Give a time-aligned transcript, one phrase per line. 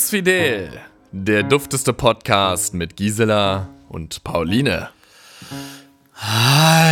[0.00, 0.80] Bums Fidel,
[1.12, 4.88] der dufteste Podcast mit Gisela und Pauline.
[6.14, 6.82] Hallo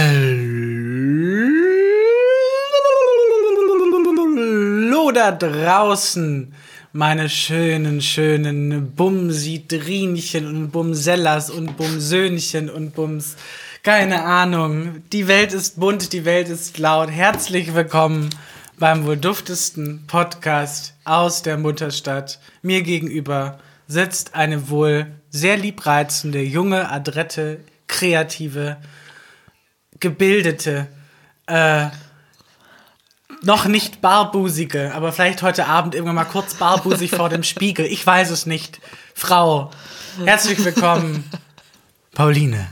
[5.11, 6.53] da draußen,
[6.93, 13.37] meine schönen, schönen Bumsidrinchen und Bumsellas und Bumsöhnchen und Bums.
[13.83, 15.03] Keine Ahnung.
[15.13, 17.11] Die Welt ist bunt, die Welt ist laut.
[17.11, 18.29] Herzlich willkommen
[18.79, 22.39] beim wohl duftesten Podcast aus der Mutterstadt.
[22.63, 28.77] Mir gegenüber sitzt eine wohl sehr liebreizende, junge, adrette, kreative,
[29.99, 30.87] gebildete,
[31.47, 31.87] äh,
[33.43, 37.87] noch nicht barbusige, aber vielleicht heute Abend irgendwann mal kurz barbusig vor dem Spiegel.
[37.87, 38.81] Ich weiß es nicht.
[39.15, 39.71] Frau,
[40.25, 41.25] herzlich willkommen,
[42.15, 42.69] Pauline.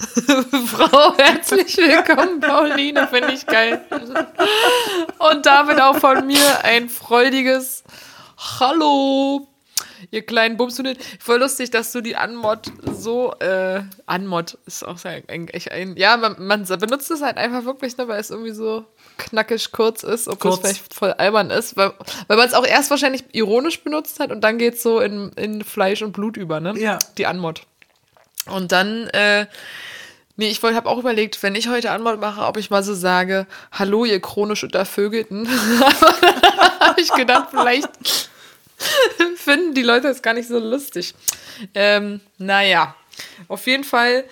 [0.66, 3.84] Frau, herzlich willkommen, Pauline, finde ich geil.
[5.18, 7.84] Und damit auch von mir ein freudiges
[8.58, 9.46] Hallo,
[10.10, 10.96] ihr kleinen Bumshunden.
[11.18, 16.36] Voll lustig, dass du die Anmod so, äh, Anmod ist auch eigentlich ein, ja, man,
[16.38, 18.86] man benutzt es halt einfach wirklich, ne, weil es irgendwie so
[19.18, 20.64] knackig kurz ist, obwohl kurz.
[20.64, 21.92] es vielleicht voll albern ist, weil,
[22.26, 25.30] weil man es auch erst wahrscheinlich ironisch benutzt hat und dann geht es so in,
[25.32, 26.72] in Fleisch und Blut über, ne?
[26.78, 26.98] Ja.
[27.18, 27.66] Die Anmod.
[28.46, 29.46] Und dann, äh,
[30.40, 33.46] Nee, ich habe auch überlegt, wenn ich heute Antwort mache, ob ich mal so sage,
[33.72, 35.46] hallo, ihr chronisch Untervögelten.
[35.80, 37.90] Aber dann habe ich gedacht, vielleicht
[39.36, 41.14] finden die Leute das gar nicht so lustig.
[41.74, 42.94] Ähm, naja,
[43.48, 44.24] auf jeden Fall.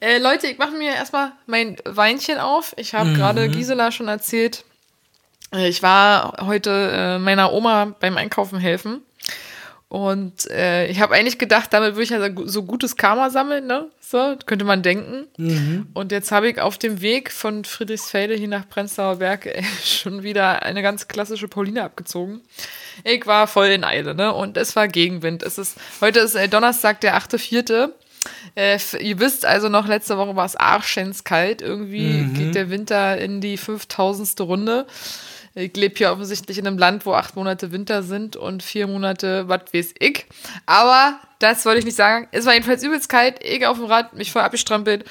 [0.00, 2.74] Äh, Leute, ich mache mir erstmal mein Weinchen auf.
[2.76, 3.14] Ich habe mhm.
[3.14, 4.66] gerade Gisela schon erzählt,
[5.50, 9.00] äh, ich war heute äh, meiner Oma beim Einkaufen helfen.
[9.88, 13.86] Und äh, ich habe eigentlich gedacht, damit würde ich ja so gutes Karma sammeln, ne?
[14.00, 15.26] So, könnte man denken.
[15.36, 15.86] Mhm.
[15.94, 20.22] Und jetzt habe ich auf dem Weg von Friedrichsfelde hier nach Prenzlauer Berg äh, schon
[20.22, 22.40] wieder eine ganz klassische Pauline abgezogen.
[23.04, 24.32] Ich war voll in Eile, ne?
[24.32, 25.42] Und es war Gegenwind.
[25.42, 27.90] Es ist, heute ist äh, Donnerstag, der 8.4.
[28.56, 31.62] Äh, ihr wisst also noch, letzte Woche war es arschenskalt.
[31.62, 32.34] Irgendwie mhm.
[32.34, 34.40] geht der Winter in die 5000.
[34.40, 34.86] Runde.
[35.56, 39.48] Ich lebe hier offensichtlich in einem Land, wo acht Monate Winter sind und vier Monate,
[39.48, 40.26] was weiß ich.
[40.66, 42.26] Aber das wollte ich nicht sagen.
[42.32, 43.44] Es war jedenfalls übelst kalt.
[43.44, 45.04] Ich auf dem Rad, mich voll abgestrampelt,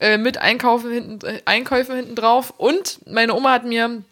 [0.00, 2.52] äh, mit Einkaufen hinten, äh, Einkäufen hinten drauf.
[2.56, 4.02] Und meine Oma hat mir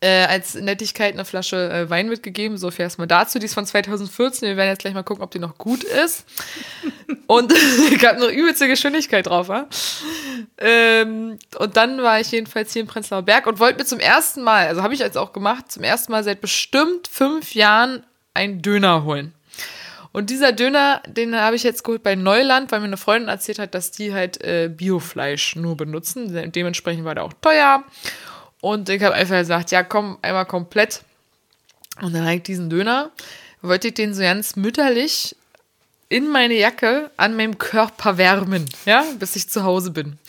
[0.00, 2.56] äh, als Nettigkeit eine Flasche äh, Wein mitgegeben.
[2.56, 3.38] So viel erstmal dazu.
[3.38, 4.48] Die ist von 2014.
[4.48, 6.24] Wir werden jetzt gleich mal gucken, ob die noch gut ist.
[7.26, 9.48] und ich habe eine übelste Geschwindigkeit drauf.
[9.48, 9.66] Ja?
[10.58, 14.42] Ähm, und dann war ich jedenfalls hier in Prenzlauer Berg und wollte mir zum ersten
[14.42, 18.62] Mal, also habe ich jetzt auch gemacht, zum ersten Mal seit bestimmt fünf Jahren einen
[18.62, 19.34] Döner holen.
[20.12, 23.60] Und dieser Döner, den habe ich jetzt geholt bei Neuland, weil mir eine Freundin erzählt
[23.60, 26.50] hat, dass die halt äh, Biofleisch nur benutzen.
[26.52, 27.84] Dementsprechend war der auch teuer.
[28.60, 31.02] Und ich habe einfach gesagt, ja, komm, einmal komplett.
[32.00, 33.10] Und dann habe ich diesen Döner,
[33.62, 35.36] wollte ich den so ganz mütterlich
[36.10, 40.18] in meine Jacke an meinem Körper wärmen, ja, bis ich zu Hause bin.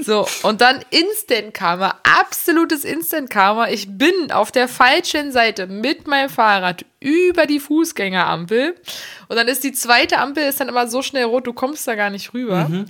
[0.00, 3.68] So, und dann Instant Karma, absolutes Instant Karma.
[3.68, 8.76] Ich bin auf der falschen Seite mit meinem Fahrrad über die Fußgängerampel
[9.26, 11.96] und dann ist die zweite Ampel ist dann immer so schnell rot, du kommst da
[11.96, 12.68] gar nicht rüber.
[12.68, 12.86] Mhm.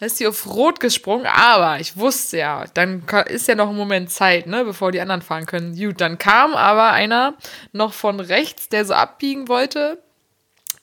[0.00, 4.10] Ist sie auf Rot gesprungen, aber ich wusste ja, dann ist ja noch ein Moment
[4.10, 5.76] Zeit, ne, bevor die anderen fahren können.
[5.76, 7.34] Gut, dann kam aber einer
[7.72, 10.02] noch von rechts, der so abbiegen wollte.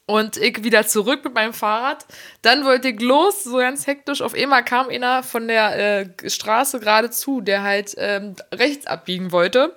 [0.09, 2.05] Und ich wieder zurück mit meinem Fahrrad.
[2.41, 4.21] Dann wollte ich los, so ganz hektisch.
[4.21, 9.75] Auf einmal kam einer von der äh, Straße geradezu, der halt ähm, rechts abbiegen wollte.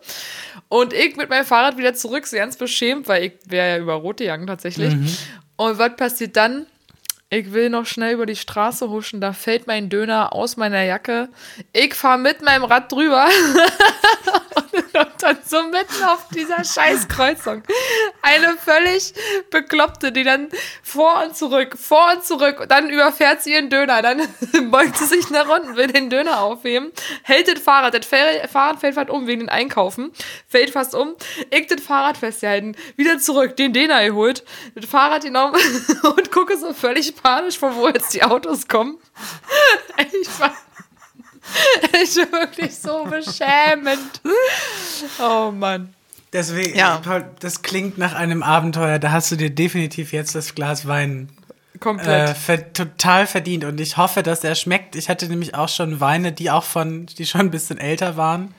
[0.69, 3.95] Und ich mit meinem Fahrrad wieder zurück, so ganz beschämt, weil ich wäre ja über
[3.95, 4.95] Rote gegangen tatsächlich.
[4.95, 5.17] Mhm.
[5.57, 6.67] Und was passiert dann?
[7.33, 11.29] Ich will noch schnell über die Straße huschen, da fällt mein Döner aus meiner Jacke.
[11.73, 13.29] Ich fahre mit meinem Rad drüber
[14.73, 17.63] und dann so mitten auf dieser Scheißkreuzung.
[18.23, 19.15] Eine völlig
[19.49, 20.49] bekloppte, die dann
[20.83, 24.23] vor und zurück, vor und zurück, dann überfährt sie ihren Döner, dann
[24.73, 26.91] beugt sie sich nach unten, will den Döner aufheben,
[27.23, 30.11] hält das Fahrrad, das Fahrrad fällt fast um wegen den Einkaufen,
[30.49, 31.15] fällt fast um,
[31.51, 34.43] ich das Fahrrad festgehalten, wieder zurück, den Döner geholt,
[34.75, 35.55] das Fahrrad genommen
[36.03, 38.99] und gucke so völlig panisch, von wo jetzt die Autos kommen.
[39.99, 40.53] Ich war,
[42.03, 44.21] ich war wirklich so beschämend.
[45.21, 45.95] Oh Mann.
[46.33, 47.01] Deswegen, ja.
[47.41, 48.99] das klingt nach einem Abenteuer.
[48.99, 51.29] Da hast du dir definitiv jetzt das Glas Wein
[51.81, 53.65] komplett äh, ver total verdient.
[53.65, 54.95] Und ich hoffe, dass er schmeckt.
[54.95, 58.55] Ich hatte nämlich auch schon Weine, die auch von, die schon ein bisschen älter waren.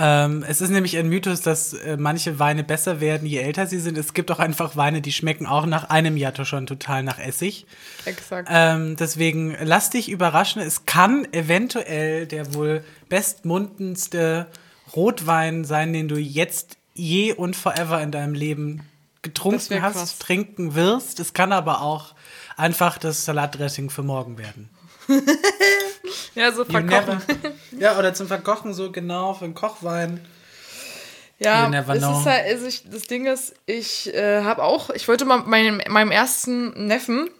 [0.00, 3.80] Ähm, es ist nämlich ein Mythos, dass äh, manche Weine besser werden, je älter sie
[3.80, 3.98] sind.
[3.98, 7.66] Es gibt auch einfach Weine, die schmecken auch nach einem Jahr schon total nach Essig.
[8.04, 8.48] Exakt.
[8.50, 10.62] Ähm, deswegen lass dich überraschen.
[10.62, 14.46] Es kann eventuell der wohl bestmundendste
[14.94, 18.82] Rotwein sein, den du jetzt je und forever in deinem Leben
[19.22, 20.18] getrunken hast, krass.
[20.18, 21.18] trinken wirst.
[21.18, 22.14] Es kann aber auch
[22.56, 24.70] einfach das Salatdressing für morgen werden.
[26.34, 27.20] Ja, so verkochen.
[27.78, 30.24] ja, oder zum Verkochen so genau für einen Kochwein.
[31.40, 32.18] Ja, es know.
[32.18, 35.80] ist halt, also ich, das Ding ist, ich äh, habe auch, ich wollte mal meinem,
[35.88, 37.30] meinem ersten Neffen,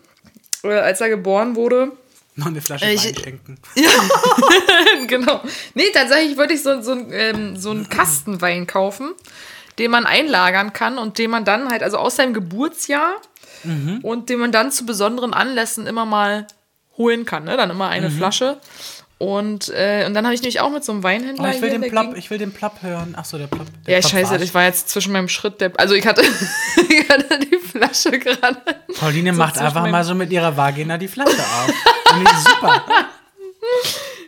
[0.62, 1.92] äh, als er geboren wurde,
[2.36, 3.58] Noch eine Flasche Ich- Wein schenken.
[5.08, 5.40] genau.
[5.74, 9.12] Nee, tatsächlich wollte ich so, so, ähm, so einen Kastenwein kaufen,
[9.78, 13.14] den man einlagern kann und den man dann halt, also aus seinem Geburtsjahr
[14.02, 16.46] und den man dann zu besonderen Anlässen immer mal
[16.98, 17.44] holen kann.
[17.44, 17.56] Ne?
[17.56, 18.58] Dann immer eine Flasche.
[19.18, 21.70] Und, äh, und dann habe ich nämlich auch mit so einem Weinhändler Oh, ich will
[21.70, 23.14] hier den Plop, ich will den Plop hören.
[23.16, 23.66] Ach so, der Plop.
[23.86, 25.72] Der Ja, Plop scheiße, ich war jetzt zwischen meinem Schritt der.
[25.76, 26.22] Also ich hatte,
[26.88, 28.58] ich hatte die Flasche gerade.
[29.00, 31.74] Pauline so macht einfach mal so mit ihrer Vagina die Flasche auf.
[32.14, 32.84] Finde ich super.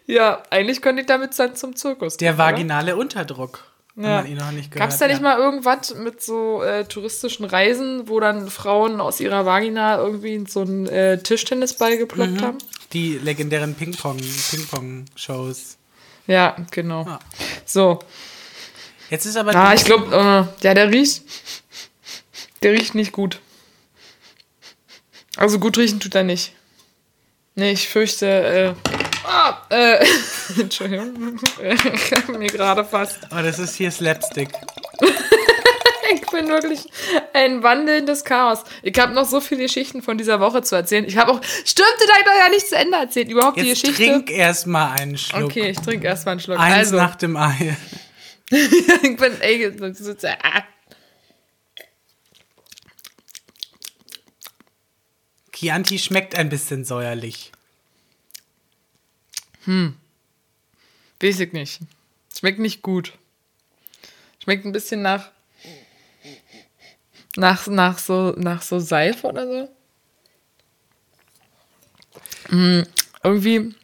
[0.06, 2.16] Ja, eigentlich könnte ich damit dann zum Zirkus.
[2.16, 2.44] Der gehen, oder?
[2.46, 3.69] vaginale Unterdruck.
[3.96, 4.22] Ja.
[4.22, 5.22] gehört Gab es da nicht hat.
[5.22, 10.60] mal irgendwas mit so äh, touristischen Reisen, wo dann Frauen aus ihrer Vagina irgendwie so
[10.62, 12.40] einen äh, Tischtennisball geploppt Mhm.
[12.42, 12.58] haben?
[12.92, 14.18] Die legendären Ping-Pong,
[14.50, 15.76] Ping-Pong-Shows.
[16.26, 17.04] Ja, genau.
[17.04, 17.18] Ja.
[17.66, 17.98] So.
[19.10, 19.54] Jetzt ist aber.
[19.54, 21.22] Ah, ich glaube, äh, ja, der riecht.
[22.62, 23.40] Der riecht nicht gut.
[25.36, 26.52] Also gut riechen tut er nicht.
[27.56, 28.74] Nee, ich fürchte, äh.
[29.32, 30.04] Ah, äh,
[30.58, 31.38] Entschuldigung.
[31.62, 33.18] Ich hab mir gerade fast.
[33.30, 34.48] Oh, das ist hier Slapstick.
[36.12, 36.80] Ich bin wirklich
[37.34, 38.64] ein wandelndes Chaos.
[38.82, 41.04] Ich habe noch so viele Geschichten von dieser Woche zu erzählen.
[41.04, 41.40] Ich habe auch.
[41.64, 43.28] Stimmt, ich habe ja nicht zu Ende erzählt.
[43.28, 44.04] Überhaupt die Jetzt Geschichte.
[44.06, 45.44] trink erstmal einen Schluck.
[45.44, 46.58] Okay, ich trinke erstmal einen Schluck.
[46.58, 47.76] Eins also, nach dem Ei.
[48.50, 49.40] ich bin.
[49.40, 50.64] Ey, ist- ah.
[55.52, 57.52] Chianti schmeckt ein bisschen säuerlich.
[61.22, 61.80] Weiß ich nicht.
[62.36, 63.12] Schmeckt nicht gut.
[64.42, 65.30] Schmeckt ein bisschen nach.
[67.36, 69.68] Nach, nach, so, nach so Seife oder so.
[72.54, 72.82] Mm,
[73.22, 73.74] irgendwie.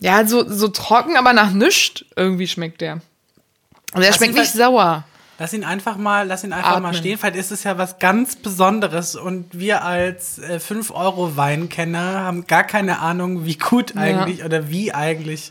[0.00, 2.94] Ja, so, so trocken, aber nach nichts irgendwie schmeckt der.
[3.92, 5.04] Und der Lass schmeckt nicht sauer.
[5.42, 6.94] Lass ihn einfach mal, lass ihn einfach mal Atmen.
[6.94, 7.18] stehen.
[7.18, 10.60] Vielleicht ist es ja was ganz Besonderes und wir als äh,
[11.26, 15.50] 5-Euro-Weinkenner haben gar keine Ahnung, wie gut eigentlich oder wie eigentlich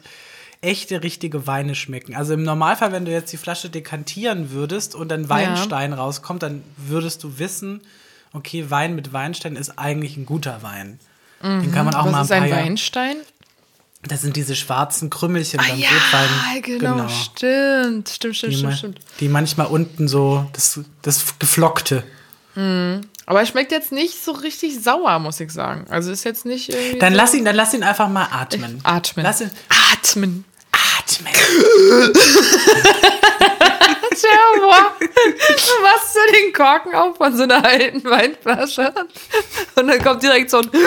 [0.61, 2.15] echte, richtige Weine schmecken.
[2.15, 6.63] Also im Normalfall, wenn du jetzt die Flasche dekantieren würdest und ein Weinstein rauskommt, dann
[6.77, 7.81] würdest du wissen,
[8.31, 10.99] okay, Wein mit Weinstein ist eigentlich ein guter Wein.
[11.43, 12.15] Den kann man auch mal Mhm.
[12.15, 13.17] Was ein ist ein Weinstein?
[14.07, 16.61] Das sind diese schwarzen Krümmelchen Ah, beim ja, Rotwein.
[16.79, 18.09] genau, stimmt.
[18.09, 18.99] Stimmt, stimmt, Die, stimmt, stimmt.
[19.19, 22.03] die manchmal unten so, das, das Geflockte.
[22.55, 25.85] Aber er schmeckt jetzt nicht so richtig sauer, muss ich sagen.
[25.89, 26.99] Also ist jetzt nicht irgendwie.
[26.99, 28.81] Dann so lass ihn, dann lass ihn einfach mal atmen.
[28.83, 29.23] atmen.
[29.23, 29.51] Lass ihn
[29.93, 30.43] atmen.
[30.73, 31.33] atmen.
[34.13, 38.93] Stell vor, du machst so den Korken auf von so einer alten Weinflasche
[39.75, 40.69] und dann kommt direkt so ein.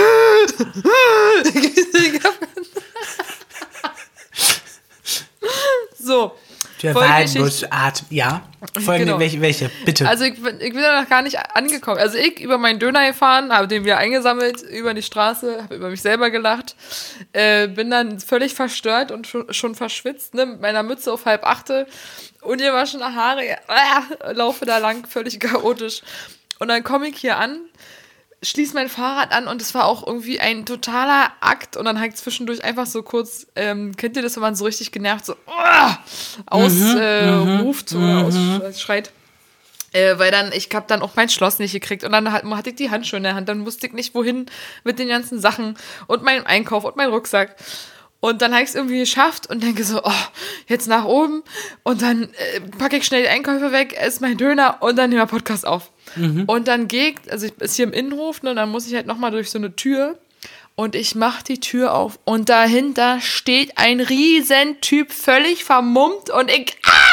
[5.99, 6.33] so.
[6.83, 7.73] Der Geschichte.
[7.73, 8.07] atmen.
[8.11, 8.43] Ja.
[8.75, 9.19] Folgende, Genau.
[9.19, 9.71] welche, welche?
[9.87, 10.07] Bitte.
[10.07, 11.99] Also ich bin, ich bin da noch gar nicht angekommen.
[11.99, 15.89] Also ich über meinen Döner gefahren, habe den wieder eingesammelt über die Straße, habe über
[15.89, 16.77] mich selber gelacht,
[17.33, 21.45] äh, bin dann völlig verstört und schon, schon verschwitzt, ne, mit meiner Mütze auf halb
[21.47, 21.87] achte,
[22.43, 23.57] ungewaschene Haare, äh,
[24.33, 26.03] laufe da lang, völlig chaotisch.
[26.59, 27.61] Und dann komme ich hier an,
[28.45, 32.17] schließe mein Fahrrad an und es war auch irgendwie ein totaler Akt und dann halt
[32.17, 35.95] zwischendurch einfach so kurz, ähm, kennt ihr das, wenn man so richtig genervt so uh,
[36.47, 38.27] ausruft äh, ruft oder
[38.69, 39.11] ausschreit?
[39.93, 42.71] Äh, weil dann, ich hab dann auch mein Schloss nicht gekriegt und dann hat, hatte
[42.71, 44.47] ich die Handschuhe in der Hand, dann wusste ich nicht wohin
[44.83, 47.57] mit den ganzen Sachen und meinem Einkauf und meinem Rucksack.
[48.25, 50.11] Und dann habe ich es irgendwie geschafft und denke so, oh,
[50.67, 51.43] jetzt nach oben.
[51.83, 55.21] Und dann äh, packe ich schnell die Einkäufe weg, esse mein Döner und dann nehmen
[55.21, 55.91] wir Podcast auf.
[56.47, 59.07] Und dann ich, also ich ist hier im Innenhof, ne, und dann muss ich halt
[59.07, 60.19] nochmal durch so eine Tür.
[60.75, 66.79] Und ich mach die Tür auf und dahinter steht ein Riesentyp, völlig vermummt und ich
[66.83, 67.04] ah,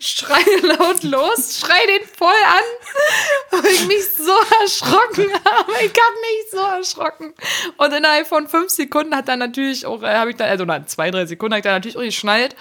[0.00, 5.72] schreie laut los, schreie den voll an, weil ich mich so erschrocken habe.
[5.80, 7.34] Ich habe mich so erschrocken.
[7.76, 10.84] Und innerhalb von fünf Sekunden hat er natürlich auch, äh, habe ich dann, also nach
[10.86, 12.56] zwei, drei Sekunden hat er natürlich auch geschnallt.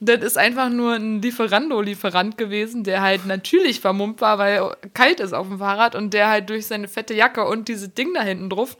[0.00, 5.32] Das ist einfach nur ein Lieferando-Lieferant gewesen, der halt natürlich vermummt war, weil kalt ist
[5.32, 8.50] auf dem Fahrrad und der halt durch seine fette Jacke und dieses Ding da hinten
[8.50, 8.76] drauf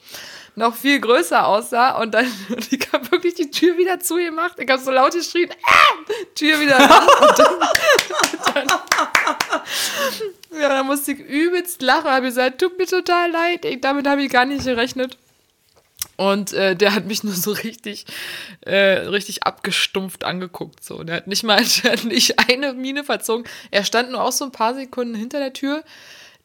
[0.57, 2.01] noch viel größer aussah.
[2.01, 4.59] Und dann, und ich habe wirklich Tür wieder zugemacht.
[4.59, 6.13] Ich habe so laut geschrien, ah!
[6.35, 7.07] Tür wieder ran.
[7.07, 7.59] Und dann,
[8.55, 8.69] dann,
[10.61, 12.11] ja, dann musste ich übelst lachen.
[12.11, 13.65] habe gesagt, tut mir total leid.
[13.65, 15.17] Ich, damit habe ich gar nicht gerechnet.
[16.17, 18.07] Und äh, der hat mich nur so richtig,
[18.61, 20.85] äh, richtig abgestumpft angeguckt.
[20.85, 21.03] So.
[21.03, 23.47] Der hat nicht mal hat nicht eine Miene verzogen.
[23.71, 25.83] Er stand nur auch so ein paar Sekunden hinter der Tür.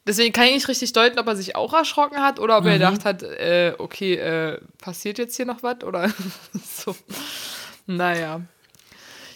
[0.09, 2.73] Deswegen kann ich nicht richtig deuten, ob er sich auch erschrocken hat oder ob er
[2.73, 5.83] gedacht hat, äh, okay, äh, passiert jetzt hier noch was?
[5.83, 6.09] Oder
[6.65, 6.95] so.
[7.85, 8.41] Naja.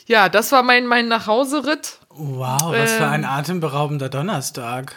[0.08, 2.00] Ja, das war mein, mein Nachhauseritt.
[2.10, 3.10] Wow, was für Ähm.
[3.12, 4.96] ein atemberaubender Donnerstag.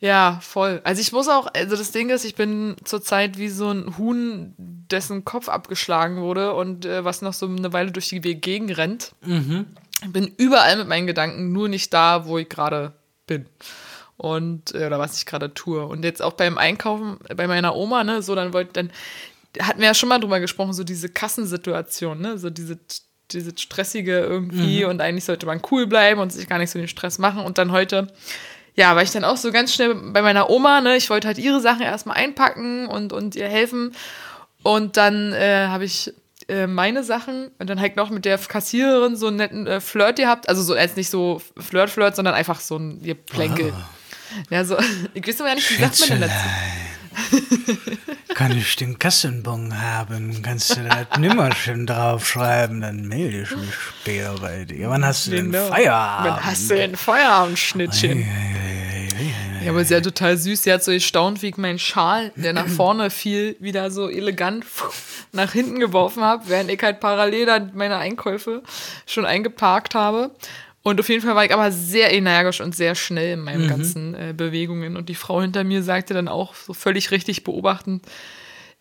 [0.00, 0.80] Ja, voll.
[0.82, 4.52] Also ich muss auch, also das Ding ist, ich bin zurzeit wie so ein Huhn,
[4.58, 9.12] dessen Kopf abgeschlagen wurde und äh, was noch so eine Weile durch die Gegend rennt.
[9.24, 12.94] Ich bin überall mit meinen Gedanken, nur nicht da, wo ich gerade
[13.28, 13.46] bin.
[14.18, 15.86] Und, äh, oder was ich gerade tue.
[15.86, 18.90] Und jetzt auch beim Einkaufen bei meiner Oma, ne, so dann wollte, dann
[19.60, 22.78] hatten wir ja schon mal drüber gesprochen, so diese Kassensituation, ne, so diese,
[23.30, 26.88] diese stressige irgendwie und eigentlich sollte man cool bleiben und sich gar nicht so den
[26.88, 27.44] Stress machen.
[27.44, 28.08] Und dann heute,
[28.74, 31.38] ja, war ich dann auch so ganz schnell bei meiner Oma, ne, ich wollte halt
[31.38, 33.94] ihre Sachen erstmal einpacken und, und ihr helfen.
[34.64, 36.12] Und dann äh, habe ich
[36.48, 40.16] äh, meine Sachen und dann halt noch mit der Kassiererin so einen netten äh, Flirt
[40.16, 43.72] gehabt, also so jetzt nicht so Flirt-Flirt, sondern einfach so ein ihr Plänkel.
[44.50, 44.76] Ja, so,
[45.14, 46.34] ich weiß aber nicht, wie sagt man denn dazu?
[48.34, 50.42] Kann ich den Kassenbon haben?
[50.42, 52.80] Kannst du das Nimmerchen draufschreiben?
[52.80, 54.90] Dann melde ich mich später bei dir.
[54.90, 55.66] Wann hast du Genau.
[55.68, 56.30] Feierabend?
[56.36, 58.24] Wann hast du den Feierabendschnittchen?
[59.64, 60.62] Ja, aber sie hat total süß.
[60.62, 64.64] Sie hat so gestaunt, wie ich meinen Schal, der nach vorne fiel, wieder so elegant
[65.32, 68.62] nach hinten geworfen habe, während ich halt parallel dann meine Einkäufe
[69.06, 70.30] schon eingeparkt habe.
[70.88, 74.14] Und auf jeden Fall war ich aber sehr energisch und sehr schnell in meinen ganzen
[74.14, 74.96] äh, Bewegungen.
[74.96, 78.04] Und die Frau hinter mir sagte dann auch so völlig richtig beobachtend,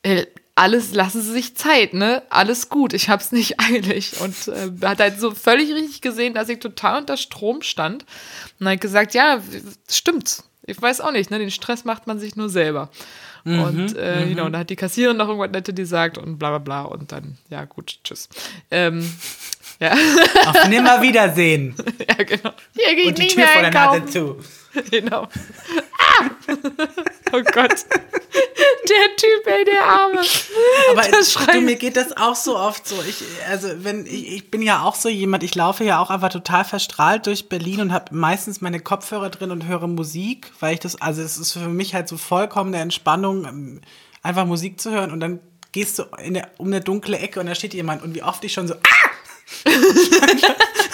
[0.04, 2.24] äh, alles lassen Sie sich Zeit, ne?
[2.32, 4.20] Alles gut, ich hab's nicht eilig.
[4.22, 8.06] Und äh, hat halt so völlig richtig gesehen, dass ich total unter Strom stand.
[8.60, 9.40] Und hat gesagt, ja,
[9.90, 10.44] stimmt.
[10.66, 11.40] Ich weiß auch nicht, ne?
[11.40, 12.90] Den Stress macht man sich nur selber.
[13.46, 16.58] und äh, genau, und da hat die Kassiererin noch irgendwas Nettes gesagt und bla bla
[16.58, 16.82] bla.
[16.82, 18.28] Und dann, ja, gut, tschüss.
[18.72, 19.10] Ähm,
[19.80, 19.94] ja,
[20.48, 21.76] Auf Nimmerwiedersehen.
[22.10, 22.52] ja, genau.
[22.76, 24.38] Hier geht Und die Tür vor der Nase zu.
[24.92, 25.24] Genau.
[25.98, 26.30] Ah!
[27.34, 27.86] Oh Gott.
[28.90, 30.22] Der Typ, ey, der Arme.
[30.92, 32.96] Aber Das du, mir geht das auch so oft so.
[33.08, 36.30] Ich, also wenn ich, ich bin ja auch so jemand, ich laufe ja auch einfach
[36.30, 40.80] total verstrahlt durch Berlin und habe meistens meine Kopfhörer drin und höre Musik, weil ich
[40.80, 43.82] das, also es ist für mich halt so vollkommene Entspannung, ähm,
[44.24, 45.42] einfach Musik zu hören und dann
[45.74, 48.42] gehst du in der, um eine dunkle Ecke und da steht jemand und wie oft
[48.46, 49.07] ich schon so, ah!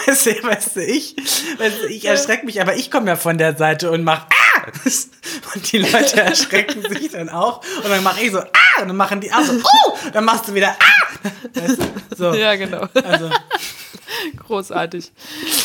[0.05, 1.15] Weißt, du, weißt du, ich,
[1.57, 4.67] weißt du, ich erschrecke mich, aber ich komme ja von der Seite und mach ah!
[5.53, 7.61] Und die Leute erschrecken sich dann auch.
[7.83, 8.81] Und dann mache ich so ah!
[8.81, 10.11] Und dann machen die auch so uh!
[10.13, 11.29] Dann machst du wieder ah!
[11.53, 12.33] Weißt du, so.
[12.33, 12.87] Ja, genau.
[13.03, 13.29] Also,
[14.37, 15.11] Großartig.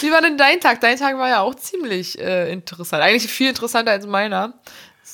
[0.00, 0.80] Wie war denn dein Tag?
[0.80, 3.02] Dein Tag war ja auch ziemlich äh, interessant.
[3.02, 4.54] Eigentlich viel interessanter als meiner.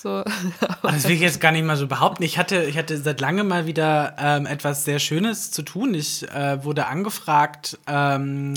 [0.04, 0.23] So.
[0.82, 2.25] das will ich jetzt gar nicht mal so behaupten.
[2.25, 5.94] Ich hatte, ich hatte seit langem mal wieder ähm, etwas sehr Schönes zu tun.
[5.94, 8.52] Ich äh, wurde angefragt, ähm,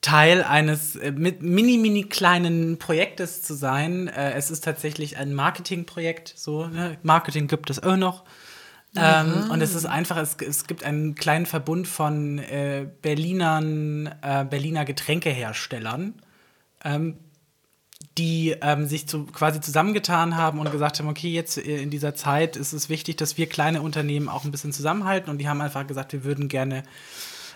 [0.00, 4.06] Teil eines äh, mit mini, mini kleinen Projektes zu sein.
[4.06, 6.34] Äh, es ist tatsächlich ein Marketingprojekt.
[6.36, 6.98] So, ne?
[7.02, 8.22] Marketing gibt es auch noch.
[8.94, 14.44] Ähm, und es ist einfach, es, es gibt einen kleinen Verbund von äh, Berlinern, äh,
[14.44, 16.14] Berliner Getränkeherstellern,
[16.84, 17.16] ähm,
[18.18, 22.14] die ähm, sich zu, quasi zusammengetan haben und gesagt haben, okay, jetzt äh, in dieser
[22.14, 25.30] Zeit ist es wichtig, dass wir kleine Unternehmen auch ein bisschen zusammenhalten.
[25.30, 26.82] Und die haben einfach gesagt, wir würden gerne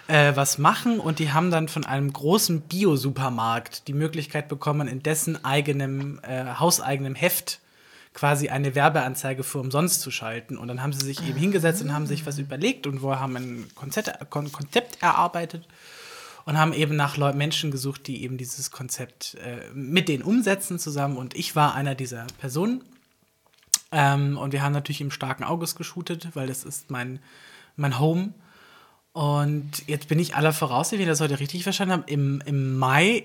[0.07, 1.00] äh, was machen.
[1.00, 6.45] Und die haben dann von einem großen Bio-Supermarkt die Möglichkeit bekommen, in dessen eigenem, äh,
[6.54, 7.59] hauseigenem Heft
[8.14, 10.57] quasi eine Werbeanzeige für umsonst zu schalten.
[10.57, 13.37] Und dann haben sie sich eben hingesetzt und haben sich was überlegt und wo haben
[13.37, 15.66] ein Konzept, Kon Konzept erarbeitet
[16.44, 20.78] und haben eben nach Leu Menschen gesucht, die eben dieses Konzept äh, mit denen umsetzen
[20.78, 21.16] zusammen.
[21.16, 22.82] Und ich war einer dieser Personen.
[23.92, 27.20] Ähm, und wir haben natürlich im starken August geshootet, weil das ist mein,
[27.76, 28.32] mein Home.
[29.12, 32.78] Und jetzt bin ich aller Voraussicht, wenn ich das heute richtig verstanden habe, im, im
[32.78, 33.25] Mai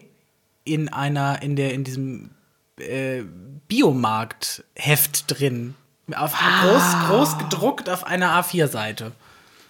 [0.65, 2.31] in einer, in der, in diesem
[2.77, 3.24] äh,
[3.67, 5.75] Biomarkt-Heft drin.
[6.15, 9.12] Auf, groß, groß gedruckt auf einer A4-Seite.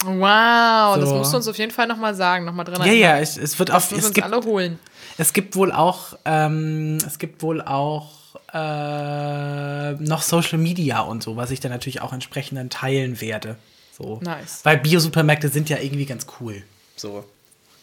[0.03, 1.15] Wow, das So.
[1.15, 3.69] musst du uns auf jeden Fall nochmal sagen, nochmal dran Ja, ja, es, es wird
[3.69, 4.79] Das auf, es uns gibt, alle holen.
[5.17, 8.11] es gibt wohl auch, ähm, es gibt wohl auch
[8.53, 13.55] äh, noch Social Media und so, was ich dann natürlich auch entsprechend dann teilen werde.
[13.97, 14.19] So.
[14.21, 14.59] Nice.
[14.63, 16.61] Weil Biosupermärkte sind ja irgendwie ganz cool.
[16.95, 17.23] So.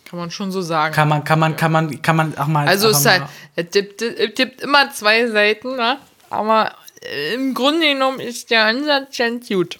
[0.05, 0.95] Kann man schon so sagen.
[0.95, 2.69] Kann man, kann man, kann man, kann man auch mal.
[2.69, 3.25] also es ist halt,
[3.57, 5.99] es gibt, es gibt immer zwei Seiten, ne?
[6.31, 6.73] aber
[7.35, 9.79] im Grunde genommen ist der Ansatz ganz gut.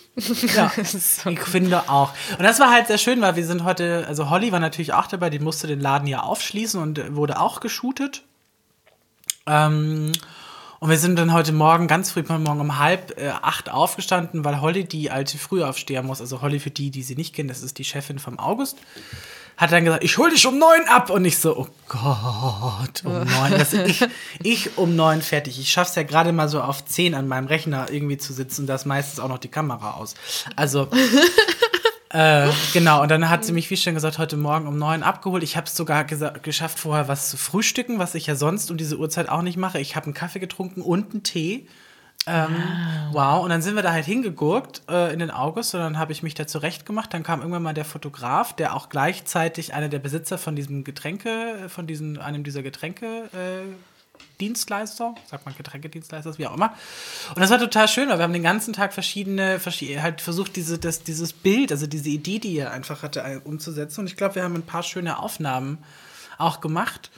[0.57, 2.13] Ja, so ich finde auch.
[2.39, 5.07] Und das war halt sehr schön, weil wir sind heute, also Holly war natürlich auch
[5.07, 8.23] dabei, die musste den Laden ja aufschließen und äh, wurde auch geshootet.
[9.47, 10.13] Ähm,
[10.81, 14.61] Und wir sind dann heute Morgen, ganz früh Morgen um halb äh, acht aufgestanden, weil
[14.61, 17.79] Holly, die alte Frühaufsteher muss, also Holly für die, die sie nicht kennen, das ist
[17.79, 18.77] die Chefin vom August,
[19.57, 21.11] hat dann gesagt, ich hol dich um neun ab.
[21.11, 23.51] Und ich so, oh Gott, um neun.
[23.51, 24.05] Das, ich,
[24.43, 25.59] ich um neun fertig.
[25.61, 28.67] Ich schaff's ja gerade mal so auf zehn an meinem Rechner irgendwie zu sitzen und
[28.67, 30.15] da ist meistens auch noch die Kamera aus.
[30.57, 30.89] Also,
[32.11, 33.03] äh, genau.
[33.03, 35.43] Und dann hat sie mich, wie schon gesagt, heute Morgen um neun abgeholt.
[35.43, 38.99] Ich habe es sogar geschafft, vorher was zu frühstücken, was ich ja sonst um diese
[38.99, 39.79] Uhrzeit auch nicht mache.
[39.79, 41.69] Ich habe einen Kaffee getrunken und einen Tee.
[42.27, 42.57] Ähm,
[43.13, 46.13] Wow, und dann sind wir da halt hingegurkt äh, in den August und dann habe
[46.13, 47.13] ich mich da zurecht gemacht.
[47.13, 51.69] Dann kam irgendwann mal der Fotograf, der auch gleichzeitig einer der Besitzer von diesem Getränke,
[51.69, 53.63] von diesem, einem dieser Getränke äh,
[54.41, 56.73] Dienstleister, sagt man Getränkedienstleister, wie auch immer.
[57.35, 60.57] Und das war total schön, weil wir haben den ganzen Tag verschiedene, verschi- halt versucht,
[60.57, 64.01] diese, das, dieses Bild, also diese Idee, die er einfach hatte, umzusetzen.
[64.01, 65.79] Und ich glaube, wir haben ein paar schöne Aufnahmen
[66.39, 67.11] auch gemacht.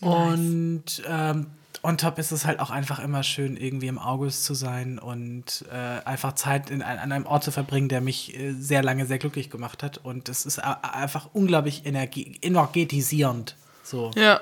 [0.00, 1.46] Und ähm,
[1.82, 5.64] on top ist es halt auch einfach immer schön, irgendwie im August zu sein und
[5.70, 9.18] äh, einfach Zeit in, an einem Ort zu verbringen, der mich äh, sehr lange sehr
[9.18, 9.98] glücklich gemacht hat.
[9.98, 13.56] Und es ist einfach unglaublich energie energetisierend.
[13.82, 14.10] So.
[14.14, 14.40] Ja.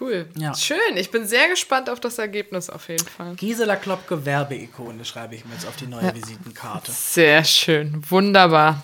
[0.00, 0.28] Cool.
[0.36, 0.54] Ja.
[0.54, 0.96] Schön.
[0.96, 3.36] Ich bin sehr gespannt auf das Ergebnis auf jeden Fall.
[3.36, 6.90] Gisela Klopke Werbeikone schreibe ich mir jetzt auf die neue Visitenkarte.
[6.90, 8.02] Sehr schön.
[8.08, 8.82] Wunderbar.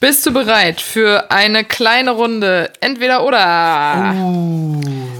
[0.00, 2.72] Bist du bereit für eine kleine Runde?
[2.80, 4.14] Entweder oder.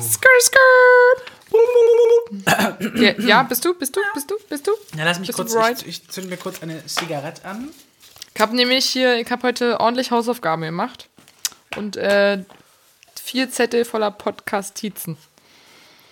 [0.00, 0.58] Skr, skr.
[2.94, 3.75] ja, ja, bist du?
[3.75, 4.00] Bist du?
[4.14, 4.37] Bist du?
[4.49, 4.73] Bist du?
[4.97, 7.70] Ja, lass mich Bist kurz, ich, ich zünde mir kurz eine Zigarette an.
[8.35, 11.08] Ich habe nämlich hier, ich habe heute ordentlich Hausaufgaben gemacht.
[11.76, 12.44] Und äh,
[13.20, 15.16] vier Zettel voller Podcast-Tizen.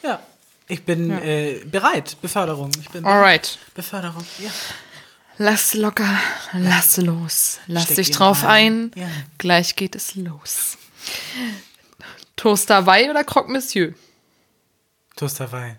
[0.02, 0.18] Ja.
[0.66, 2.16] Ich bin äh, bereit.
[2.20, 2.72] Beförderung.
[2.80, 3.58] Ich bin Alright.
[3.74, 4.26] Beförderung.
[4.40, 4.50] Ja.
[5.38, 6.18] Lass locker,
[6.54, 7.58] lass los.
[7.66, 8.90] Lass Steck dich drauf ein.
[8.94, 9.00] ein.
[9.02, 9.08] Ja.
[9.38, 10.78] Gleich geht es los.
[12.36, 13.94] Toast Hawaii oder Croque Monsieur?
[15.16, 15.76] Toast Hawaii.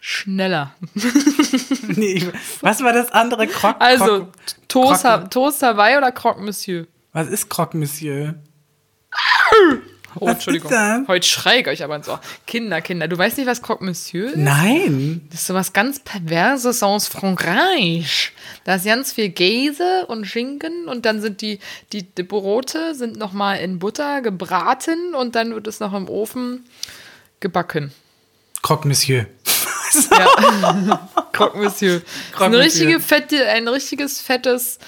[0.00, 0.74] Schneller.
[1.88, 3.46] nee, was war das andere?
[3.46, 4.30] Croc, Also,
[4.68, 6.86] Toast, Croque- Toast Hawaii oder Croque Monsieur?
[7.12, 8.34] Was ist Croque Monsieur?
[10.20, 10.72] Oh, Was Entschuldigung.
[11.08, 12.20] Heute schrei ich euch aber ins Ohr.
[12.46, 14.36] Kinder, Kinder, du weißt nicht, was Croque Monsieur ist?
[14.36, 15.22] Nein.
[15.30, 18.32] Das ist sowas ganz Perverses aus Frankreich.
[18.64, 21.58] Da ist ganz viel Käse und Schinken und dann sind die,
[21.92, 26.64] die, die Brote sind nochmal in Butter gebraten und dann wird es noch im Ofen
[27.40, 27.92] gebacken.
[28.62, 29.26] Croque Monsieur.
[30.10, 31.08] Ja.
[31.32, 32.02] Croque Monsieur.
[32.32, 34.78] Croque eine richtige fette, ein richtiges fettes,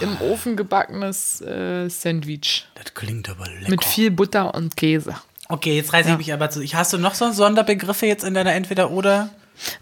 [0.00, 2.66] im Ofen gebackenes äh, Sandwich.
[2.74, 3.70] Das klingt aber lecker.
[3.70, 5.14] Mit viel Butter und Käse.
[5.48, 6.62] okay, jetzt reiße ich mich aber zu.
[6.62, 9.30] Hast du noch so Sonderbegriffe jetzt in deiner Entweder-Oder?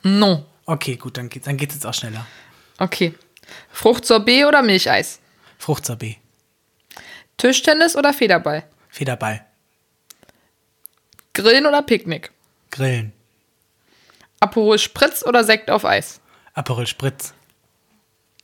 [0.02, 0.44] No.
[0.66, 2.26] Okay, gut, dann geht dann geht's jetzt auch schneller.
[2.78, 3.14] Okay.
[3.70, 5.18] Fruchtsorbet oder Milcheis?
[5.58, 6.16] Fruchtsorbet.
[7.37, 8.64] Tischtennis oder Federball?
[8.88, 9.44] Federball.
[11.35, 12.30] Grillen oder Picknick?
[12.70, 13.12] Grillen.
[14.42, 16.20] Aperol Spritz oder Sekt auf Eis?
[16.55, 17.33] Aperol Spritz.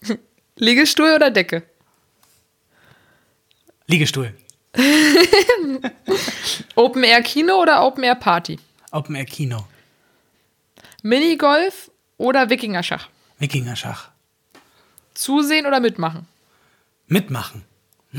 [0.55, 1.65] Liegestuhl oder Decke?
[3.89, 4.33] Liegestuhl.
[6.77, 8.61] Open Air Kino oder Open Air Party?
[8.93, 9.67] Open Air Kino.
[11.03, 13.09] Minigolf oder Wikingerschach?
[13.41, 14.11] Wikingerschach.
[15.15, 16.29] Zusehen oder mitmachen?
[17.09, 17.65] Mitmachen.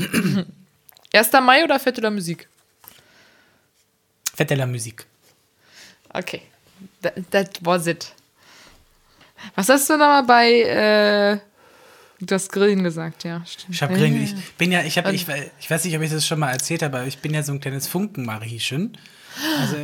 [1.14, 1.32] 1.
[1.40, 2.46] Mai oder la Musik?
[4.38, 5.06] La Musik.
[6.12, 6.42] Okay.
[7.02, 8.12] That, that was it.
[9.54, 11.38] Was hast du nochmal bei äh,
[12.20, 13.24] das Grillen gesagt?
[13.24, 13.74] Ja, stimmt.
[13.74, 14.22] Ich habe Grillen.
[14.22, 15.26] Ich bin ja, ich habe, ich,
[15.60, 17.52] ich weiß nicht, ob ich das schon mal erzählt habe, aber ich bin ja so
[17.52, 18.96] ein kleines Funkenmariechen.
[19.58, 19.76] Also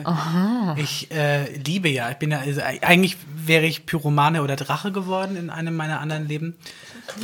[0.77, 5.37] ich äh, liebe ja, ich bin ja, also eigentlich wäre ich Pyromane oder Drache geworden
[5.37, 6.57] in einem meiner anderen Leben.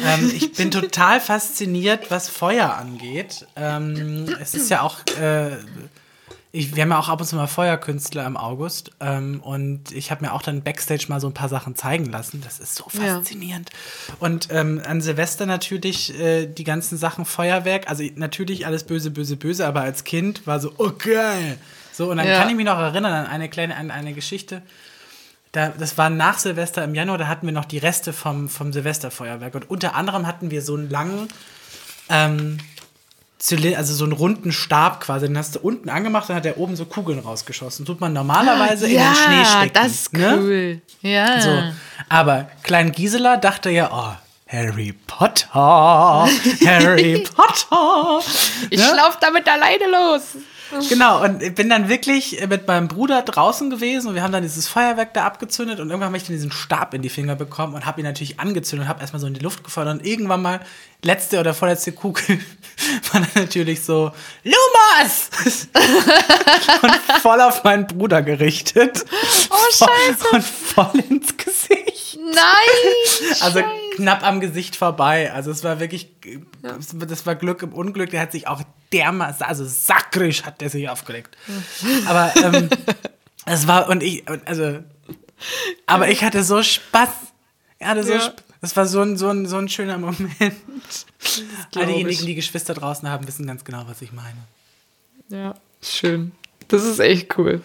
[0.03, 3.47] Ähm, ich bin total fasziniert, was Feuer angeht.
[3.57, 5.57] Ähm, es ist ja auch, äh,
[6.55, 10.11] ich, wir haben ja auch ab und zu mal Feuerkünstler im August ähm, und ich
[10.11, 12.43] habe mir auch dann Backstage mal so ein paar Sachen zeigen lassen.
[12.45, 13.17] Das ist so Ja.
[13.17, 13.71] faszinierend.
[14.19, 17.89] Und ähm, an Silvester natürlich äh, die ganzen Sachen Feuerwerk.
[17.89, 21.57] Also natürlich alles böse, böse, böse, aber als Kind war so, oh geil.
[21.91, 22.39] So, und dann Ja.
[22.39, 24.61] kann ich mich noch erinnern an eine kleine, an eine Geschichte.
[25.53, 28.73] Da, das war nach Silvester im Januar, da hatten wir noch die Reste vom, vom
[28.75, 29.55] Silvesterfeuerwerk.
[29.55, 31.29] Und unter anderem hatten wir so einen langen,
[32.09, 32.59] ähm,
[33.43, 35.27] Zylinder, also so einen runden Stab quasi.
[35.27, 37.85] Den hast du unten angemacht, dann hat der oben so Kugeln rausgeschossen.
[37.85, 39.73] Tut man normalerweise in den Schnee stecken.
[39.75, 40.39] das ist ne?
[40.39, 40.81] cool.
[41.01, 41.41] Ja.
[41.41, 41.63] So.
[42.09, 44.15] Aber Klein Gisela dachte ja, oh,
[44.47, 45.49] Harry Potter,
[46.65, 48.21] Harry Potter.
[48.71, 48.93] Ich Ne?
[48.97, 50.23] lauf damit alleine los.
[50.89, 54.43] Genau, und ich bin dann wirklich mit meinem Bruder draußen gewesen und wir haben dann
[54.43, 57.75] dieses Feuerwerk da abgezündet und irgendwann habe ich dann diesen Stab in die Finger bekommen
[57.75, 60.43] und habe ihn natürlich angezündet und habe erstmal so in die Luft gefeuert und irgendwann
[60.43, 60.61] mal
[61.03, 62.41] letzte oder vorletzte Kugel
[63.13, 64.13] war dann natürlich so
[64.45, 65.31] Lumos!
[66.83, 69.05] und voll auf meinen Bruder gerichtet.
[69.51, 70.29] Oh, scheiße.
[70.33, 71.92] Und voll ins Gesicht.
[72.17, 73.33] Nein!
[73.41, 73.71] Also Scheiße.
[73.97, 75.33] knapp am Gesicht vorbei.
[75.33, 76.09] Also es war wirklich,
[76.93, 78.11] das war Glück im Unglück.
[78.11, 81.37] Der hat sich auch dermaßen, also sakrisch hat der sich aufgelegt.
[82.07, 82.69] Aber ähm,
[83.47, 84.81] es war, und ich, also,
[85.87, 87.09] aber ich hatte so Spaß.
[87.79, 88.19] Ich hatte so Ja.
[88.31, 90.31] Sp- Das war so ein, so ein, so ein schöner Moment.
[91.75, 94.37] All diejenigen, die Geschwister draußen haben, wissen ganz genau, was ich meine.
[95.29, 96.33] Ja, schön.
[96.69, 97.61] Das ist echt cool.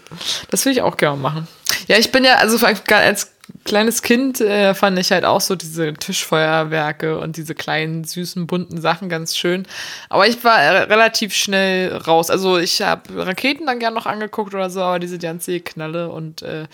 [0.49, 1.47] Das will ich auch gerne machen.
[1.87, 3.31] Ja, ich bin ja, also als
[3.63, 8.81] kleines Kind äh, fand ich halt auch so diese Tischfeuerwerke und diese kleinen, süßen, bunten
[8.81, 9.65] Sachen ganz schön.
[10.09, 12.29] Aber ich war äh, relativ schnell raus.
[12.29, 16.41] Also ich habe Raketen dann gern noch angeguckt oder so, aber diese ganze Knalle und
[16.41, 16.65] äh,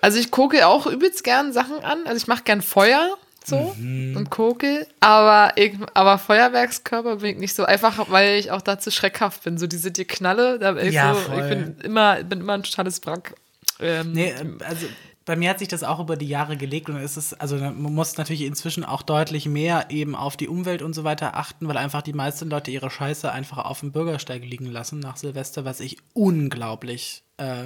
[0.00, 1.98] also ich gucke auch übelst gern Sachen an.
[2.06, 7.54] Also ich mache gern Feuer so und gucke, aber, ich, aber Feuerwerkskörper bin ich nicht
[7.54, 9.56] so einfach, weil ich auch dazu schreckhaft bin.
[9.56, 11.42] So diese die Knalle, da ich, Ja, so, voll.
[11.42, 13.34] ich bin immer, bin immer ein totales Wrack.
[13.78, 14.86] Ähm, Nee, ähm, also
[15.26, 17.76] bei mir hat sich das auch über die Jahre gelegt und es ist, also man
[17.76, 21.76] muss natürlich inzwischen auch deutlich mehr eben auf die Umwelt und so weiter achten, weil
[21.76, 25.80] einfach die meisten Leute ihre Scheiße einfach auf dem Bürgersteig liegen lassen nach Silvester, was
[25.80, 27.64] ich unglaublich äh,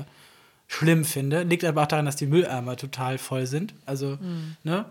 [0.70, 1.42] schlimm finde.
[1.42, 3.74] Liegt aber auch daran, dass die Mülleimer total voll sind.
[3.86, 4.18] Also,
[4.62, 4.84] ne?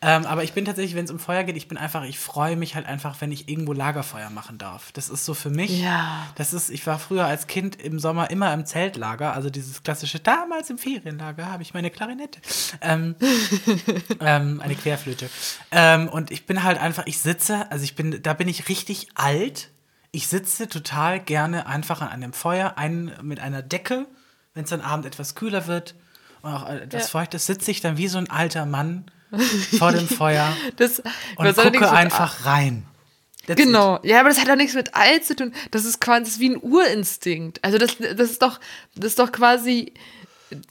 [0.00, 2.54] Ähm, aber ich bin tatsächlich, wenn es um Feuer geht, ich bin einfach, ich freue
[2.54, 4.92] mich halt einfach, wenn ich irgendwo Lagerfeuer machen darf.
[4.92, 5.82] Das ist so für mich.
[5.82, 6.28] Ja.
[6.36, 10.20] Das ist, ich war früher als Kind im Sommer immer im Zeltlager, also dieses klassische,
[10.20, 12.40] damals im Ferienlager habe ich meine Klarinette.
[12.80, 13.16] Ähm,
[14.20, 15.28] ähm, eine Querflöte.
[15.72, 19.08] Ähm, und ich bin halt einfach, ich sitze, also ich bin, da bin ich richtig
[19.16, 19.70] alt.
[20.12, 24.06] Ich sitze total gerne einfach an einem Feuer, ein, mit einer Decke,
[24.56, 25.94] wenn es dann abend etwas kühler wird
[26.42, 27.08] und auch etwas Ja.
[27.08, 29.04] feucht ist, sitze ich dann wie so ein alter Mann
[29.78, 30.98] vor dem Feuer Das,
[31.36, 32.84] und gucke mit- einfach rein.
[33.46, 33.66] That's it.
[33.66, 35.52] Genau, ja, aber das hat doch nichts mit alt zu tun.
[35.70, 37.62] Das ist quasi das ist wie ein Urinstinkt.
[37.62, 38.58] Also das, das ist doch,
[38.96, 39.92] das ist doch quasi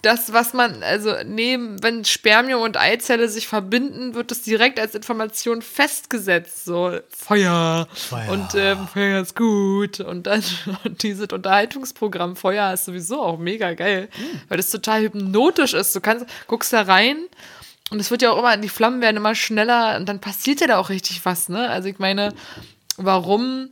[0.01, 4.95] das, was man, also neben, wenn Spermium und Eizelle sich verbinden, wird das direkt als
[4.95, 6.63] Information festgesetzt.
[6.63, 8.31] So Feuer, Feuer.
[8.31, 10.43] und ähm, Feuer ist gut und dann
[10.85, 14.09] und dieses Unterhaltungsprogramm Feuer ist sowieso auch mega geil,
[14.47, 15.93] weil das total hypnotisch ist.
[15.93, 17.17] Du kannst, guckst da rein
[17.91, 20.67] und es wird ja auch immer, die Flammen werden immer schneller und dann passiert ja
[20.67, 21.69] da auch richtig was, ne?
[21.69, 22.33] Also ich meine,
[22.95, 23.69] warum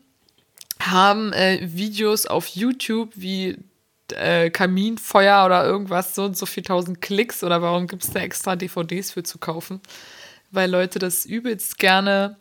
[0.81, 3.57] haben äh, Videos auf YouTube wie
[4.11, 8.19] äh, Kaminfeuer oder irgendwas so und so viel tausend Klicks oder warum gibt es da
[8.19, 9.79] extra DVDs für zu kaufen?
[10.51, 12.35] Weil Leute das übelst gerne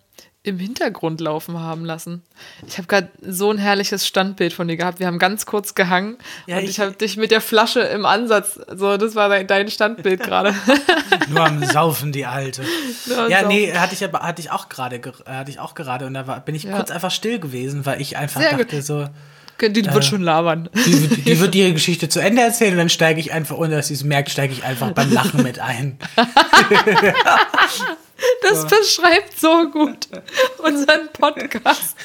[0.45, 2.21] im Hintergrund laufen haben lassen.
[2.67, 4.99] Ich habe gerade so ein herrliches Standbild von dir gehabt.
[4.99, 8.05] Wir haben ganz kurz gehangen Ja, und ich- ich, habe dich mit der Flasche im
[8.05, 10.53] Ansatz, so das war dein, Standbild gerade.
[11.31, 12.63] Nur am Saufen, die Alte.
[13.07, 13.49] Nur ja, Saufen.
[13.57, 16.27] nee, hatte ich aber hatte ich auch gerade ge- hatte ich auch gerade und da
[16.27, 16.75] war, bin ich Ja.
[16.77, 18.63] kurz einfach still gewesen, weil ich einfach Sehr gut.
[18.63, 19.09] dachte so,
[19.61, 20.69] Die wird schon labern.
[20.87, 23.77] die, wird- die wird ihre Geschichte zu Ende erzählen und dann steige ich einfach, ohne
[23.77, 25.99] dass sie es merkt, steige ich einfach beim Lachen mit ein.
[28.41, 30.07] Das beschreibt so gut
[30.59, 31.97] unseren Podcast.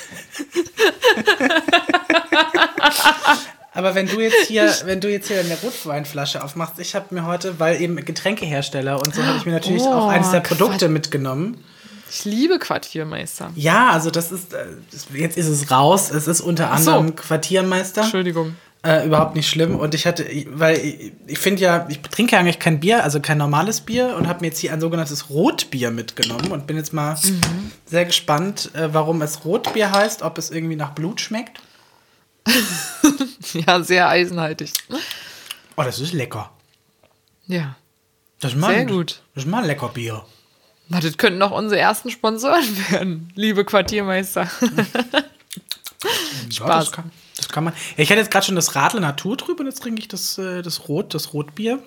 [3.73, 7.25] Aber wenn du jetzt hier, wenn du jetzt hier eine Rotweinflasche aufmachst, ich habe mir
[7.25, 10.57] heute, weil eben Getränkehersteller und so, habe ich mir natürlich Oh, auch eines der Quatsch.
[10.57, 11.63] Produkte mitgenommen.
[12.09, 13.51] Ich liebe Quartiermeister.
[13.55, 14.65] Ja, also das ist, äh,
[15.13, 16.09] jetzt ist es raus.
[16.11, 16.91] Es ist unter Ach so.
[16.91, 18.01] anderem Quartiermeister.
[18.01, 18.55] Entschuldigung.
[18.83, 19.75] Äh, überhaupt nicht schlimm.
[19.75, 23.19] Und ich hatte, weil ich, ich finde ja, ich trinke ja eigentlich kein Bier, also
[23.19, 26.93] kein normales Bier und habe mir jetzt hier ein sogenanntes Rotbier mitgenommen und bin jetzt
[26.93, 27.71] mal Mhm.
[27.85, 31.59] sehr gespannt, äh, warum es Rotbier heißt, ob es irgendwie nach Blut schmeckt.
[33.53, 34.73] Ja, sehr eisenhaltig.
[35.77, 36.51] Oh, das ist lecker.
[37.45, 37.75] Ja.
[38.39, 39.21] Das ist mal, Sehr gut.
[39.33, 40.25] Das ist mal ein lecker Bier.
[40.89, 44.49] Na, das könnten noch unsere ersten Sponsoren werden, liebe Quartiermeister.
[44.63, 46.85] Ja, Spaß.
[46.85, 47.73] das, kann, das kann man.
[47.97, 50.37] Ja, ich hatte jetzt gerade schon das Radler Natur drüber und jetzt trinke ich das,
[50.37, 51.79] äh, das Rot, das Rotbier.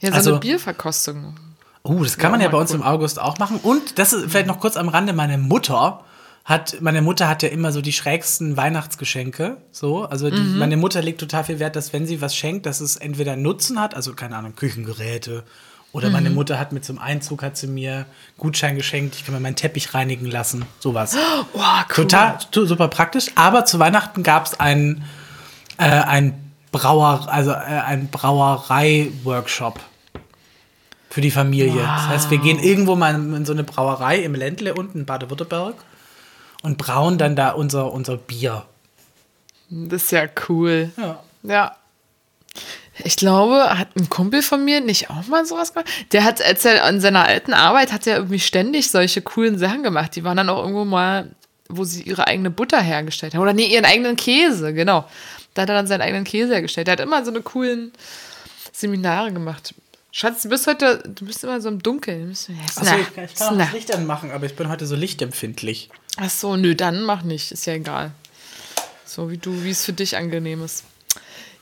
[0.00, 1.36] Ja, so Also- eine Bierverkostung.
[1.82, 2.76] Oh, das kann man Ja, ja bei uns cool.
[2.76, 3.60] im August auch machen.
[3.62, 6.02] Und das ist vielleicht noch kurz am Rande, meine Mutter
[6.44, 9.58] hat, meine Mutter hat ja immer so die schrägsten Weihnachtsgeschenke.
[9.70, 10.58] So, also die, Mhm.
[10.58, 13.78] meine Mutter legt total viel Wert, dass wenn sie was schenkt, dass es entweder Nutzen
[13.80, 15.44] hat, also keine Ahnung, Küchengeräte.
[15.94, 16.34] Oder meine Mhm.
[16.34, 18.04] Mutter hat mit zum Einzug hat sie mir
[18.36, 20.66] Gutschein geschenkt, ich kann mir meinen Teppich reinigen lassen.
[20.80, 21.16] Sowas.
[21.54, 21.94] Oh, cool.
[21.94, 23.26] Total super praktisch.
[23.36, 25.04] Aber zu Weihnachten gab es ein,
[25.78, 26.34] äh, ein
[26.72, 29.78] Brauer, also äh, ein Brauerei-Workshop
[31.10, 31.80] für die Familie.
[31.82, 35.06] Das heißt, wir gehen irgendwo mal in, in so eine Brauerei im Ländle unten in
[35.06, 35.76] Baden-Württemberg
[36.62, 38.64] und brauen dann da unser, unser Bier.
[39.70, 40.90] Das ist ja cool.
[40.96, 41.20] Ja.
[41.44, 41.76] Ja.
[43.02, 45.88] Ich glaube, hat ein Kumpel von mir nicht auch mal sowas gemacht?
[46.12, 49.82] Der hat, als er an seiner alten Arbeit, hat er irgendwie ständig solche coolen Sachen
[49.82, 50.14] gemacht.
[50.14, 51.30] Die waren dann auch irgendwo mal,
[51.68, 53.40] wo sie ihre eigene Butter hergestellt haben.
[53.42, 55.08] Oder nee, ihren eigenen Käse, genau.
[55.54, 56.86] Da hat er dann seinen eigenen Käse hergestellt.
[56.86, 57.92] Der hat immer so eine coolen
[58.72, 59.74] Seminare gemacht.
[60.12, 62.22] Schatz, du bist heute, du bist immer so im Dunkeln.
[62.22, 64.68] Du bist, ja, Achso, ich, kann- ich kann auch das Licht anmachen, aber ich bin
[64.68, 65.90] heute so lichtempfindlich.
[66.18, 67.50] Ach so, nö, dann mach nicht.
[67.50, 68.12] Ist ja egal.
[69.04, 70.84] So wie du, wie es für dich angenehm ist.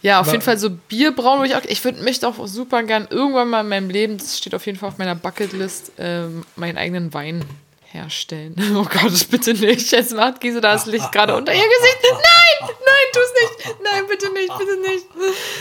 [0.03, 1.63] Ja, auf Aber- jeden Fall so Bier brauen würde ich auch.
[1.71, 4.79] Ich würde möchte auch super gern irgendwann mal in meinem Leben, das steht auf jeden
[4.79, 7.45] Fall auf meiner Bucketlist, ähm, meinen eigenen Wein
[7.93, 8.55] herstellen.
[8.75, 9.93] Oh Gott, bitte nicht.
[9.93, 11.99] Jetzt macht Giese das Licht gerade unter ihr Gesicht.
[12.11, 13.77] Nein, nein, tu es nicht.
[13.85, 15.07] Nein, bitte nicht, bitte nicht.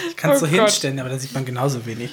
[0.09, 0.59] Ich kann es Oh so Gott.
[0.65, 2.11] hinstellen, aber da sieht man genauso wenig.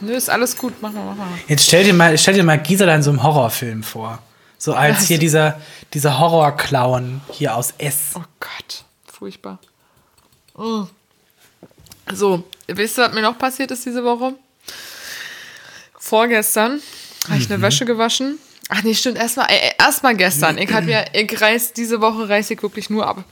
[0.00, 0.74] Nö, ist alles gut.
[0.80, 1.28] Mach mal, mach mal.
[1.48, 4.18] Jetzt stell dir mal, stell dir mal Gisela in so einem Horrorfilm vor.
[4.58, 5.60] So als hier dieser,
[5.94, 8.10] dieser Horrorclown hier aus S.
[8.14, 9.58] Oh Gott, furchtbar.
[10.56, 10.84] Mm.
[12.12, 14.34] So, wisst ihr, was mir noch passiert ist diese Woche?
[15.98, 16.80] Vorgestern
[17.28, 18.38] habe ich eine Wäsche gewaschen.
[18.68, 20.58] Ach nee, stimmt, erstmal äh, erstmal gestern.
[20.58, 23.24] Ich habe ja, ich reiß, diese Woche reiße ich wirklich nur ab.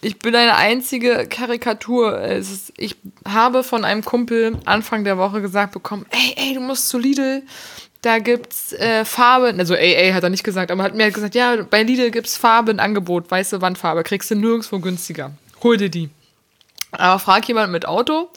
[0.00, 2.20] Ich bin eine einzige Karikatur.
[2.20, 6.88] Ist, ich habe von einem Kumpel Anfang der Woche gesagt bekommen, ey, ey, du musst
[6.88, 7.42] zu Lidl,
[8.02, 11.34] da gibt's äh, Farbe, also ey, ey, hat er nicht gesagt, aber hat mir gesagt,
[11.34, 15.32] ja, bei Lidl gibt's Farbe, ein Angebot, weiße Wandfarbe, kriegst du nirgendwo günstiger.
[15.62, 16.10] Hol dir die.
[16.92, 18.30] Aber frag jemand mit Auto.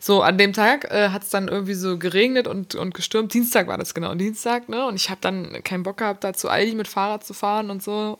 [0.00, 3.34] So, an dem Tag äh, hat es dann irgendwie so geregnet und, und gestürmt.
[3.34, 4.86] Dienstag war das genau, Dienstag, ne?
[4.86, 7.82] Und ich habe dann keinen Bock gehabt, da zu Aldi mit Fahrrad zu fahren und
[7.82, 8.18] so.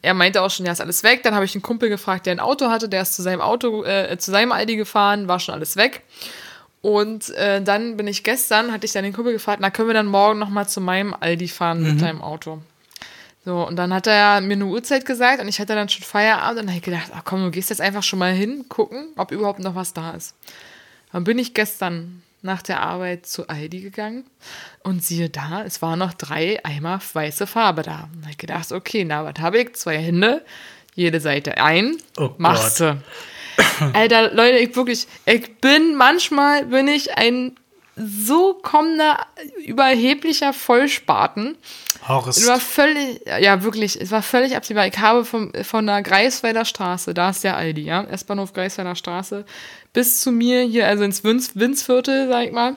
[0.00, 1.22] Er meinte auch schon, ja, ist alles weg.
[1.22, 3.84] Dann habe ich einen Kumpel gefragt, der ein Auto hatte, der ist zu seinem Auto,
[3.84, 6.02] äh, zu seinem Aldi gefahren, war schon alles weg.
[6.80, 9.94] Und äh, dann bin ich gestern, hatte ich dann den Kumpel gefragt, na, können wir
[9.94, 12.60] dann morgen nochmal zu meinem Aldi fahren mit deinem Auto?
[13.44, 16.62] So, und dann hat er mir eine Uhrzeit gesagt und ich hatte dann schon Feierabend
[16.62, 19.32] und habe ich gedacht, ach komm, du gehst jetzt einfach schon mal hin, gucken, ob
[19.32, 20.36] überhaupt noch was da ist.
[21.12, 24.24] Dann bin ich gestern nach der Arbeit zu Aldi gegangen
[24.82, 28.08] und siehe da, es waren noch drei Eimer weiße Farbe da.
[28.14, 29.74] Und ich gedacht, okay, na, was habe ich?
[29.74, 30.44] Zwei Hände,
[30.94, 33.02] jede Seite ein, Oh machst du.
[33.92, 37.56] Alter, Leute, ich wirklich, ich bin, manchmal bin ich ein
[37.96, 39.26] so kommender,
[39.64, 41.56] überheblicher Vollspaten.
[42.08, 42.38] Horst.
[42.38, 44.86] Es war völlig, ja wirklich, es war völlig absehbar.
[44.86, 49.44] Ich habe vom, von der Greifswalder Straße, da ist der Aldi, ja, S-Bahnhof Greifswalder Straße,
[49.92, 52.76] bis zu mir hier, also ins Winz, Winzviertel, sag ich mal.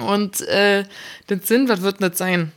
[0.00, 0.84] Und äh,
[1.26, 2.52] das sind, was wird das sein?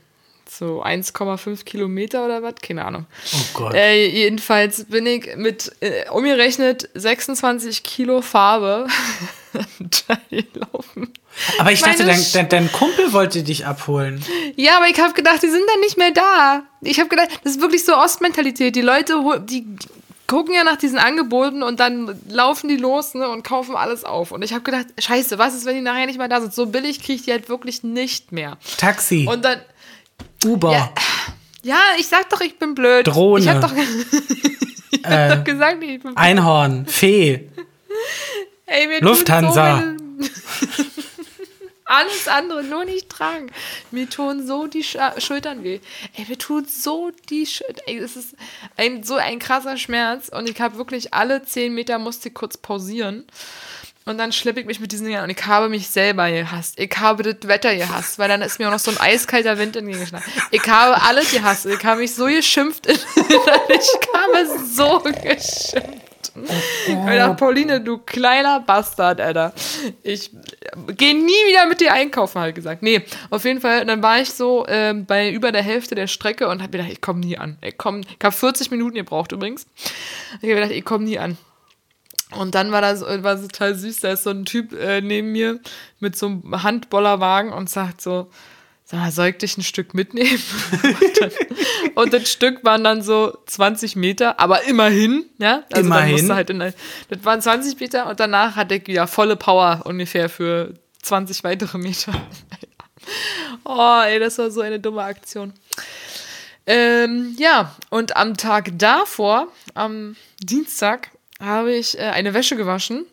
[0.49, 2.55] So 1,5 Kilometer oder was?
[2.61, 3.05] Keine Ahnung.
[3.33, 3.73] Oh Gott.
[3.75, 8.87] Äh, jedenfalls bin ich mit, äh, umgerechnet, 26 Kilo Farbe
[10.29, 11.13] gelaufen.
[11.59, 14.23] aber ich dachte, dein, dein, dein Kumpel wollte dich abholen.
[14.55, 16.63] Ja, aber ich habe gedacht, die sind dann nicht mehr da.
[16.81, 18.75] Ich habe gedacht, das ist wirklich so Ostmentalität.
[18.75, 19.65] Die Leute, die
[20.27, 24.31] gucken ja nach diesen Angeboten und dann laufen die los ne, und kaufen alles auf.
[24.31, 26.53] Und ich habe gedacht, scheiße, was ist, wenn die nachher nicht mehr da sind?
[26.53, 28.57] So billig kriege ich die halt wirklich nicht mehr.
[28.77, 29.59] Taxi, Und dann,
[30.45, 30.93] Uber, ja,
[31.63, 33.07] ja, ich sag doch, ich bin blöd.
[33.07, 33.43] Drohne.
[33.43, 33.73] Ich habe doch,
[34.91, 36.17] ich hab Äh, doch gesagt, ich bin blöd.
[36.17, 37.49] Einhorn, Fee.
[38.65, 39.83] Ey, Lufthansa.
[40.19, 40.25] So
[41.85, 43.47] Alles andere, nur nicht tragen.
[43.89, 45.79] Mir tun so die Sch Schultern weh.
[46.15, 47.83] Ey, mir tut so die Schultern.
[47.87, 48.35] Ey, es ist
[48.77, 50.29] ein, so ein krasser Schmerz.
[50.29, 53.25] Und ich habe wirklich alle zehn Meter musste ich kurz pausieren.
[54.09, 56.79] Und dann schleppe ich mich mit diesen Dingern und ich habe mich selber gehasst.
[56.79, 59.75] Ich habe das Wetter gehasst, weil dann ist mir auch noch so ein eiskalter Wind
[59.75, 60.25] entgegengeschlagen.
[60.49, 61.67] Ich habe alles gehasst.
[61.67, 62.87] Ich habe mich so geschimpft.
[62.87, 66.31] ich habe so geschimpft.
[67.05, 69.53] Alter, Pauline, du kleiner Bastard, Alter.
[70.01, 70.31] Ich
[70.97, 72.81] gehe nie wieder mit dir einkaufen, halt gesagt.
[72.81, 73.85] Nee, auf jeden Fall.
[73.85, 77.01] Dann war ich so ähm, bei über der Hälfte der Strecke und habe gedacht, ich
[77.01, 77.59] komme nie an.
[77.61, 79.67] Ich, komm, ich habe 40 Minuten gebraucht übrigens.
[80.41, 81.37] Ich habe gedacht, ich komme nie an.
[82.35, 85.31] Und dann war das war so total süß, da ist so ein Typ äh, neben
[85.31, 85.59] mir
[85.99, 88.29] mit so einem Handbollerwagen und sagt so,
[88.85, 90.39] sag mal, soll ich dich ein Stück mitnehmen?
[90.83, 91.31] und, dann,
[91.95, 95.63] und das Stück waren dann so 20 Meter, aber immerhin, ja.
[95.71, 96.31] Also Immerhin.
[96.33, 96.73] Halt in, ein-
[97.09, 101.77] das waren 20 Meter und danach hatte ich wieder volle Power ungefähr für 20 weitere
[101.79, 102.11] Meter.
[103.63, 105.53] oh, ey, das war so eine dumme Aktion.
[106.67, 111.09] Ähm, ja, und am Tag davor, am Dienstag,
[111.39, 113.05] habe ich äh, eine Wäsche gewaschen.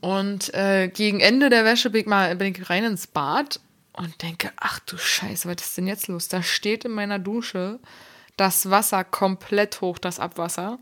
[0.00, 3.60] Und äh, gegen Ende der Wäsche bin ich mal bin ich rein ins Bad
[3.92, 6.28] und denke, ach du Scheiße, was ist denn jetzt los?
[6.28, 7.80] Da steht in meiner Dusche
[8.38, 10.78] das Wasser komplett hoch, das Abwasser,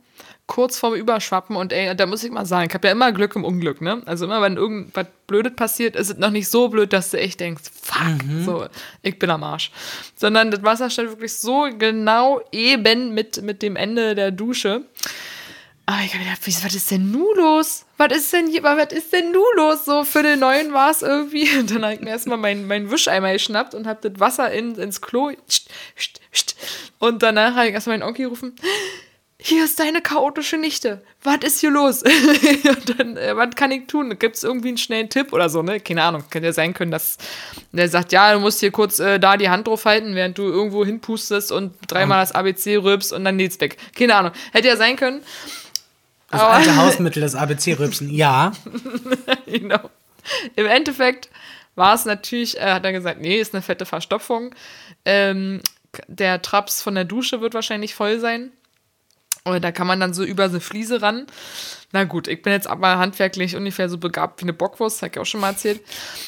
[0.46, 1.56] kurz vorm Überschwappen.
[1.56, 4.02] Und ey, da muss ich mal sagen, ich habe ja immer Glück im Unglück, ne?
[4.04, 7.40] Also immer, wenn irgendwas Blödes passiert, ist es noch nicht so blöd, dass du echt
[7.40, 8.66] denkst, fuck, so,
[9.02, 9.72] ich bin am Arsch.
[10.14, 14.84] Sondern das Wasser stand wirklich so genau eben mit, mit dem Ende der Dusche.
[15.88, 17.84] Aber ich habe gedacht, was ist denn nun los?
[17.96, 19.84] Was ist denn hier, was ist denn nun los?
[19.84, 21.48] So für den neuen war es irgendwie.
[21.58, 24.74] Und dann habe ich mir erstmal meinen mein Wischeimer geschnappt und habe das Wasser in,
[24.74, 25.30] ins Klo.
[26.98, 28.56] Und danach habe ich erstmal meinen Onkel gerufen.
[29.38, 31.02] Hier ist deine chaotische Nichte.
[31.22, 32.02] Was ist hier los?
[32.68, 34.18] und dann, äh, was kann ich tun?
[34.18, 35.78] Gibt es irgendwie einen schnellen Tipp oder so, ne?
[35.78, 36.24] Keine Ahnung.
[36.30, 37.18] Könnte ja sein können, dass
[37.70, 40.44] der sagt, ja, du musst hier kurz äh, da die Hand drauf halten, während du
[40.44, 43.76] irgendwo hinpustest und dreimal das ABC rülpst und dann geht's weg.
[43.94, 44.32] Keine Ahnung.
[44.52, 45.22] Hätte ja sein können.
[46.30, 48.10] Das alte Hausmittel, das ABC-Rübsen.
[48.10, 48.52] Ja.
[49.46, 49.90] genau.
[50.56, 51.30] Im Endeffekt
[51.76, 54.54] war es natürlich, äh, hat er gesagt, nee, ist eine fette Verstopfung.
[55.04, 55.60] Ähm,
[56.08, 58.50] der Traps von der Dusche wird wahrscheinlich voll sein.
[59.44, 61.26] Und da kann man dann so über so Fliese ran.
[61.92, 65.18] Na gut, ich bin jetzt aber handwerklich ungefähr so begabt wie eine Bockwurst, hab ich
[65.20, 65.80] auch schon mal erzählt.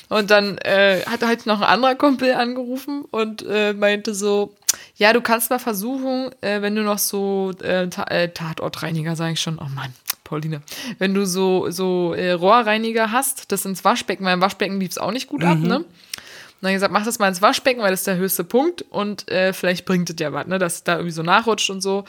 [0.08, 4.54] Und dann äh, hat halt noch ein anderer Kumpel angerufen und äh, meinte so,
[4.94, 9.32] ja, du kannst mal versuchen, äh, wenn du noch so äh, Ta äh, Tatortreiniger, sage
[9.32, 9.92] ich schon, oh Mann,
[10.22, 10.62] Pauline,
[10.98, 14.98] wenn du so, so äh, Rohrreiniger hast, das ins Waschbecken, weil im Waschbecken lief es
[14.98, 15.78] auch nicht gut ab, ne?
[15.78, 19.26] Und dann gesagt, mach das mal ins Waschbecken, weil das ist der höchste Punkt und
[19.52, 22.04] vielleicht bringt es ja was, ne, dass es da irgendwie so nachrutscht und so.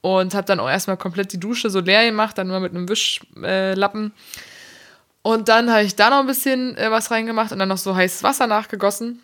[0.00, 2.88] Und habe dann auch erstmal komplett die Dusche so leer gemacht, dann nur mit einem
[2.88, 4.12] Wischlappen.
[5.22, 7.94] und dann habe ich da noch ein bisschen äh, was reingemacht und dann noch so
[7.96, 9.22] heißes Wasser nachgegossen.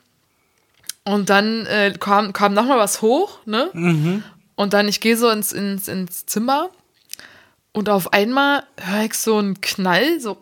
[1.04, 3.70] Und dann äh, kam, kam nochmal was hoch, ne?
[4.56, 6.70] Und dann, ich gehe so ins, ins, ins Zimmer
[7.72, 10.38] und auf einmal höre ich so einen Knall, so.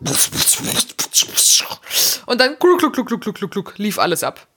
[2.25, 4.47] Und dann gluck, gluck, gluck, gluck, gluck, gluck, lief alles ab.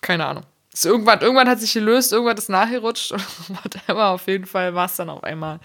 [0.00, 0.44] Keine Ahnung.
[0.72, 3.12] Ist irgendwann, irgendwann hat sich gelöst, irgendwann ist nachgerutscht.
[3.48, 5.60] Whatever, auf jeden Fall war es dann auf einmal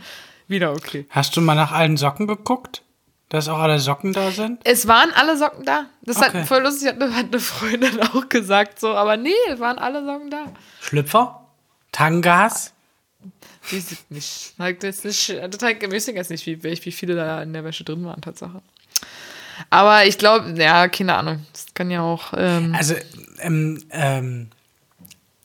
[0.48, 1.06] wieder okay.
[1.10, 2.84] Hast du mal nach allen Socken geguckt?
[3.30, 4.62] Dass auch alle Socken da sind?
[4.64, 5.86] Es waren alle Socken da.
[6.02, 6.40] Das Okay.
[6.42, 9.78] hat voll lustig, hat eine, hat eine Freundin auch gesagt so, aber nee, es waren
[9.80, 10.46] alle Socken da.
[10.82, 11.46] Schlüpfer?
[11.92, 12.74] Tangas?
[13.72, 14.54] Die sind nicht.
[14.58, 17.84] Halt jetzt nicht das ich weiß jetzt nicht, wie, wie viele da in der Wäsche
[17.84, 18.62] drin waren, Tatsache.
[19.70, 21.46] Aber ich glaube, ja, keine Ahnung.
[21.52, 22.34] Das kann ja auch.
[22.38, 22.96] Ähm, Also,
[23.40, 24.50] ähm, ähm,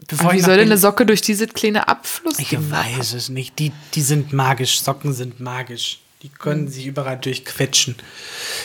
[0.09, 3.59] bevor aber wie soll denn eine Socke durch diese kleine Abfluss Ich weiß es nicht.
[3.59, 4.81] Die, die sind magisch.
[4.81, 6.01] Socken sind magisch.
[6.23, 7.97] Die können sich überall durchquetschen.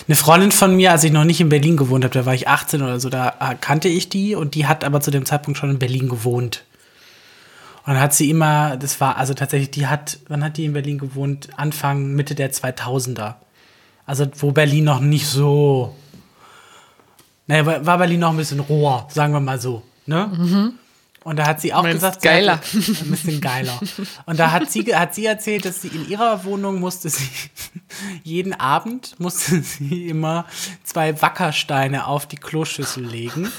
[0.08, 2.48] Eine Freundin von mir, als ich noch nicht in Berlin gewohnt habe, da war ich
[2.48, 5.58] 18 oder so, da äh, kannte ich die und die hat aber zu dem Zeitpunkt
[5.58, 6.66] schon in Berlin gewohnt.
[7.84, 10.74] Und dann hat sie immer, das war also tatsächlich, die hat, wann hat die in
[10.74, 11.50] Berlin gewohnt?
[11.58, 13.36] Anfang, Mitte der 2000er.
[14.06, 15.96] Also wo Berlin noch nicht so,
[17.48, 20.74] naja, war Berlin noch ein bisschen roher, sagen wir mal so, ne?
[21.28, 22.54] Und da hat sie auch Meinst gesagt, geiler.
[22.54, 23.78] Hatte, ein bisschen geiler.
[24.26, 27.28] Und da hat sie, hat sie erzählt, dass sie in ihrer Wohnung musste sie
[28.24, 30.46] jeden Abend musste sie immer
[30.86, 33.52] zwei Wackersteine auf die Kloschüssel legen,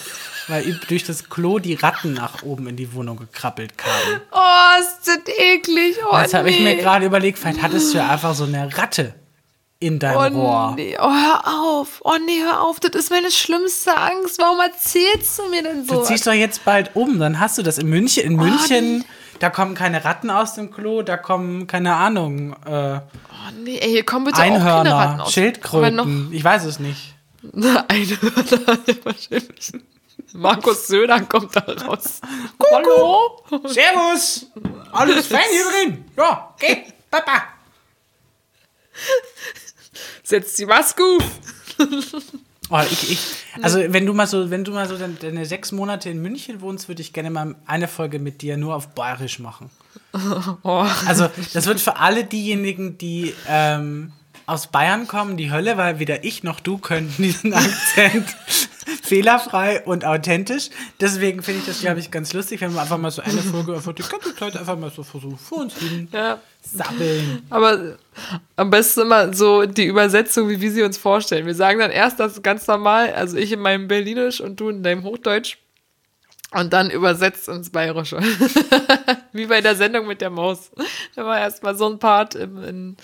[0.46, 4.22] weil durch das Klo die Ratten nach oben in die Wohnung gekrabbelt kamen.
[4.32, 5.96] Oh, ist das eklig.
[6.10, 6.74] Oh, Jetzt habe ich nee.
[6.74, 9.14] mir gerade überlegt, vielleicht hattest du ja einfach so eine Ratte
[9.80, 10.72] in deinem Oh, Rohr.
[10.76, 10.96] nee.
[11.00, 12.00] oh, hör auf.
[12.04, 12.80] Oh, nee, hör auf.
[12.80, 14.38] Das ist meine schlimmste Angst.
[14.40, 15.94] Warum erzählst du mir denn so?
[16.00, 18.24] Du ziehst doch jetzt bald um, dann hast du das in München.
[18.24, 19.04] In München,
[19.38, 23.00] da kommen keine Ratten aus dem Klo, da kommen, keine Ahnung, äh, oh,
[23.62, 25.32] nee, ey, hier kommen bitte auch keine Ratten Einhörner, aus.
[25.32, 26.30] Schildkröten.
[26.32, 27.14] Ich weiß es nicht.
[27.54, 29.72] Einhörner, wahrscheinlich.
[30.32, 32.20] Markus Söder kommt da raus.
[32.72, 33.42] Hallo?
[33.68, 34.46] Servus!
[34.90, 36.04] Alles fein hier drin?
[36.16, 37.44] Ja, geh, Papa.
[40.28, 41.24] Setzt die Maske auf.
[42.70, 43.26] Oh, ich, ich,
[43.62, 46.86] also wenn du mal so, wenn du mal so deine, sechs Monate in München wohnst,
[46.86, 49.70] würde ich gerne mal eine Folge mit dir nur auf Bayerisch machen.
[50.62, 50.86] Oh.
[51.06, 54.12] Also das wird für alle diejenigen, die ähm,
[54.44, 58.26] aus Bayern kommen, die Hölle, weil weder ich noch du können diesen Akzent
[59.02, 60.70] fehlerfrei und authentisch.
[61.00, 63.74] Deswegen finde ich das, glaube ich, ganz lustig, wenn wir einfach mal so eine Folge
[63.74, 66.40] einfach die ganze Zeit einfach mal so versuchen, vor uns hin Ja.
[66.62, 67.42] sabbeln.
[67.50, 67.96] Aber
[68.56, 71.46] am besten immer so die Übersetzung, wie wir sie uns vorstellen.
[71.46, 74.82] Wir sagen dann erst das ganz normal, also ich in meinem Berlinisch und du in
[74.82, 75.58] deinem Hochdeutsch.
[76.50, 78.18] Und dann übersetzt ins Bayerische.
[79.32, 80.70] wie bei der Sendung mit der Maus.
[81.14, 82.96] Da war erstmal so ein Part im, in,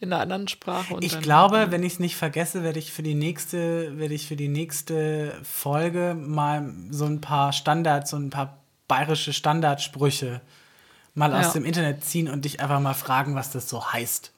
[0.00, 0.96] in einer anderen Sprache.
[1.00, 4.36] Ich glaube, wenn ich es nicht vergesse, werde ich für die nächste, werde ich für
[4.36, 8.58] die nächste Folge mal so ein paar Standards, so ein paar
[8.88, 10.40] bayerische Standardsprüche
[11.14, 11.52] mal aus Ja.
[11.52, 14.32] dem Internet ziehen und dich einfach mal fragen, was das so heißt.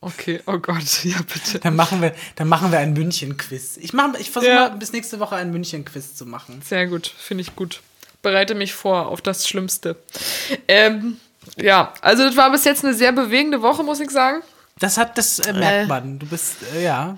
[0.00, 1.58] Okay, oh Gott, ja bitte.
[1.60, 3.78] Dann machen wir, dann machen wir ein München-Quiz.
[3.78, 4.68] Ich, mach- ich versuche Ja.
[4.68, 6.60] mal bis nächste Woche ein München-Quiz zu machen.
[6.64, 7.80] Sehr gut, finde ich gut.
[8.22, 9.96] Bereite mich vor auf das Schlimmste.
[10.68, 11.18] Ähm,
[11.56, 14.42] ja, also das war bis jetzt eine sehr bewegende Woche, muss ich sagen.
[14.78, 16.18] Das hat, das äh, merkt man.
[16.18, 17.16] Du bist, äh, ja.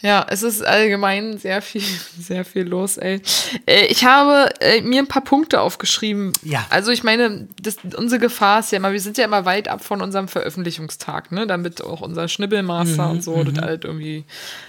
[0.00, 1.82] Ja, es ist allgemein sehr viel,
[2.20, 3.20] sehr viel los, ey.
[3.66, 6.32] Äh, Ich habe äh, mir ein paar Punkte aufgeschrieben.
[6.44, 6.64] Ja.
[6.70, 9.82] Also ich meine, das, unsere Gefahr ist ja immer, wir sind ja immer weit ab
[9.84, 11.48] von unserem Veröffentlichungstag, ne?
[11.48, 14.24] Damit auch unser Schnibbelmaster und so das halt irgendwie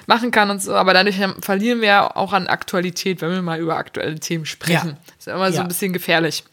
[0.08, 0.74] machen kann und so.
[0.74, 4.90] Aber dadurch verlieren wir ja auch an Aktualität, wenn wir mal über aktuelle Themen sprechen.
[4.98, 5.14] Ja.
[5.20, 5.62] ist ja immer so Ja.
[5.62, 6.44] ein bisschen gefährlich.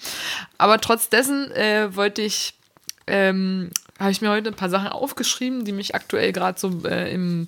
[0.58, 2.52] Aber trotz dessen äh, wollte ich
[3.06, 7.12] ähm, habe ich mir heute ein paar Sachen aufgeschrieben, die mich aktuell gerade so äh,
[7.12, 7.46] im,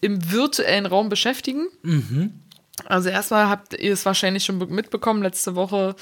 [0.00, 1.66] im virtuellen Raum beschäftigen.
[2.86, 5.94] Also erstmal habt ihr es wahrscheinlich schon be- mitbekommen, letzte Woche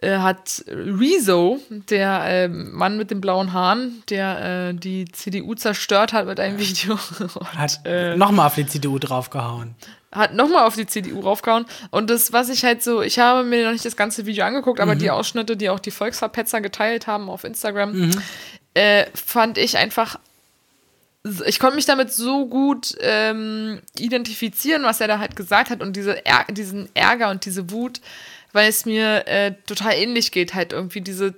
[0.00, 6.12] äh, hat Rezo, der äh, Mann mit den blauen Haaren, der äh, die CDU zerstört
[6.12, 6.96] hat mit einem Video,
[7.56, 9.74] Hat äh, nochmal auf die CDU draufgehauen.
[10.12, 11.66] hat nochmal auf die CDU raufgehauen.
[11.90, 14.78] Und das, was ich halt so, ich habe mir noch nicht das ganze Video angeguckt,
[14.80, 18.10] aber die Ausschnitte, die auch die Volksverpetzer geteilt haben auf Instagram,
[18.76, 20.18] äh, fand ich einfach.
[21.46, 25.96] Ich konnte mich damit so gut ähm, identifizieren, was er da halt gesagt hat und
[25.96, 28.00] diese Är diesen Ärger und diese Wut,
[28.52, 31.34] weil es mir äh, total ähnlich geht, halt irgendwie diese,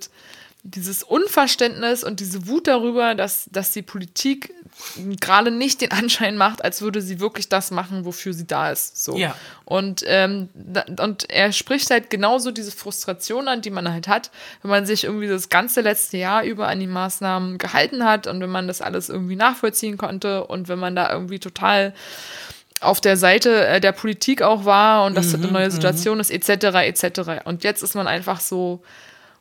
[0.63, 4.53] dieses Unverständnis und diese Wut darüber, dass, dass die Politik
[5.19, 9.03] gerade nicht den Anschein macht, als würde sie wirklich das machen, wofür sie da ist.
[9.03, 9.15] So.
[9.17, 9.35] Ja.
[9.65, 14.31] Und, ähm, da, und er spricht halt genauso diese Frustration an, die man halt hat,
[14.61, 18.41] wenn man sich irgendwie das ganze letzte Jahr über an die Maßnahmen gehalten hat und
[18.41, 21.93] wenn man das alles irgendwie nachvollziehen konnte und wenn man da irgendwie total
[22.81, 26.31] auf der Seite äh, der Politik auch war und dass das eine neue Situation ist,
[26.31, 27.43] etc., etc.
[27.45, 28.81] Und jetzt ist man einfach so,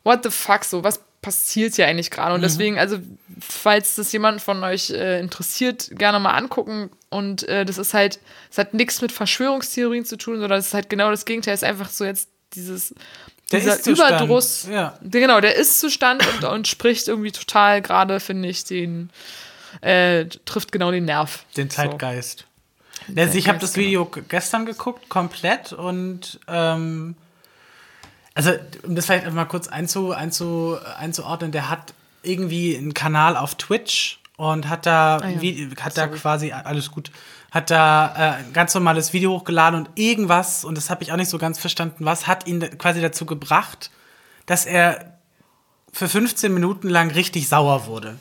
[0.03, 2.35] what the fuck, so, was passiert hier eigentlich gerade?
[2.35, 2.99] Und deswegen, also,
[3.41, 6.91] falls das jemand von euch äh, interessiert, gerne mal angucken.
[7.11, 8.19] Und äh, das ist halt,
[8.51, 11.55] es hat nichts mit Verschwörungstheorien zu tun, sondern es ist halt genau das Gegenteil.
[11.55, 12.95] Es ist einfach so jetzt dieses,
[13.53, 14.67] Der dieser Ist-Zustand, Überdruss.
[14.71, 14.99] ja.
[15.03, 19.11] Genau, der Ist-Zustand und, und spricht irgendwie total gerade, finde ich, den,
[19.81, 21.45] äh, trifft genau den Nerv.
[21.57, 21.77] Den So.
[21.77, 22.45] Zeitgeist.
[23.17, 27.15] Also ich habe das Video g- gestern geguckt, komplett und ähm,
[28.39, 28.53] also
[28.85, 33.57] um das vielleicht einfach mal kurz einzu, einzu, einzuordnen, der hat irgendwie einen Kanal auf
[33.57, 35.43] Twitch und hat da, Ah ja.
[35.43, 37.11] wie, hat da quasi, alles gut,
[37.51, 41.17] hat da äh, ein ganz normales Video hochgeladen und irgendwas, und das habe ich auch
[41.17, 43.91] nicht so ganz verstanden, was hat ihn quasi dazu gebracht,
[44.47, 45.19] dass er
[45.93, 48.17] für 15 Minuten lang richtig sauer wurde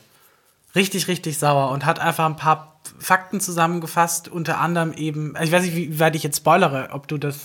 [0.74, 5.62] richtig, richtig sauer und hat einfach ein paar Fakten zusammengefasst, unter anderem eben, ich weiß
[5.64, 7.38] nicht, wie weit ich jetzt spoilere, ob du das.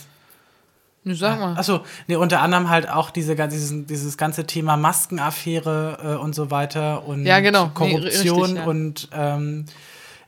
[1.06, 1.58] Nee, sag mal.
[1.58, 6.50] Achso, nee, unter anderem halt auch diese, dieses, dieses ganze Thema Maskenaffäre äh, und so
[6.50, 7.66] weiter und Ja, genau.
[7.66, 8.66] Nee, Korruption richtig, ja.
[8.66, 9.66] und ähm,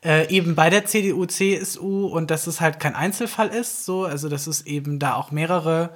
[0.04, 4.30] äh, eben bei der CDU, CSU und dass es halt kein Einzelfall ist, so, also
[4.30, 5.92] dass es eben da auch mehrere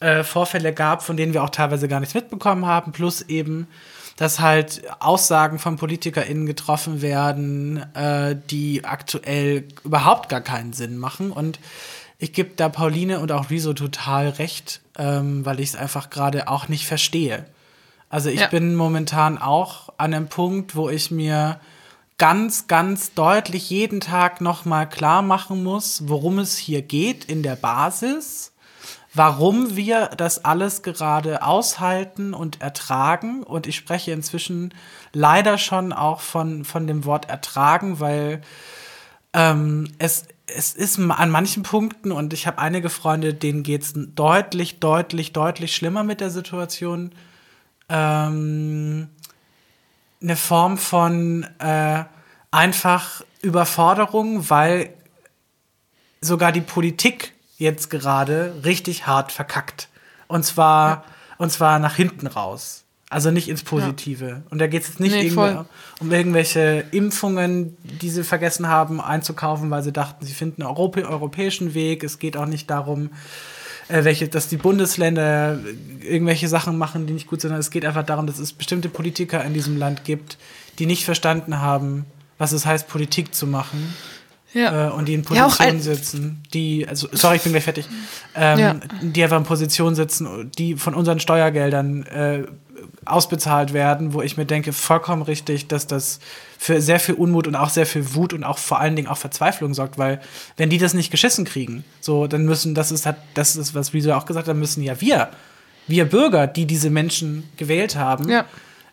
[0.00, 3.68] äh, Vorfälle gab, von denen wir auch teilweise gar nichts mitbekommen haben, plus eben,
[4.16, 11.30] dass halt Aussagen von PolitikerInnen getroffen werden, äh, die aktuell überhaupt gar keinen Sinn machen.
[11.30, 11.60] Und
[12.18, 16.48] ich gebe da Pauline und auch Riso total recht, ähm, weil ich es einfach gerade
[16.48, 17.46] auch nicht verstehe.
[18.10, 18.46] Also ich Ja.
[18.48, 21.60] bin momentan auch an einem Punkt, wo ich mir
[22.16, 27.54] ganz, ganz deutlich jeden Tag nochmal klar machen muss, worum es hier geht in der
[27.54, 28.52] Basis,
[29.14, 33.44] warum wir das alles gerade aushalten und ertragen.
[33.44, 34.74] Und ich spreche inzwischen
[35.12, 38.40] leider schon auch von, von dem Wort ertragen, weil
[39.32, 40.24] ähm, es,
[40.54, 45.32] es ist an manchen Punkten, und ich habe einige Freunde, denen geht es deutlich, deutlich,
[45.32, 47.12] deutlich schlimmer mit der Situation.
[47.88, 49.08] Ähm,
[50.20, 52.04] eine Form von äh,
[52.50, 54.92] einfach Überforderung, weil
[56.20, 59.88] sogar die Politik jetzt gerade richtig hart verkackt.
[60.26, 61.04] Und zwar,
[61.38, 62.84] und zwar nach hinten raus.
[63.10, 64.42] Also nicht ins Positive.
[64.50, 65.64] Und da geht es jetzt nicht Nee, irgendwie voll.
[66.00, 71.04] um irgendwelche Impfungen, die sie vergessen haben einzukaufen, weil sie dachten, sie finden einen Europä
[71.06, 72.04] europäischen Weg.
[72.04, 73.08] Es geht auch nicht darum,
[73.88, 75.58] äh, welche, dass die Bundesländer
[76.02, 79.42] irgendwelche Sachen machen, die nicht gut sind, es geht einfach darum, dass es bestimmte Politiker
[79.42, 80.36] in diesem Land gibt,
[80.78, 82.04] die nicht verstanden haben,
[82.36, 83.94] was es heißt, Politik zu machen.
[84.54, 84.88] Ja.
[84.88, 87.86] Äh, und die in Ja, Positionen ein- sitzen, die, also, sorry, ich bin gleich fertig,
[88.34, 88.76] ähm, Ja.
[89.02, 92.44] die einfach in Positionen sitzen, die von unseren Steuergeldern äh,
[93.04, 96.18] ausbezahlt werden, wo ich mir denke, vollkommen richtig, dass das
[96.58, 99.16] für sehr viel Unmut und auch sehr viel Wut und auch vor allen Dingen auch
[99.18, 100.20] Verzweiflung sorgt, weil
[100.56, 103.92] wenn die das nicht geschissen kriegen, so, dann müssen, das ist halt, das ist, was
[103.94, 105.28] Riso auch gesagt hat, dann müssen ja wir,
[105.86, 108.44] wir Bürger, die diese Menschen gewählt haben, Ja.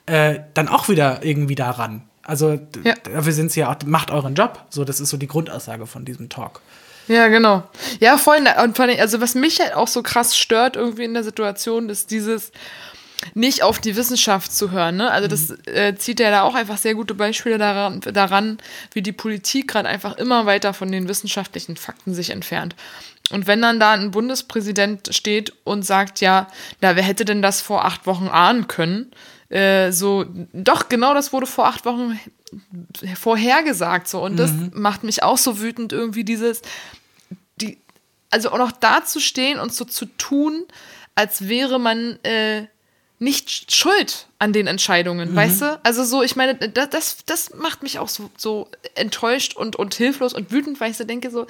[0.06, 2.03] äh, dann auch wieder irgendwie daran.
[2.24, 2.93] Also Ja.
[3.12, 4.64] dafür sind sie ja auch, macht euren Job.
[4.70, 6.62] So, das ist so die Grundaussage von diesem Talk.
[7.08, 7.62] Ja, genau.
[7.99, 8.38] Ja, voll.
[8.64, 11.89] Und vor allem, also was mich halt auch so krass stört irgendwie in der Situation,
[11.89, 12.51] ist dieses,
[13.34, 14.97] nicht auf die Wissenschaft zu hören.
[14.97, 15.09] Ne?
[15.09, 18.57] Also das äh, zieht ja da auch einfach sehr gute Beispiele daran, daran
[18.93, 22.76] wie die Politik gerade einfach immer weiter von den wissenschaftlichen Fakten sich entfernt.
[23.32, 26.47] Und wenn dann da ein Bundespräsident steht und sagt, ja,
[26.82, 29.11] na, wer hätte denn das vor acht Wochen ahnen können?
[29.49, 32.19] Äh, so, doch, genau das wurde vor acht Wochen
[33.15, 34.07] vorhergesagt.
[34.07, 34.21] So.
[34.21, 36.61] Und das macht mich auch so wütend, irgendwie dieses,
[37.61, 37.80] die,
[38.30, 40.65] also auch noch da zu stehen und so zu tun,
[41.15, 42.67] als wäre man äh,
[43.20, 45.80] nicht schuld an den Entscheidungen, weißt du?
[45.84, 49.95] Also so, ich meine, das, das, das macht mich auch so, so enttäuscht und, und
[49.95, 51.47] hilflos und wütend, weil ich so denke, so,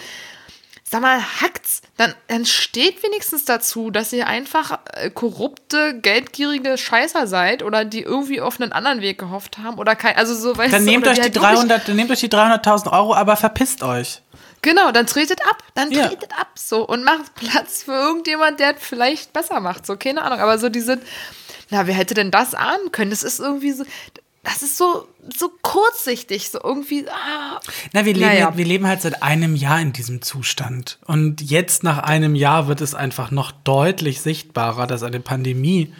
[0.83, 7.25] sag mal, hackt's, dann, dann steht wenigstens dazu, dass ihr einfach äh, korrupte, geldgierige Scheißer
[7.25, 10.71] seid oder die irgendwie auf einen anderen Weg gehofft haben oder kein, also so, weißt
[10.71, 13.35] Dann du, nehmt euch, die halt wirklich- 300, dann nehmt euch die 300.000 Euro, aber
[13.35, 14.21] verpisst euch.
[14.61, 16.07] Genau, dann tretet ab, dann Ja.
[16.07, 20.21] tretet ab so und macht Platz für irgendjemand, der es vielleicht besser macht, so keine
[20.23, 20.99] Ahnung, aber so diese,
[21.69, 23.11] na, wer hätte denn das ahnen können?
[23.11, 23.83] Das ist irgendwie so,
[24.43, 25.07] das ist so
[25.37, 27.07] so kurzsichtig, so irgendwie.
[27.09, 27.59] Ah.
[27.93, 28.55] Na, wir leben, Naja.
[28.55, 30.99] wir leben halt seit einem Jahr in diesem Zustand.
[31.05, 35.93] Und jetzt nach einem Jahr wird es einfach noch deutlich sichtbarer, dass eine Pandemie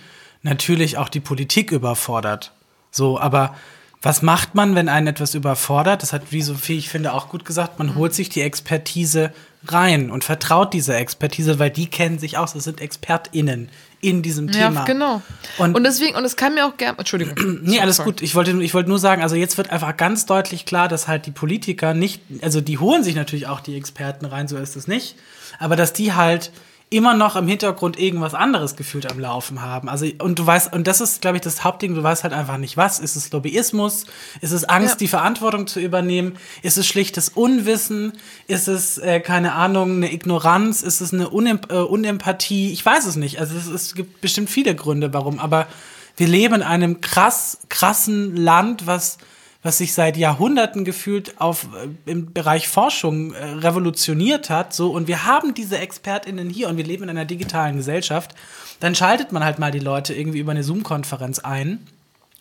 [0.43, 2.51] natürlich auch die Politik überfordert.
[2.91, 3.55] So, aber
[4.01, 6.03] was macht man, wenn einen etwas überfordert?
[6.03, 9.33] Das hat, wie Sophie, ich finde, auch gut gesagt, man holt sich die Expertise
[9.65, 12.53] rein und vertraut dieser Expertise, weil die kennen sich aus.
[12.53, 13.69] Das sind ExpertInnen
[14.01, 14.83] in diesem Ja, Thema.
[14.85, 15.21] genau.
[15.57, 16.97] Und- Und, deswegen, und es kann mir auch gerne.
[16.99, 17.35] Entschuldigung.
[17.63, 18.21] Nee, alles gut.
[18.21, 21.25] Ich wollte, ich wollte nur sagen, also jetzt wird einfach ganz deutlich klar, dass halt
[21.25, 24.87] die Politiker nicht, also die holen sich natürlich auch die Experten rein, so ist es
[24.87, 25.15] nicht,
[25.59, 26.51] aber dass die halt
[26.91, 29.89] immer noch im Hintergrund irgendwas anderes gefühlt am Laufen haben.
[29.89, 32.57] Also, und du weißt, und das ist, glaube ich, das Hauptding, du weißt halt einfach
[32.57, 32.99] nicht was.
[32.99, 34.05] Ist es Lobbyismus?
[34.41, 34.97] Ist es Angst, Ja.
[34.97, 36.37] die Verantwortung zu übernehmen?
[36.61, 38.13] Ist es schlichtes Unwissen?
[38.47, 40.83] Ist es, äh, keine Ahnung, eine Ignoranz?
[40.83, 42.71] Ist es eine Unem äh, Unempathie?
[42.71, 43.39] Ich weiß es nicht.
[43.39, 45.67] Also es, es gibt bestimmt viele Gründe, warum, aber
[46.17, 49.17] wir leben in einem krass, krassen Land, was,
[49.65, 55.07] was sich seit Jahrhunderten gefühlt auf, äh, im Bereich Forschung äh, revolutioniert hat, so, und
[55.07, 58.35] wir haben diese ExpertInnen hier und wir leben in einer digitalen Gesellschaft,
[58.79, 61.79] dann schaltet man halt mal die Leute irgendwie über eine Zoom-Konferenz ein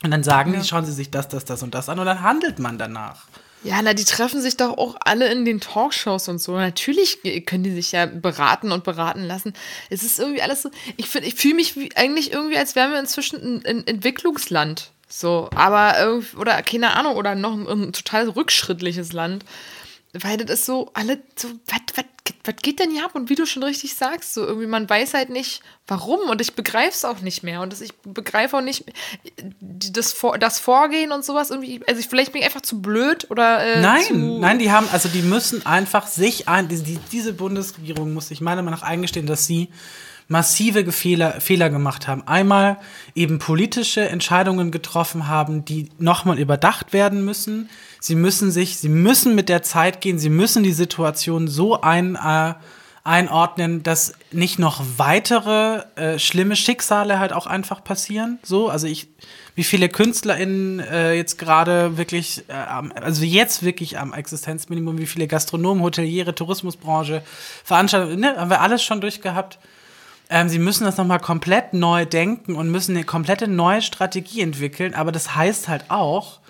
[0.03, 2.21] und dann sagen die, schauen sie sich das, das, das und das an und dann
[2.21, 3.23] handelt man danach.
[3.63, 6.53] Ja, na, die treffen sich doch auch alle in den Talkshows und so.
[6.53, 9.55] Natürlich können die sich ja beraten und beraten lassen.
[9.89, 10.71] Es ist irgendwie alles so.
[10.99, 14.91] Ich finde, ich fühle mich wie, eigentlich irgendwie, als wären wir inzwischen ein, ein Entwicklungsland.
[15.09, 19.45] So, aber oder keine Ahnung, oder noch ein, ein total rückschrittliches Land.
[20.17, 21.49] Weil das ist so, alle so,
[22.45, 23.15] was, geht denn hier ab?
[23.15, 26.21] Und wie du schon richtig sagst, so irgendwie, man weiß halt nicht, warum.
[26.31, 27.61] Und ich begreife es auch nicht mehr.
[27.61, 28.85] Und das, ich begreife auch nicht
[29.61, 31.81] das, das Vorgehen und sowas irgendwie.
[31.89, 35.09] Also ich, vielleicht bin ich einfach zu blöd oder äh, Nein, nein, die haben, also
[35.09, 39.47] die müssen einfach sich ein, die, diese Bundesregierung muss sich meiner Meinung nach eingestehen, dass
[39.47, 39.69] sie
[40.29, 42.27] massive Fehler, Fehler gemacht haben.
[42.27, 42.79] Einmal
[43.15, 47.69] eben politische Entscheidungen getroffen haben, die nochmal überdacht werden müssen.
[48.01, 52.17] Sie müssen sich, sie müssen mit der Zeit gehen, sie müssen die Situation so ein,
[52.17, 52.55] äh,
[53.05, 58.39] einordnen, dass nicht noch weitere äh, schlimme Schicksale halt auch einfach passieren.
[58.43, 59.09] So, also ich,
[59.55, 65.29] wie viele KünstlerInnen äh, jetzt gerade wirklich, äh, also jetzt wirklich am Existenzminimum, wie viele
[65.29, 67.23] Gastronomen, Hoteliere, Tourismusbranche,
[67.63, 69.59] Veranstaltungen, ne, haben wir alles schon durchgehabt.
[70.31, 74.95] Ähm, sie müssen das nochmal komplett neu denken und müssen eine komplette neue Strategie entwickeln.
[74.95, 76.41] Aber das heißt halt auch,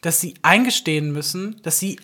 [0.00, 1.98] dass sie eingestehen müssen, dass sie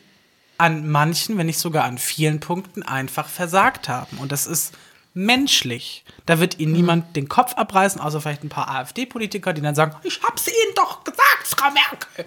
[0.56, 4.18] an manchen, wenn nicht sogar an vielen Punkten einfach versagt haben.
[4.18, 4.74] Und das ist
[5.12, 6.04] menschlich.
[6.26, 9.96] Da wird ihnen niemand den Kopf abreißen, außer vielleicht ein paar AfD-Politiker, die dann sagen,
[10.04, 12.24] ich hab's ihnen doch gesagt, Frau Merkel.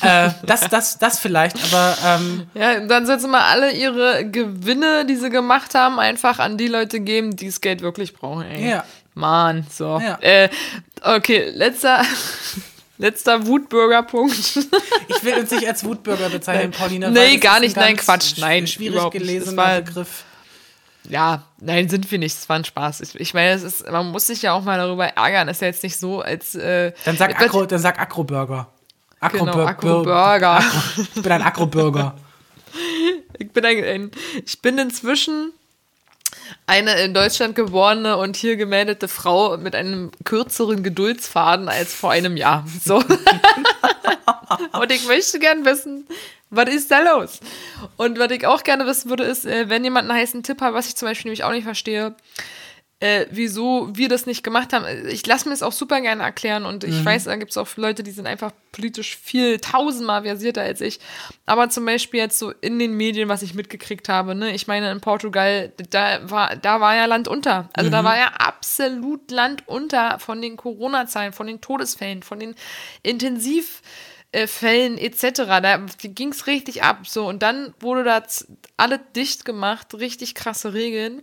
[0.02, 5.06] äh, das, das, das vielleicht, aber ähm, Ja, dann sollten sie mal alle ihre Gewinne,
[5.06, 8.42] die sie gemacht haben, einfach an die Leute geben, die das Geld wirklich brauchen.
[8.42, 8.70] Ey.
[8.70, 8.84] Ja.
[9.14, 10.00] Mann, so.
[10.00, 10.18] Ja.
[10.20, 10.48] Äh,
[11.02, 12.04] okay, letzter,
[12.98, 14.34] letzter Wutbürgerpunkt.
[14.36, 17.10] ich will uns nicht als Wutbürger bezeichnen, Paulina.
[17.10, 20.24] Nee, gar nicht, nein, Quatsch, nein, Schwierig überhaupt gelesener Begriff.
[21.08, 22.36] Ja, nein, sind wir nicht.
[22.36, 23.00] Es war ein Spaß.
[23.02, 25.48] Ich, ich meine, es ist, man muss sich ja auch mal darüber ärgern.
[25.48, 26.54] ist ja jetzt nicht so, als.
[26.54, 28.68] Äh, Dann sag, Gott, Akro, dann sag Akrobürger.
[29.32, 30.58] Genau, Akrobür- Akrobürger.
[30.60, 32.14] Akro- Ich bin ein Akrobürger.
[33.38, 34.10] Ich bin, ein, ein,
[34.46, 35.52] ich bin inzwischen
[36.66, 42.36] eine in Deutschland geborene und hier gemeldete Frau mit einem kürzeren Geduldsfaden als vor einem
[42.36, 42.64] Jahr.
[42.84, 42.96] So.
[44.72, 46.06] und ich möchte gern wissen,
[46.56, 47.40] was ist da los?
[47.96, 50.74] Und was ich auch gerne wissen würde, ist, äh, wenn jemand einen heißen Tipp hat,
[50.74, 52.14] was ich zum Beispiel nämlich auch nicht verstehe,
[53.00, 54.86] äh, wieso wir das nicht gemacht haben.
[55.08, 57.68] Ich lasse mir es auch super gerne erklären und ich weiß, da gibt es auch
[57.76, 61.00] Leute, die sind einfach politisch viel tausendmal versierter als ich.
[61.44, 64.90] Aber zum Beispiel jetzt so in den Medien, was ich mitgekriegt habe, ne, ich meine,
[64.90, 67.68] in Portugal, da war, da war ja Land unter.
[67.74, 72.54] Also da war ja absolut Land unter von den Corona-Zahlen, von den Todesfällen, von den
[73.02, 73.82] Intensiv-
[74.46, 75.42] Fällen etc.
[75.62, 77.06] Da ging es richtig ab.
[77.06, 81.22] So, und dann wurde das alles dicht gemacht, richtig krasse Regeln.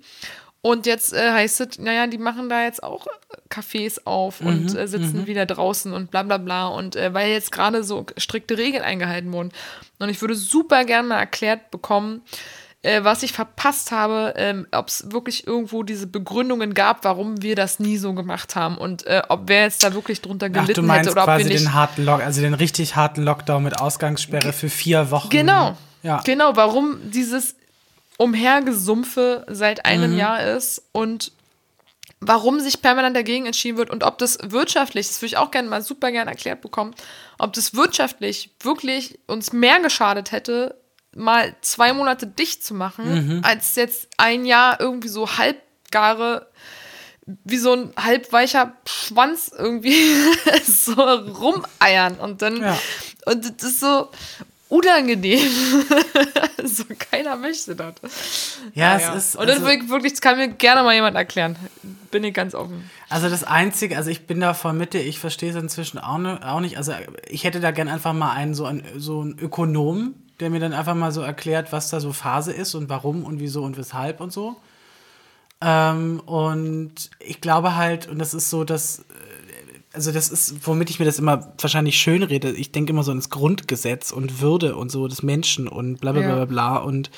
[0.64, 3.08] Und jetzt äh, heißt es, naja, die machen da jetzt auch
[3.50, 6.68] Cafés auf und äh, sitzen wieder draußen und bla bla bla.
[6.68, 9.52] Und äh, weil jetzt gerade so strikte Regeln eingehalten wurden.
[9.98, 12.22] Und ich würde super gerne mal erklärt bekommen,
[12.84, 17.56] äh, was ich verpasst habe, ähm, ob es wirklich irgendwo diese Begründungen gab, warum wir
[17.56, 20.82] das nie so gemacht haben und äh, ob wer jetzt da wirklich drunter Ach, gelitten
[20.82, 21.66] du meinst hätte oder ob wir quasi nicht.
[21.66, 25.30] den harten Lock, also den richtig harten Lockdown mit Ausgangssperre für vier Wochen.
[25.30, 25.78] Genau.
[26.02, 26.22] Ja.
[26.26, 27.56] Genau, warum dieses
[28.18, 31.32] Umhergesumpfe seit einem Jahr ist und
[32.20, 35.70] warum sich permanent dagegen entschieden wird und ob das wirtschaftlich, das würde ich auch gerne
[35.70, 36.96] mal super gerne erklärt bekommen,
[37.38, 40.81] ob das wirtschaftlich wirklich uns mehr geschadet hätte,
[41.16, 46.48] mal zwei Monate dicht zu machen, als jetzt ein Jahr irgendwie so halbgare,
[47.44, 49.96] wie so ein halbweicher Schwanz irgendwie
[50.66, 52.78] so rumeiern und dann, Ja.
[53.26, 54.10] und das ist so
[54.70, 55.40] unangenehm.
[56.64, 57.96] so keiner möchte das.
[58.74, 59.16] Ja, Ja.
[59.16, 59.36] es ist.
[59.36, 61.58] Und das also- wirklich, wirklich, das kann mir gerne mal jemand erklären.
[62.10, 62.90] Bin ich ganz offen.
[63.10, 66.40] Also das Einzige, also ich bin da voll Mitte, ich verstehe es inzwischen auch, ne,
[66.44, 66.78] auch nicht.
[66.78, 66.94] Also
[67.28, 70.74] ich hätte da gern einfach mal einen so einen, so einen Ökonom, der mir dann
[70.74, 74.20] einfach mal so erklärt, was da so Phase ist und warum und wieso und weshalb
[74.20, 74.58] und so.
[75.62, 79.04] Ähm, und ich glaube halt, und das ist so, dass, äh,
[79.94, 83.12] also das ist, womit ich mir das immer wahrscheinlich schön rede, ich denke immer so
[83.12, 86.36] ins Grundgesetz und Würde und so des Menschen und bla bla bla Ja.
[86.36, 87.12] bla bla und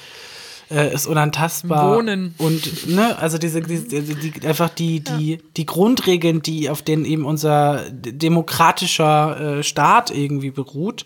[0.69, 1.95] äh, ist unantastbar.
[1.97, 2.36] Wohnen.
[2.38, 7.26] Und, ne, also diese, diese die, einfach die, die, die Grundregeln, die, auf denen eben
[7.26, 11.05] unser demokratischer äh, Staat irgendwie beruht,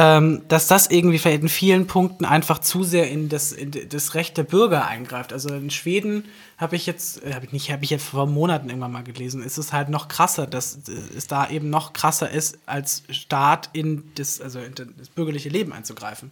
[0.00, 4.36] ähm, dass das irgendwie in vielen Punkten einfach zu sehr in das, in das Recht
[4.36, 5.32] der Bürger eingreift.
[5.32, 6.26] Also in Schweden
[6.56, 9.58] habe ich jetzt, habe ich nicht, habe ich jetzt vor Monaten irgendwann mal gelesen, ist
[9.58, 14.04] es halt noch krasser, dass äh, es da eben noch krasser ist, als Staat in
[14.14, 16.30] das, also in das bürgerliche Leben einzugreifen.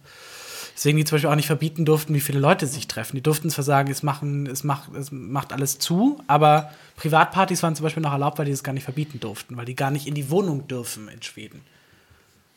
[0.73, 3.17] Deswegen die zum Beispiel auch nicht verbieten durften, wie viele Leute sich treffen.
[3.17, 7.75] Die durften zwar sagen, es, machen, es, macht, es macht alles zu, aber Privatpartys waren
[7.75, 10.07] zum Beispiel noch erlaubt, weil die das gar nicht verbieten durften, weil die gar nicht
[10.07, 11.61] in die Wohnung dürfen in Schweden.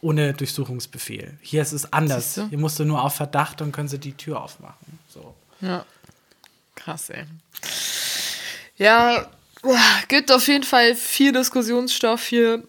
[0.02, 1.36] Ohne Durchsuchungsbefehl.
[1.40, 2.40] Hier ist es anders.
[2.48, 4.98] Hier musst du nur auf Verdacht und können sie die Tür aufmachen.
[5.08, 5.34] So.
[5.60, 5.84] Ja.
[6.74, 7.24] Krass, ey.
[8.76, 9.28] Ja,
[10.08, 12.64] gibt auf jeden Fall viel Diskussionsstoff hier.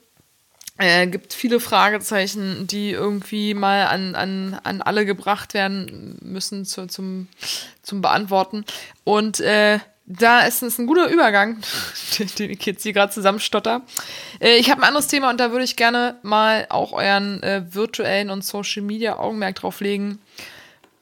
[0.78, 6.88] Äh, gibt viele Fragezeichen, die irgendwie mal an, an, an alle gebracht werden müssen zu,
[6.88, 7.28] zum,
[7.84, 8.66] zum Beantworten.
[9.04, 9.80] Und äh,
[10.20, 11.62] da ist es ein guter Übergang,
[12.40, 13.82] den ich jetzt hier gerade zusammenstotter.
[14.40, 17.64] Äh, ich habe ein anderes Thema und da würde ich gerne mal auch euren äh,
[17.70, 20.20] virtuellen und Social Media Augenmerk drauf legen,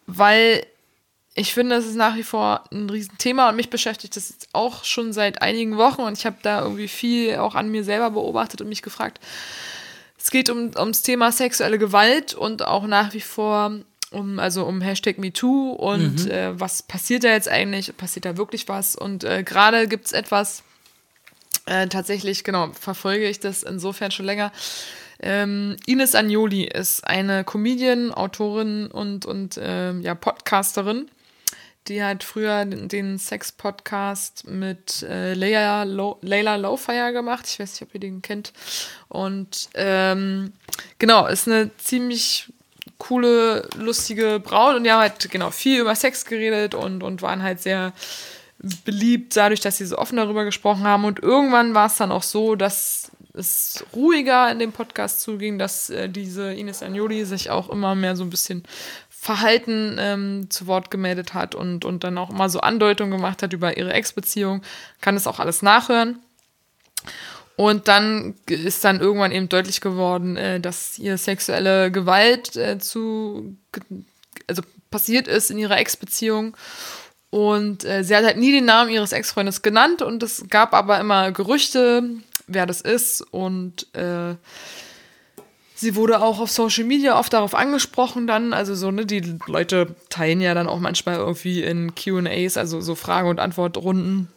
[0.05, 0.65] weil
[1.35, 4.83] ich finde, es ist nach wie vor ein Riesenthema und mich beschäftigt das jetzt auch
[4.83, 8.61] schon seit einigen Wochen und ich habe da irgendwie viel auch an mir selber beobachtet
[8.61, 9.19] und mich gefragt.
[10.17, 13.71] Es geht um, ums Thema sexuelle Gewalt und auch nach wie vor
[14.11, 17.95] um, also um Hashtag MeToo und äh, was passiert da jetzt eigentlich?
[17.95, 18.95] Passiert da wirklich was?
[18.95, 20.63] Und äh, gerade gibt es etwas,
[21.65, 24.51] äh, tatsächlich, genau, verfolge ich das insofern schon länger.
[25.21, 31.11] Ähm, Ines Agnoli ist eine Comedian, Autorin und, und ähm, ja, Podcasterin.
[31.87, 37.45] Die hat früher den, den Sex-Podcast mit äh, Leila, Lo, Leila Lowfire gemacht.
[37.47, 38.53] Ich weiß nicht, ob ihr den kennt.
[39.07, 40.53] Und ähm,
[40.97, 42.51] genau, ist eine ziemlich
[42.99, 44.75] coole, lustige Braut.
[44.75, 47.93] Und die haben halt genau viel über Sex geredet und, und waren halt sehr
[48.85, 51.05] beliebt dadurch, dass sie so offen darüber gesprochen haben.
[51.05, 55.89] Und irgendwann war es dann auch so, dass es ruhiger in dem Podcast zuging, dass
[55.89, 58.63] äh, diese Ines Agnoli sich auch immer mehr so ein bisschen
[59.09, 63.53] Verhalten ähm, zu Wort gemeldet hat und, und dann auch immer so Andeutungen gemacht hat
[63.53, 64.61] über ihre Ex-Beziehung.
[65.01, 66.19] Kann das auch alles nachhören.
[67.59, 73.57] Und dann ist dann irgendwann eben deutlich geworden, äh, dass ihr sexuelle Gewalt äh, zu,
[74.47, 76.55] also passiert ist in ihrer Ex-Beziehung.
[77.31, 81.01] Und äh, sie hat halt nie den Namen ihres Ex-Freundes genannt und es gab aber
[81.01, 82.09] immer Gerüchte,
[82.47, 83.19] wer das ist.
[83.29, 84.35] Und äh,
[85.75, 88.53] sie wurde auch auf Social Media oft darauf angesprochen dann.
[88.53, 92.95] Also so, ne, die Leute teilen ja dann auch manchmal irgendwie in QAs, also so
[92.95, 94.29] Frage- und Antwortrunden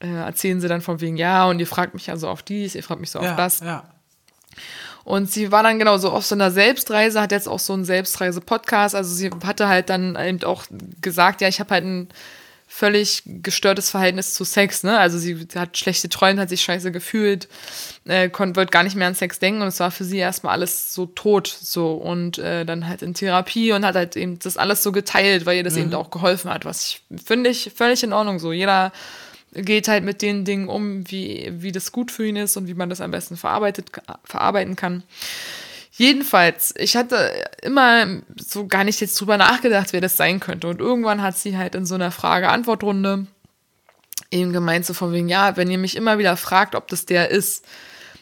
[0.00, 2.82] äh, erzählen sie dann von wegen, ja, und ihr fragt mich also auf dies, ihr
[2.82, 3.60] fragt mich so auf Ja, das.
[3.60, 3.84] ja.
[5.04, 7.84] Und sie war dann genau so auf so einer Selbstreise, hat jetzt auch so einen
[7.84, 8.94] Selbstreise-Podcast.
[8.94, 10.64] Also sie hatte halt dann eben auch
[11.00, 12.08] gesagt, ja, ich habe halt einen
[12.72, 14.96] völlig gestörtes Verhältnis zu Sex, ne?
[14.96, 17.48] Also sie hat schlechte Träume, hat sich scheiße gefühlt,
[18.04, 20.52] äh, konnte wird gar nicht mehr an Sex denken und es war für sie erstmal
[20.52, 24.56] alles so tot, so und äh, dann halt in Therapie und hat halt eben das
[24.56, 25.80] alles so geteilt, weil ihr das mhm.
[25.80, 28.52] eben auch geholfen hat, was ich finde ich völlig in Ordnung so.
[28.52, 28.92] Jeder
[29.52, 32.74] geht halt mit den Dingen um, wie, wie das gut für ihn ist und wie
[32.74, 33.90] man das am besten verarbeitet,
[34.24, 35.02] verarbeiten kann.
[35.92, 37.30] Jedenfalls, ich hatte
[37.62, 40.68] immer so gar nicht jetzt drüber nachgedacht, wer das sein könnte.
[40.68, 43.26] Und irgendwann hat sie halt in so einer Frage-Antwort-Runde
[44.30, 47.30] eben gemeint, so von wegen, ja, wenn ihr mich immer wieder fragt, ob das der
[47.30, 47.66] ist,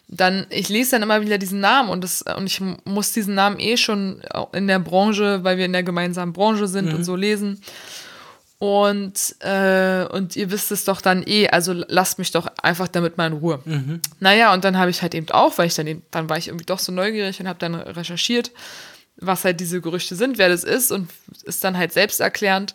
[0.09, 3.61] dann, ich lese dann immer wieder diesen Namen und, das, und ich muss diesen Namen
[3.61, 4.23] eh schon
[4.53, 6.95] in der Branche, weil wir in der gemeinsamen Branche sind mhm.
[6.97, 7.61] und so lesen.
[8.59, 13.17] Und, äh, und ihr wisst es doch dann eh, also lasst mich doch einfach damit
[13.17, 13.61] mal in Ruhe.
[13.65, 14.01] Mhm.
[14.19, 16.49] Naja, und dann habe ich halt eben auch, weil ich dann eben, dann war ich
[16.49, 18.51] irgendwie doch so neugierig und habe dann recherchiert,
[19.17, 21.09] was halt diese Gerüchte sind, wer das ist und
[21.45, 22.75] ist dann halt selbsterklärend.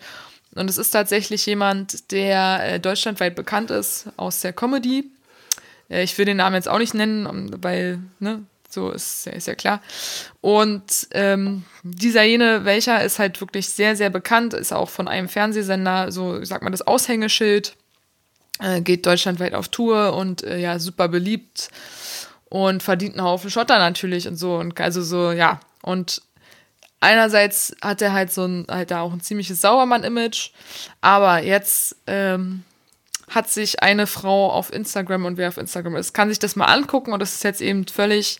[0.55, 5.11] Und es ist tatsächlich jemand, der äh, deutschlandweit bekannt ist aus der Comedy.
[5.89, 8.43] Äh, ich will den Namen jetzt auch nicht nennen, weil, ne,
[8.73, 9.81] so ist, ist ja klar.
[10.41, 15.29] Und ähm, dieser jene, welcher ist halt wirklich sehr, sehr bekannt, ist auch von einem
[15.29, 17.75] Fernsehsender, so ich sag mal, das Aushängeschild,
[18.59, 21.69] äh, geht deutschlandweit auf Tour und äh, ja, super beliebt
[22.49, 24.55] und verdient einen Haufen Schotter natürlich und so.
[24.57, 25.59] Und also so, ja.
[25.81, 26.21] Und
[26.99, 30.51] einerseits hat er halt so ein, halt da auch ein ziemliches Sauermann-Image,
[31.01, 32.63] aber jetzt ähm,
[33.29, 36.65] hat sich eine Frau auf Instagram und wer auf Instagram ist, kann sich das mal
[36.65, 38.39] angucken und das ist jetzt eben völlig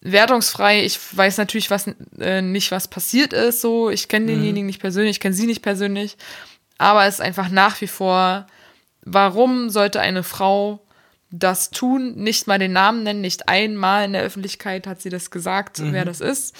[0.00, 0.84] wertungsfrei.
[0.84, 3.90] Ich weiß natürlich was, äh, nicht, was passiert ist, so.
[3.90, 4.36] Ich kenne mhm.
[4.36, 6.16] denjenigen nicht persönlich, ich kenne sie nicht persönlich.
[6.78, 8.46] Aber es ist einfach nach wie vor,
[9.02, 10.84] warum sollte eine Frau
[11.30, 15.30] das tun, nicht mal den Namen nennen, nicht einmal in der Öffentlichkeit hat sie das
[15.30, 15.92] gesagt, mhm.
[15.92, 16.54] wer das ist.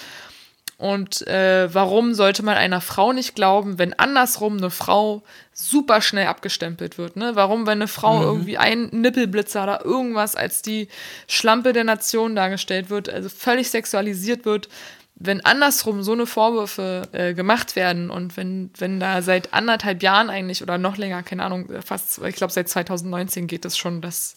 [0.83, 5.22] Und äh, warum sollte man einer Frau nicht glauben, wenn andersrum eine Frau
[5.53, 7.14] super schnell abgestempelt wird?
[7.14, 7.37] Ne?
[7.37, 8.24] Warum, wenn eine Frau mhm.
[8.24, 10.89] irgendwie ein Nippelblitzer oder irgendwas als die
[11.28, 14.68] Schlampe der Nation dargestellt wird, also völlig sexualisiert wird,
[15.14, 20.30] wenn andersrum so eine Vorwürfe äh, gemacht werden und wenn, wenn da seit anderthalb Jahren
[20.30, 24.35] eigentlich oder noch länger, keine Ahnung, fast, ich glaube seit 2019 geht es schon, dass,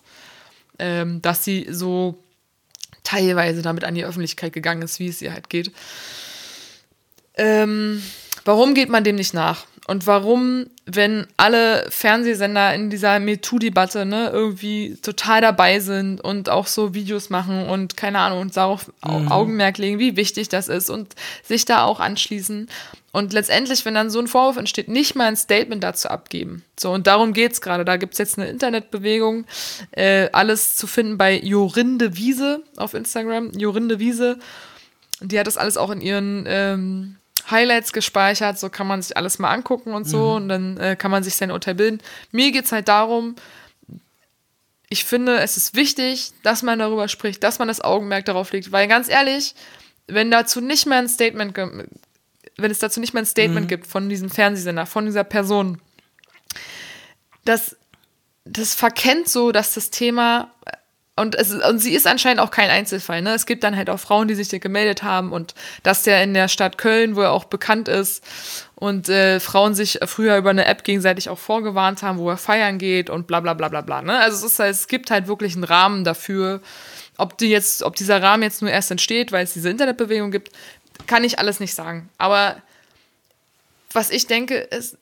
[0.77, 2.19] ähm, dass sie so
[3.03, 5.71] teilweise damit an die Öffentlichkeit gegangen ist, wie es ihr halt geht.
[7.37, 8.01] Ähm,
[8.43, 9.65] warum geht man dem nicht nach?
[9.87, 16.65] Und warum, wenn alle Fernsehsender in dieser MeToo-Debatte ne, irgendwie total dabei sind und auch
[16.65, 19.31] so Videos machen und keine Ahnung und darauf mhm.
[19.31, 21.13] Augenmerk legen, wie wichtig das ist und
[21.43, 22.67] sich da auch anschließen.
[23.11, 26.63] Und letztendlich, wenn dann so ein Vorwurf entsteht, nicht mal ein Statement dazu abgeben.
[26.79, 27.85] So, und darum geht's gerade.
[27.85, 29.45] Da gibt's jetzt eine Internetbewegung,
[29.91, 33.51] äh, alles zu finden bei Jorinde Wiese auf Instagram.
[33.51, 34.39] Jorinde Wiese.
[35.21, 37.17] Die hat das alles auch in ihren ähm,
[37.49, 40.35] Highlights gespeichert, so kann man sich alles mal angucken und so mhm.
[40.35, 41.99] und dann äh, kann man sich sein Urteil bilden.
[42.31, 43.35] Mir geht es halt darum,
[44.89, 48.71] ich finde, es ist wichtig, dass man darüber spricht, dass man das Augenmerk darauf legt,
[48.71, 49.55] weil ganz ehrlich,
[50.07, 53.69] wenn dazu nicht mehr ein Statement, wenn es dazu nicht mehr ein Statement mhm.
[53.69, 55.81] gibt von diesem Fernsehsender, von dieser Person,
[57.43, 57.75] das,
[58.43, 60.51] das verkennt so, dass das Thema
[61.17, 63.21] und, es, und sie ist anscheinend auch kein Einzelfall.
[63.21, 63.33] Ne?
[63.33, 66.33] Es gibt dann halt auch Frauen, die sich dir gemeldet haben und dass der in
[66.33, 68.23] der Stadt Köln, wo er auch bekannt ist,
[68.75, 72.77] und äh, Frauen sich früher über eine App gegenseitig auch vorgewarnt haben, wo er feiern
[72.77, 74.01] geht und bla bla bla bla bla.
[74.01, 74.19] Ne?
[74.19, 76.61] Also es, ist, es gibt halt wirklich einen Rahmen dafür.
[77.17, 80.49] Ob, die jetzt, ob dieser Rahmen jetzt nur erst entsteht, weil es diese Internetbewegung gibt,
[81.07, 82.09] kann ich alles nicht sagen.
[82.17, 82.57] Aber
[83.93, 84.97] was ich denke, ist,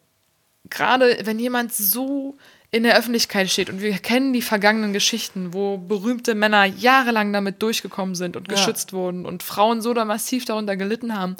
[0.70, 2.36] gerade wenn jemand so
[2.74, 7.62] in der Öffentlichkeit steht und wir kennen die vergangenen Geschichten, wo berühmte Männer jahrelang damit
[7.62, 8.98] durchgekommen sind und geschützt ja.
[8.98, 11.36] wurden und Frauen so da massiv darunter gelitten haben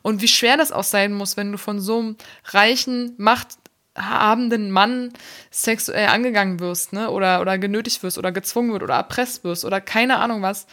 [0.00, 2.16] und wie schwer das auch sein muss, wenn du von so einem
[2.46, 5.12] reichen, machthabenden Mann
[5.50, 9.82] sexuell angegangen wirst, ne, oder, oder genötigt wirst oder gezwungen wird oder erpresst wirst oder
[9.82, 10.66] keine Ahnung was.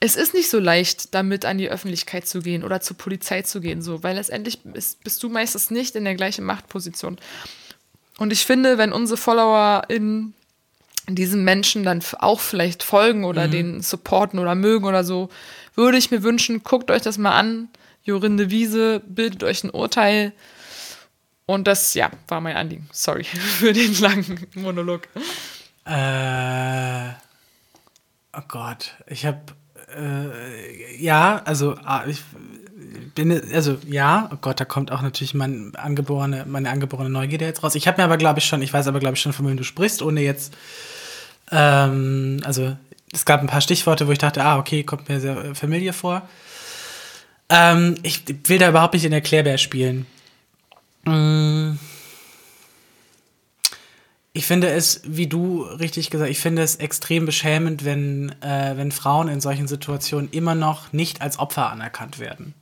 [0.00, 3.60] Es ist nicht so leicht, damit an die Öffentlichkeit zu gehen oder zur Polizei zu
[3.60, 7.18] gehen, so, weil letztendlich bist, bist du meistens nicht in der gleichen Machtposition.
[8.18, 10.34] Und ich finde, wenn unsere Follower in
[11.08, 13.50] diesen Menschen dann auch vielleicht folgen oder mhm.
[13.50, 15.28] den supporten oder mögen oder so,
[15.74, 17.68] würde ich mir wünschen, guckt euch das mal an.
[18.02, 20.32] Jorinde Wiese, bildet euch ein Urteil.
[21.44, 22.88] Und das, ja, war mein Anliegen.
[22.92, 23.24] Sorry
[23.58, 25.08] für den langen Monolog.
[25.84, 27.10] Äh,
[28.32, 29.42] oh Gott, ich habe,
[29.94, 32.22] äh, ja, also ah, ich
[33.14, 37.62] bin, also ja, oh Gott, da kommt auch natürlich mein angeborene, meine angeborene Neugierde jetzt
[37.62, 37.74] raus.
[37.74, 39.56] Ich habe mir aber, glaube ich, schon, ich weiß aber, glaube ich, schon, von wem
[39.56, 40.54] du sprichst, ohne jetzt,
[41.50, 42.76] ähm, also
[43.12, 45.92] es gab ein paar Stichworte, wo ich dachte, ah, okay, kommt mir sehr äh, Familie
[45.92, 46.28] vor.
[47.48, 50.06] Ähm, ich will da überhaupt nicht in Erklärbär spielen.
[51.04, 51.78] Mm.
[54.32, 58.92] Ich finde es, wie du richtig gesagt, ich finde es extrem beschämend, wenn, äh, wenn
[58.92, 62.52] Frauen in solchen Situationen immer noch nicht als Opfer anerkannt werden.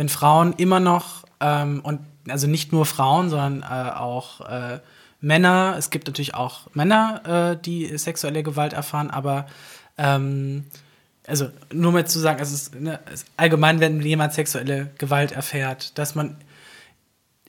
[0.00, 4.78] Wenn Frauen immer noch, ähm, und also nicht nur Frauen, sondern äh, auch äh,
[5.20, 9.44] Männer, es gibt natürlich auch Männer, äh, die sexuelle Gewalt erfahren, aber
[9.98, 10.64] ähm,
[11.26, 12.98] also nur mal zu sagen, es ist ne,
[13.36, 16.38] allgemein, wenn jemand sexuelle Gewalt erfährt, dass man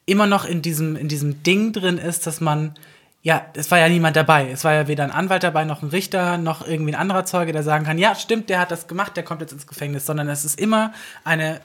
[0.06, 2.76] immer noch in diesem, in diesem Ding drin ist, dass man,
[3.22, 4.52] ja, es war ja niemand dabei.
[4.52, 7.54] Es war ja weder ein Anwalt dabei, noch ein Richter, noch irgendwie ein anderer Zeuge,
[7.54, 10.28] der sagen kann, ja, stimmt, der hat das gemacht, der kommt jetzt ins Gefängnis, sondern
[10.28, 10.92] es ist immer
[11.24, 11.62] eine,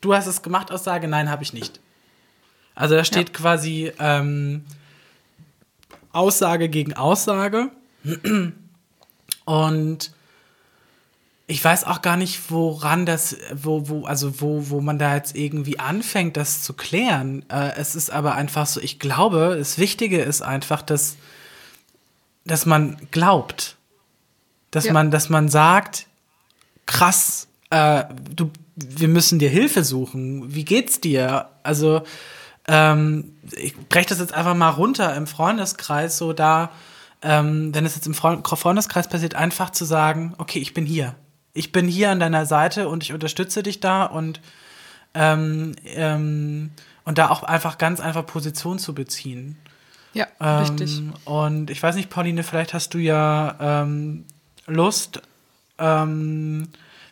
[0.00, 1.80] du hast es gemacht, Aussage, nein, habe ich nicht.
[2.74, 3.34] Also da steht ja.
[3.34, 4.64] quasi ähm,
[6.12, 7.70] Aussage gegen Aussage.
[9.44, 10.12] Und
[11.46, 15.34] ich weiß auch gar nicht, woran das, wo, wo, also wo, wo man da jetzt
[15.34, 17.44] irgendwie anfängt, das zu klären.
[17.50, 21.16] Äh, es ist aber einfach so, ich glaube, das Wichtige ist einfach, dass,
[22.44, 23.76] dass man glaubt.
[24.70, 24.92] Dass ja.
[24.92, 26.06] man, dass man sagt,
[26.86, 28.52] krass, äh, du,
[28.88, 30.54] wir müssen dir Hilfe suchen.
[30.54, 31.48] Wie geht's dir?
[31.62, 32.02] Also,
[32.68, 36.70] ähm, ich breche das jetzt einfach mal runter im Freundeskreis, so da,
[37.22, 41.14] ähm, wenn es jetzt im Freundeskreis passiert, einfach zu sagen, okay, ich bin hier
[41.52, 44.40] ich bin hier an deiner Seite und ich unterstütze dich da und,
[45.14, 46.70] ähm, ähm,
[47.04, 49.56] und da auch einfach ganz einfach Position zu beziehen.
[50.12, 51.02] Ja, ähm, richtig.
[51.24, 54.24] Und ich weiß nicht, Pauline, vielleicht hast du ja ähm,
[54.66, 55.22] Lust,
[55.78, 56.68] ähm,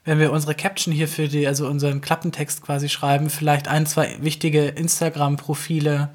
[0.09, 4.17] wenn wir unsere Caption hier für die, also unseren Klappentext quasi schreiben, vielleicht ein, zwei
[4.21, 6.09] wichtige Instagram-Profile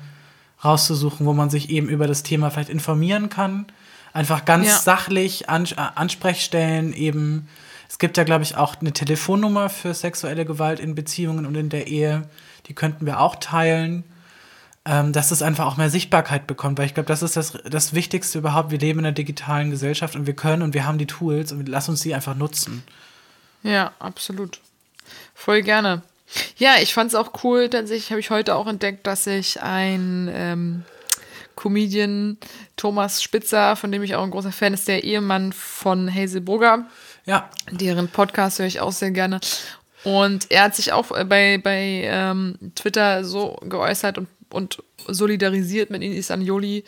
[0.64, 3.66] rauszusuchen, wo man sich eben über das Thema vielleicht informieren kann.
[4.12, 4.78] Einfach ganz ja.
[4.78, 7.48] sachlich Ans Ansprechstellen eben
[7.94, 11.70] es gibt ja, glaube ich, auch eine Telefonnummer für sexuelle Gewalt in Beziehungen und in
[11.70, 12.24] der Ehe.
[12.66, 14.04] Die könnten wir auch teilen,
[14.84, 16.80] ähm, dass es einfach auch mehr Sichtbarkeit bekommt.
[16.80, 18.72] Weil ich glaube, das ist das, das Wichtigste überhaupt.
[18.72, 21.70] Wir leben in einer digitalen Gesellschaft und wir können und wir haben die Tools und
[21.70, 22.82] lass uns sie einfach nutzen.
[23.64, 24.60] Ja, absolut.
[25.34, 26.02] Voll gerne.
[26.58, 27.70] Ja, ich fand es auch cool.
[27.70, 30.84] Tatsächlich habe ich heute auch entdeckt, dass ich ein ähm,
[31.56, 32.38] Comedian
[32.76, 36.88] Thomas Spitzer, von dem ich auch ein großer Fan ist, der Ehemann von Hazel Brugger,
[37.26, 37.50] ja.
[37.72, 39.40] Deren Podcast höre ich auch sehr gerne.
[40.04, 46.02] Und er hat sich auch bei, bei ähm, Twitter so geäußert und, und solidarisiert mit
[46.02, 46.84] Inis Anjoli,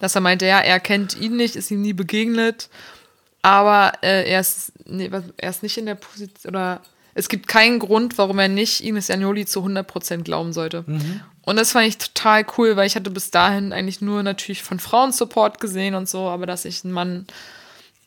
[0.00, 2.68] dass er meinte, ja, er kennt ihn nicht, ist ihm nie begegnet,
[3.42, 6.80] aber äh, er, ist, nee, er ist nicht in der Position, oder
[7.14, 10.84] es gibt keinen Grund, warum er nicht Ines Anjoli zu 100% glauben sollte.
[10.86, 11.20] Mhm.
[11.42, 14.78] Und das fand ich total cool, weil ich hatte bis dahin eigentlich nur natürlich von
[14.78, 17.26] Frauen Support gesehen und so, aber dass ich einen Mann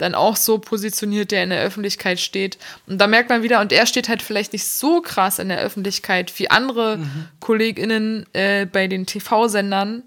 [0.02, 2.58] dann auch so positioniert, der in der Öffentlichkeit steht.
[2.88, 5.60] Und da merkt man wieder, und er steht halt vielleicht nicht so krass in der
[5.60, 7.28] Öffentlichkeit wie andere mhm.
[7.40, 10.04] KollegInnen äh, bei den TV-Sendern,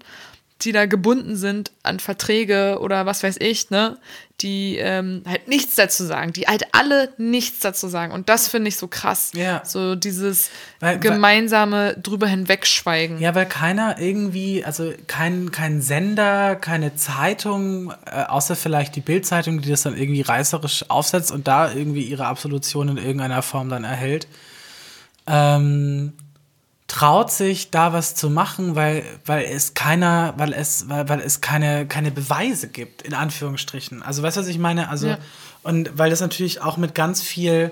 [0.61, 3.97] die da gebunden sind an Verträge oder was weiß ich, ne,
[4.39, 8.13] die ähm, halt nichts dazu sagen, die halt alle nichts dazu sagen.
[8.13, 9.31] Und das finde ich so krass.
[9.33, 9.61] Ja.
[9.65, 10.49] So dieses
[10.79, 13.19] weil, gemeinsame weil, drüber hinwegschweigen.
[13.19, 19.61] Ja, weil keiner irgendwie, also kein, kein Sender, keine Zeitung, äh, außer vielleicht die Bildzeitung,
[19.61, 23.83] die das dann irgendwie reißerisch aufsetzt und da irgendwie ihre Absolution in irgendeiner Form dann
[23.83, 24.27] erhält.
[25.27, 26.13] Ähm,
[26.87, 31.41] traut sich da was zu machen, weil, weil es keiner, weil es, weil, weil es
[31.41, 34.03] keine, keine Beweise gibt, in Anführungsstrichen.
[34.03, 34.89] Also weißt du, was ich meine?
[34.89, 35.17] Also, ja.
[35.63, 37.71] und weil das natürlich auch mit ganz viel,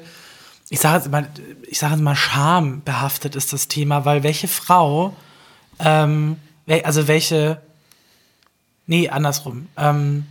[0.70, 1.30] ich sage jetzt mal,
[1.68, 5.16] ich sage jetzt mal, Scham behaftet ist das Thema, weil welche Frau,
[5.80, 6.38] ähm,
[6.84, 7.62] also welche,
[8.88, 10.26] nee, andersrum, ähm,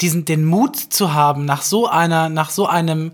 [0.00, 3.12] diesen, den Mut zu haben, nach so einer, nach so einem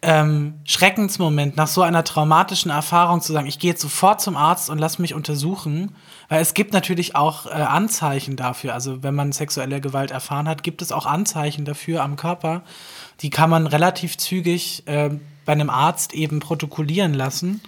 [0.00, 4.70] ähm, Schreckensmoment, nach so einer traumatischen Erfahrung zu sagen, ich gehe jetzt sofort zum Arzt
[4.70, 5.94] und lass mich untersuchen,
[6.28, 8.74] weil es gibt natürlich auch äh, Anzeichen dafür.
[8.74, 12.62] Also wenn man sexuelle Gewalt erfahren hat, gibt es auch Anzeichen dafür am Körper.
[13.20, 15.10] Die kann man relativ zügig äh,
[15.44, 17.60] bei einem Arzt eben protokollieren lassen.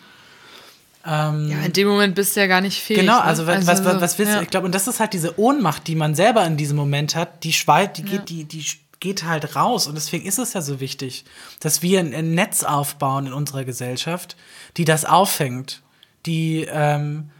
[1.04, 3.00] Ähm, ja, in dem Moment bist du ja gar nicht fähig.
[3.00, 3.22] Genau, ne?
[3.22, 4.38] also, also was, was, was willst ja.
[4.38, 4.44] du?
[4.44, 7.42] Ich glaube, und das ist halt diese Ohnmacht, die man selber in diesem Moment hat,
[7.42, 8.18] die schweift, die ja.
[8.18, 8.64] geht, die, die
[9.00, 9.86] geht halt raus.
[9.86, 11.24] Und deswegen ist es ja so wichtig,
[11.58, 14.36] dass wir ein, ein Netz aufbauen in unserer Gesellschaft,
[14.76, 15.82] die das auffängt,
[16.26, 17.30] die, ähm,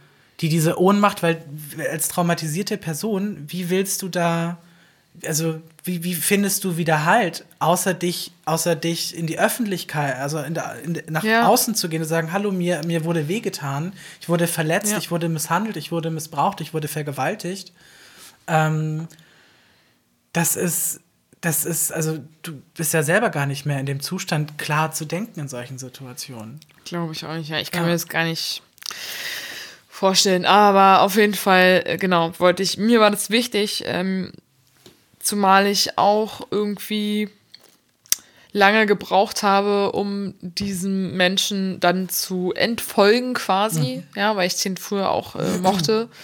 [0.41, 1.45] die diese Ohnmacht, weil
[1.91, 4.57] als traumatisierte Person, wie willst du da,
[5.27, 10.39] also wie, wie findest du wieder Halt, außer dich, außer dich in die Öffentlichkeit, also
[10.39, 11.47] in der, in, nach ja.
[11.47, 14.99] außen zu gehen und sagen, hallo, mir, mir wurde wehgetan, ich wurde verletzt, ja.
[14.99, 17.75] ich wurde misshandelt, ich wurde missbraucht, ich wurde vergewaltigt.
[18.47, 19.09] Ähm,
[20.33, 21.01] das ist,
[21.41, 25.07] das ist, also du bist ja selber gar nicht mehr in dem Zustand, klar zu
[25.07, 26.61] denken in solchen Situationen.
[26.85, 27.59] Glaube ich auch nicht, ja.
[27.59, 27.87] Ich kann ja.
[27.87, 28.63] mir das gar nicht
[29.89, 30.45] vorstellen.
[30.45, 34.33] Aber auf jeden Fall, äh, genau, wollte ich, mir war das wichtig, ähm,
[35.19, 37.31] zumal ich auch irgendwie
[38.53, 44.03] lange gebraucht habe, um diesem Menschen dann zu entfolgen quasi, mhm.
[44.17, 46.09] ja, weil ich den früher auch äh, mochte.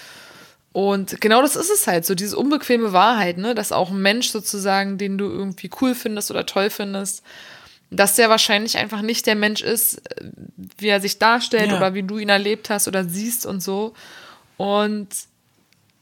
[0.77, 4.29] Und genau das ist es halt, so diese unbequeme Wahrheit, ne, dass auch ein Mensch
[4.29, 7.23] sozusagen, den du irgendwie cool findest oder toll findest,
[7.91, 10.25] dass der wahrscheinlich einfach nicht der Mensch ist, äh,
[10.77, 11.79] wie er sich darstellt ja.
[11.79, 13.95] oder wie du ihn erlebt hast oder siehst und so.
[14.59, 15.09] Und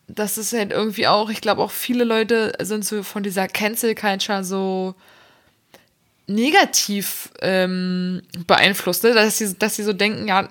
[0.08, 3.94] das ist halt irgendwie auch, ich glaube auch viele Leute sind so von dieser Cancel
[3.94, 4.96] Culture so
[6.26, 9.14] negativ ähm, beeinflusst, ne?
[9.14, 10.48] dass, sie, dass sie so denken, ja,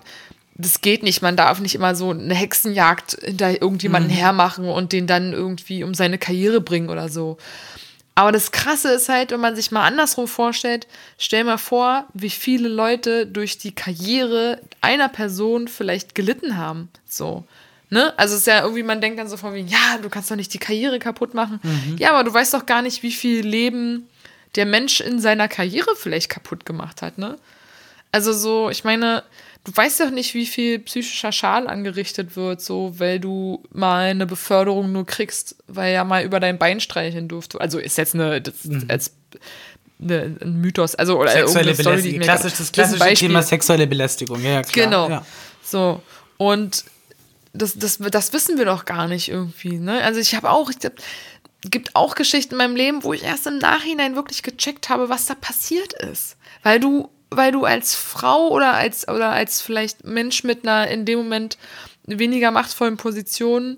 [0.56, 4.16] das geht nicht, man darf nicht immer so eine Hexenjagd hinter irgendjemanden mhm.
[4.16, 7.38] hermachen und den dann irgendwie um seine Karriere bringen oder so.
[8.16, 10.88] Aber das Krasse ist halt, wenn man sich mal andersrum vorstellt,
[11.18, 16.89] stell mal vor, wie viele Leute durch die Karriere einer Person vielleicht gelitten haben.
[17.08, 17.43] So.
[17.89, 18.14] Ne?
[18.18, 20.36] Also es ist ja irgendwie, man denkt dann so von wie, ja, du kannst doch
[20.36, 21.60] nicht die Karriere kaputt machen.
[21.64, 21.97] Mhm.
[21.97, 24.08] Ja, aber du weißt doch gar nicht, wie viel Leben
[24.56, 27.38] der Mensch in seiner Karriere vielleicht kaputt gemacht hat, ne?
[28.12, 29.24] Also so, ich meine,
[29.64, 34.26] du weißt doch nicht, wie viel psychischer Schal angerichtet wird, so, weil du mal eine
[34.26, 37.61] Beförderung nur kriegst, weil ja mal über dein Bein streicheln durfte.
[37.61, 38.86] Also ist jetzt eine, das, mhm.
[38.89, 39.14] als
[40.01, 42.22] eine, ein Mythos, also oder sexuelle Story, Belästigung.
[42.22, 44.86] Klassisch, das klassische Thema sexuelle Belästigung, ja, klar.
[44.86, 45.09] Genau.
[45.09, 45.26] Ja.
[45.64, 46.01] So.
[46.38, 46.84] Und
[47.53, 49.78] das, das, das wissen wir doch gar nicht irgendwie.
[49.78, 50.01] Ne?
[50.03, 50.93] Also ich habe auch, ich hab,
[51.61, 55.28] gibt auch Geschichten in meinem Leben, wo ich erst im Nachhinein wirklich gecheckt habe, was
[55.28, 56.36] da passiert ist.
[56.64, 61.05] Weil du weil du als Frau oder als, oder als vielleicht Mensch mit einer in
[61.05, 61.57] dem Moment
[62.05, 63.77] weniger machtvollen Position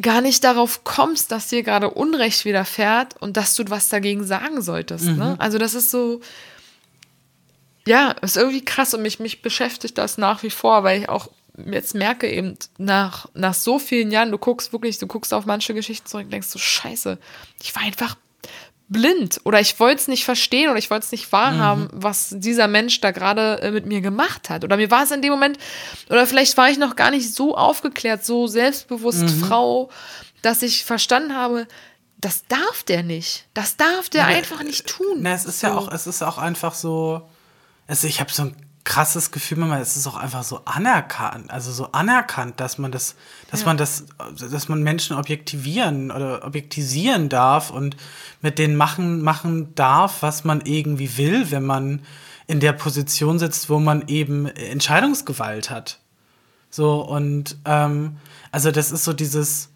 [0.00, 4.60] gar nicht darauf kommst, dass dir gerade Unrecht widerfährt und dass du was dagegen sagen
[4.60, 5.06] solltest.
[5.06, 5.12] Ne?
[5.12, 5.18] Mhm.
[5.18, 5.36] Ne?
[5.38, 6.20] Also das ist so,
[7.86, 11.30] ja, ist irgendwie krass und mich, mich beschäftigt das nach wie vor, weil ich auch
[11.64, 15.72] jetzt merke eben nach, nach so vielen Jahren, du guckst wirklich, du guckst auf manche
[15.72, 17.18] Geschichten zurück und denkst so, scheiße,
[17.62, 18.16] ich war einfach
[18.88, 21.88] blind oder ich wollte es nicht verstehen oder ich wollte es nicht wahrhaben, mhm.
[21.92, 24.64] was dieser Mensch da gerade äh, mit mir gemacht hat.
[24.64, 25.58] Oder mir war es in dem Moment,
[26.08, 29.44] oder vielleicht war ich noch gar nicht so aufgeklärt, so selbstbewusst mhm.
[29.44, 29.90] Frau,
[30.42, 31.66] dass ich verstanden habe,
[32.18, 33.46] das darf der nicht.
[33.54, 35.18] Das darf der ja, einfach nicht tun.
[35.18, 35.66] Na, es ist so.
[35.66, 37.22] ja auch, es ist auch einfach so.
[37.86, 41.72] Also ich habe so ein krasses Gefühl, manchmal ist es auch einfach so anerkannt, also
[41.72, 43.16] so anerkannt, dass man das,
[43.50, 43.66] dass ja.
[43.66, 44.04] man das,
[44.38, 47.96] dass man Menschen objektivieren oder objektisieren darf und
[48.40, 52.00] mit denen machen, machen darf, was man irgendwie will, wenn man
[52.46, 55.98] in der Position sitzt, wo man eben Entscheidungsgewalt hat.
[56.70, 58.18] So, und ähm,
[58.52, 59.70] also das ist so dieses,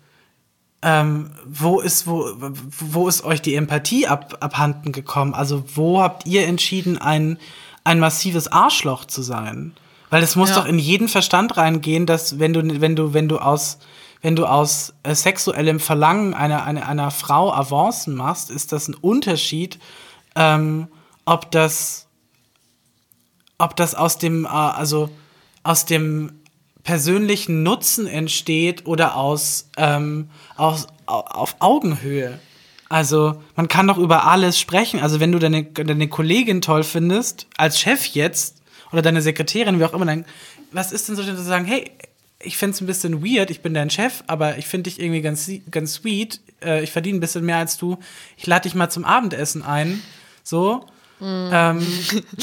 [0.82, 5.34] ähm, wo ist, wo, wo ist euch die Empathie ab, abhanden gekommen?
[5.34, 7.38] Also, wo habt ihr entschieden, ein
[7.84, 9.74] ein massives Arschloch zu sein.
[10.10, 10.56] Weil es muss ja.
[10.56, 13.78] doch in jeden Verstand reingehen, dass wenn du, wenn du, wenn du aus,
[14.22, 18.94] wenn du aus äh, sexuellem Verlangen einer, einer, einer Frau Avancen machst, ist das ein
[18.94, 19.78] Unterschied,
[20.34, 20.88] ähm,
[21.24, 22.08] ob das,
[23.58, 25.10] ob das aus dem, äh, also
[25.62, 26.32] aus dem
[26.82, 32.38] persönlichen Nutzen entsteht oder aus, ähm, aus auf Augenhöhe.
[32.90, 35.00] Also, man kann doch über alles sprechen.
[35.00, 38.56] Also, wenn du deine, deine Kollegin toll findest, als Chef jetzt,
[38.90, 40.24] oder deine Sekretärin, wie auch immer, dann,
[40.72, 41.92] was ist denn so, zu sagen, hey,
[42.42, 45.20] ich finde es ein bisschen weird, ich bin dein Chef, aber ich finde dich irgendwie
[45.20, 47.98] ganz, ganz sweet, äh, ich verdiene ein bisschen mehr als du,
[48.36, 50.02] ich lade dich mal zum Abendessen ein,
[50.42, 50.84] so,
[51.20, 51.50] Mhm.
[51.52, 51.86] Ähm,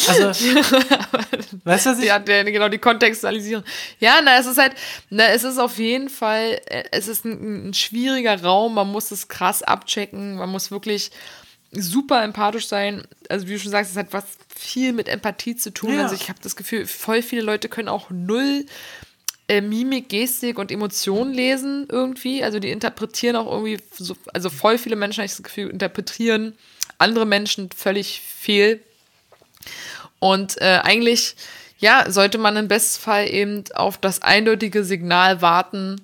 [0.08, 0.28] also,
[1.64, 2.06] weißt du, was ich.
[2.06, 3.64] Ja, genau, die Kontextualisierung.
[4.00, 4.74] Ja, na, es ist halt,
[5.10, 9.12] na, es ist auf jeden Fall, äh, es ist ein, ein schwieriger Raum, man muss
[9.12, 11.12] es krass abchecken, man muss wirklich
[11.72, 13.04] super empathisch sein.
[13.30, 14.26] Also, wie du schon sagst, es hat was
[14.56, 15.96] viel mit Empathie zu tun.
[15.96, 16.04] Ja.
[16.04, 18.66] Also, ich habe das Gefühl, voll viele Leute können auch null
[19.48, 22.44] äh, Mimik, Gestik und Emotionen lesen irgendwie.
[22.44, 26.54] Also, die interpretieren auch irgendwie, so, also voll viele Menschen, habe ich das Gefühl, interpretieren
[26.98, 28.82] andere Menschen völlig fehl.
[30.20, 31.36] Und äh, eigentlich,
[31.80, 36.02] ja, sollte man im Bestfall eben auf das eindeutige Signal warten,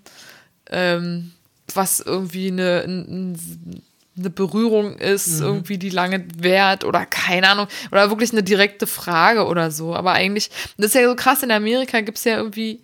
[0.70, 1.32] ähm,
[1.74, 5.46] was irgendwie eine, eine Berührung ist, mhm.
[5.46, 9.96] irgendwie die lange währt oder keine Ahnung, oder wirklich eine direkte Frage oder so.
[9.96, 12.82] Aber eigentlich, das ist ja so krass, in Amerika gibt es ja irgendwie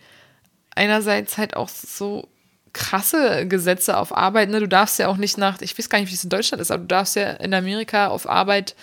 [0.73, 2.27] einerseits halt auch so
[2.73, 4.49] krasse Gesetze auf Arbeit.
[4.49, 4.59] Ne?
[4.59, 6.71] Du darfst ja auch nicht nach, ich weiß gar nicht, wie es in Deutschland ist,
[6.71, 8.75] aber du darfst ja in Amerika auf Arbeit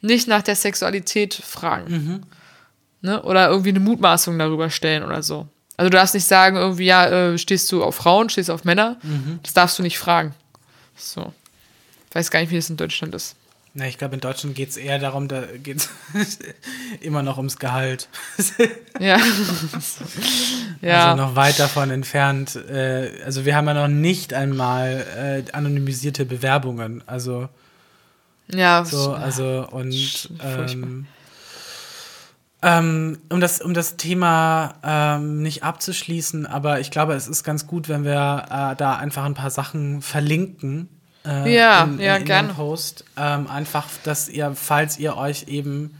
[0.00, 1.90] nicht nach der Sexualität fragen.
[1.90, 2.22] Mhm.
[3.00, 3.22] Ne?
[3.22, 5.46] Oder irgendwie eine Mutmaßung darüber stellen oder so.
[5.76, 8.64] Also du darfst nicht sagen, irgendwie, ja, äh, stehst du auf Frauen, stehst du auf
[8.64, 8.98] Männer.
[9.02, 9.40] Mhm.
[9.42, 10.34] Das darfst du nicht fragen.
[10.96, 11.32] So.
[12.08, 13.36] Ich weiß gar nicht, wie das in Deutschland ist.
[13.74, 16.38] Na, ich glaube, in Deutschland geht es eher darum, da geht es
[17.00, 18.08] immer noch ums Gehalt.
[19.00, 19.18] Ja.
[20.82, 21.10] ja.
[21.10, 22.54] Also noch weit davon entfernt.
[22.54, 25.06] Äh, also wir haben ja noch nicht einmal
[25.48, 27.02] äh, anonymisierte Bewerbungen.
[27.06, 27.48] Also
[28.48, 31.06] ja, so, also und ähm,
[32.60, 37.66] ähm, um das um das Thema ähm, nicht abzuschließen, aber ich glaube, es ist ganz
[37.66, 40.88] gut, wenn wir äh, da einfach ein paar Sachen verlinken.
[41.26, 42.48] Äh, Ja, in, ja, in, in gern.
[42.54, 43.04] Post.
[43.16, 45.94] Ähm, einfach, dass ihr, falls ihr euch eben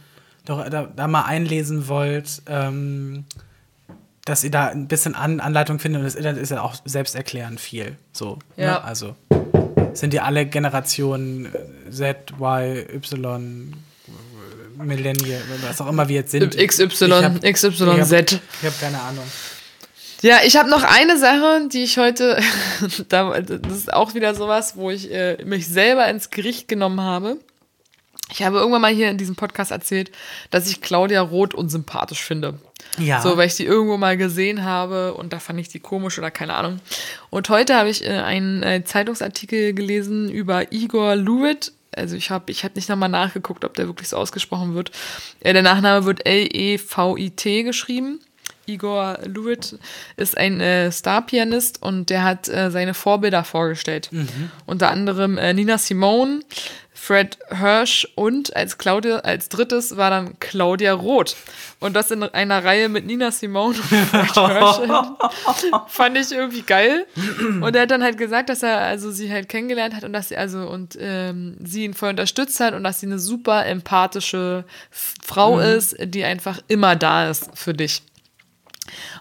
[0.44, 3.24] doch da, da mal einlesen wollt, ähm,
[4.24, 7.60] dass ihr da ein bisschen An Anleitung findet und das Internet ist ja auch selbsterklärend
[7.60, 7.96] viel.
[8.12, 8.66] So, Ja.
[8.72, 8.84] ne?
[8.84, 9.16] Also
[9.94, 13.74] sind ja alle Generationen äh, Z, Y, Y,
[14.78, 16.56] Millennial, was auch immer wir jetzt sind.
[16.56, 17.80] XY, Ich hab- XYZ.
[17.80, 19.24] Ich habe hab keine Ahnung.
[20.22, 22.40] Ja, ich habe noch eine Sache, die ich heute,
[23.08, 27.38] da- das ist auch wieder sowas, wo ich äh, mich selber ins Gericht genommen habe.
[28.30, 30.10] Ich habe irgendwann mal hier in diesem Podcast erzählt,
[30.50, 32.54] dass ich Claudia Roth unsympathisch finde.
[32.98, 33.20] Ja.
[33.20, 36.30] So, weil ich die irgendwo mal gesehen habe und da fand ich die komisch oder
[36.30, 36.80] keine Ahnung.
[37.30, 41.72] Und heute habe ich äh, einen äh, Zeitungsartikel gelesen über Igor Lewitt.
[41.94, 44.92] Also ich habe ich hab nicht nochmal nachgeguckt, ob der wirklich so ausgesprochen wird.
[45.40, 48.20] Äh, der Nachname wird L-E-V-I-T geschrieben.
[48.66, 49.78] Igor Lewitt
[50.16, 54.10] ist ein äh, Starpianist und der hat äh, seine Vorbilder vorgestellt.
[54.66, 56.40] Unter anderem äh, Nina Simone,
[57.02, 61.34] Fred Hirsch und als Claudia, als drittes war dann Claudia Roth.
[61.80, 64.88] Und das in einer Reihe mit Nina Simone und Fred Hirsch.
[65.88, 67.06] Fand ich irgendwie geil.
[67.60, 70.28] Und er hat dann halt gesagt, dass er also sie halt kennengelernt hat und dass
[70.28, 74.64] sie also und ähm, sie ihn voll unterstützt hat und dass sie eine super empathische
[74.92, 78.02] Frau ist, die einfach immer da ist für dich.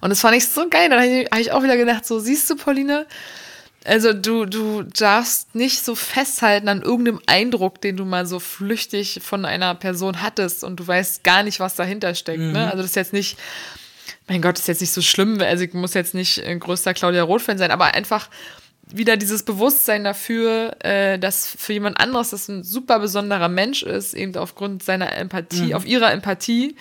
[0.02, 0.90] Und das fand ich so geil.
[0.90, 3.06] Dann habe ich, auch wieder gedacht, so siehst du, Pauline,
[3.84, 9.20] also du, du darfst nicht so festhalten an irgendeinem Eindruck, den du mal so flüchtig
[9.24, 12.40] von einer Person hattest und du weißt gar nicht, was dahinter steckt.
[12.40, 12.66] Ne?
[12.66, 13.38] Also das ist jetzt nicht,
[14.28, 16.94] mein Gott, das ist jetzt nicht so schlimm, also ich muss jetzt nicht ein größter
[16.94, 18.30] Claudia Roth-Fan sein, aber einfach
[18.94, 24.14] wieder dieses Bewusstsein dafür, äh, dass für jemand anderes das ein super besonderer Mensch ist,
[24.14, 26.76] eben aufgrund seiner Empathie, auf ihrer Empathie.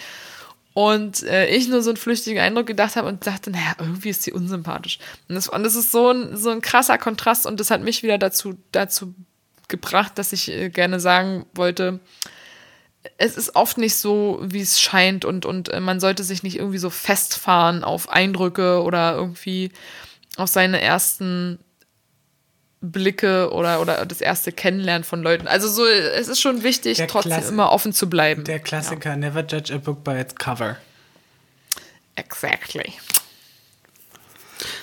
[0.72, 4.22] Und äh, ich nur so einen flüchtigen Eindruck gedacht habe und dachte, naja, irgendwie ist
[4.22, 4.98] sie unsympathisch.
[5.28, 8.02] Und das, und das ist so ein, so ein krasser Kontrast und das hat mich
[8.02, 9.14] wieder dazu, dazu
[9.68, 12.00] gebracht, dass ich äh, gerne sagen wollte,
[13.16, 16.56] es ist oft nicht so, wie es scheint und, und äh, man sollte sich nicht
[16.56, 19.72] irgendwie so festfahren auf Eindrücke oder irgendwie
[20.36, 21.58] auf seine ersten
[22.82, 25.46] Blicke oder, oder das erste Kennenlernen von Leuten.
[25.46, 28.44] Also so, es ist schon wichtig, Der trotzdem Klasse- immer offen zu bleiben.
[28.44, 30.76] Der Klassiker, never judge a book by its cover.
[32.16, 32.92] Exactly.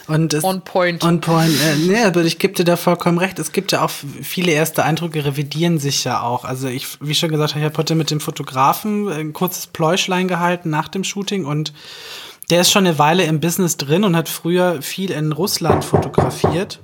[0.07, 1.03] Und es, On point.
[1.03, 1.53] On point.
[1.61, 3.37] Äh, nee, aber ich gebe dir da vollkommen recht.
[3.39, 6.45] Es gibt ja auch viele erste Eindrücke, revidieren sich ja auch.
[6.45, 10.69] Also ich, wie schon gesagt, ich habe heute mit dem Fotografen ein kurzes Pläuschlein gehalten
[10.69, 11.73] nach dem Shooting und
[12.49, 16.79] der ist schon eine Weile im Business drin und hat früher viel in Russland fotografiert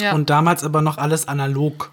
[0.00, 0.14] ja.
[0.14, 1.90] und damals aber noch alles analog.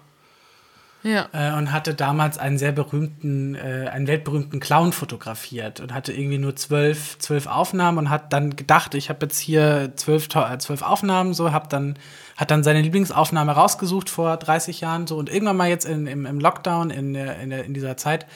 [1.02, 1.28] ja.
[1.32, 6.38] äh, und hatte damals einen sehr berühmten, äh, einen weltberühmten Clown fotografiert und hatte irgendwie
[6.38, 10.82] nur zwölf, zwölf Aufnahmen und hat dann gedacht, ich habe jetzt hier zwölf, äh, zwölf
[10.82, 11.98] Aufnahmen, so, hab dann,
[12.36, 16.26] hat dann seine Lieblingsaufnahme rausgesucht vor 30 Jahren, so, und irgendwann mal jetzt in, im,
[16.26, 18.26] im Lockdown, in, der, in, der, in dieser Zeit,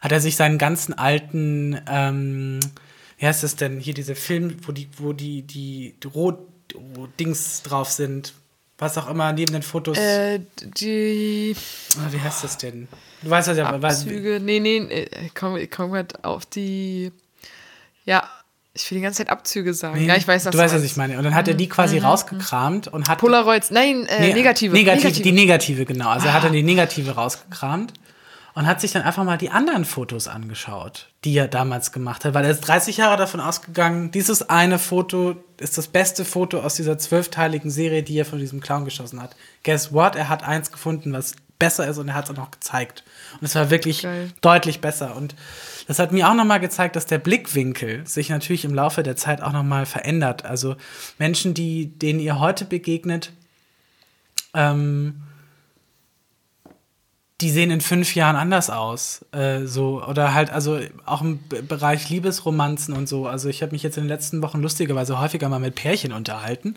[0.00, 2.60] hat er sich seinen ganzen alten, ähm,
[3.18, 6.38] wie heißt das denn, hier diese Film, wo die, wo die, die, die Rot,
[7.20, 8.34] Dings drauf sind,
[8.78, 9.96] was auch immer neben den Fotos.
[9.98, 11.54] Äh, die
[11.98, 12.88] Ah, wie heißt das denn?
[13.22, 17.10] Du weißt das ja, Abzüge, nee, nee, äh, ich komme ich komm grad auf die,
[18.04, 18.28] ja,
[18.74, 19.98] ich will die ganze Zeit Abzüge sagen.
[20.00, 21.16] Nee, ja, ich weiß, du was weißt, was ich meine.
[21.16, 23.18] Und dann hat er die quasi rausgekramt und hat.
[23.18, 24.74] Polaroids, nein, äh, Nee, negative.
[24.74, 26.08] Negative, Die negative, genau.
[26.10, 26.36] Also er Ah.
[26.36, 27.92] hat dann die negative rausgekramt
[28.54, 32.34] und hat sich dann einfach mal die anderen Fotos angeschaut, die er damals gemacht hat.
[32.34, 36.74] Weil er ist 30 Jahre davon ausgegangen, dieses eine Foto ist das beste Foto aus
[36.74, 39.34] dieser zwölfteiligen Serie, die er von diesem Clown geschossen hat.
[39.64, 40.14] Guess what?
[40.14, 43.04] Er hat eins gefunden, was besser ist und er hat es auch noch gezeigt.
[43.40, 44.30] Und es war wirklich Geil.
[44.40, 45.16] deutlich besser.
[45.16, 45.34] Und
[45.88, 49.42] das hat mir auch nochmal gezeigt, dass der Blickwinkel sich natürlich im Laufe der Zeit
[49.42, 50.44] auch nochmal verändert.
[50.44, 50.76] Also
[51.18, 53.32] Menschen, die, denen ihr heute begegnet,
[54.52, 55.22] ähm,
[57.44, 59.22] die sehen in fünf Jahren anders aus.
[59.32, 63.26] Äh, so, oder halt, also auch im Bereich Liebesromanzen und so.
[63.26, 66.76] Also ich habe mich jetzt in den letzten Wochen lustigerweise häufiger mal mit Pärchen unterhalten.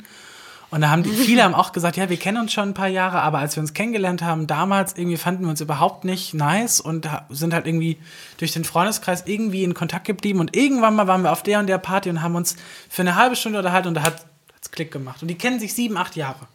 [0.70, 2.90] Und da haben die, viele haben auch gesagt, ja, wir kennen uns schon ein paar
[2.90, 6.82] Jahre, aber als wir uns kennengelernt haben, damals irgendwie fanden wir uns überhaupt nicht nice
[6.82, 7.98] und sind halt irgendwie
[8.38, 10.42] durch den Freundeskreis irgendwie in Kontakt geblieben.
[10.42, 12.58] Und irgendwann mal waren wir auf der und der Party und haben uns
[12.90, 14.26] für eine halbe Stunde unterhalten und da hat
[14.62, 15.22] es Klick gemacht.
[15.22, 16.46] Und die kennen sich sieben, acht Jahre.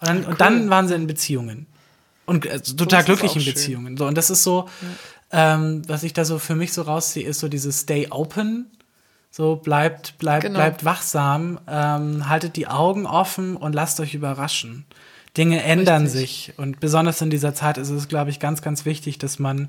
[0.00, 1.66] Und dann, und dann waren sie in Beziehungen.
[2.28, 3.44] Und äh, total es glücklich in.
[3.44, 3.96] Beziehungen.
[3.96, 4.68] So, und das ist so,
[5.32, 8.66] ähm, was ich da so für mich so rausziehe, ist so dieses Stay open.
[9.30, 10.58] So bleibt, bleibt, Genau.
[10.58, 14.84] bleibt wachsam, ähm, haltet die Augen offen und lasst euch überraschen.
[15.36, 16.20] Dinge ändern Richtig.
[16.20, 16.52] sich.
[16.56, 19.68] Und besonders in dieser Zeit ist es, glaube ich, ganz, ganz wichtig, dass man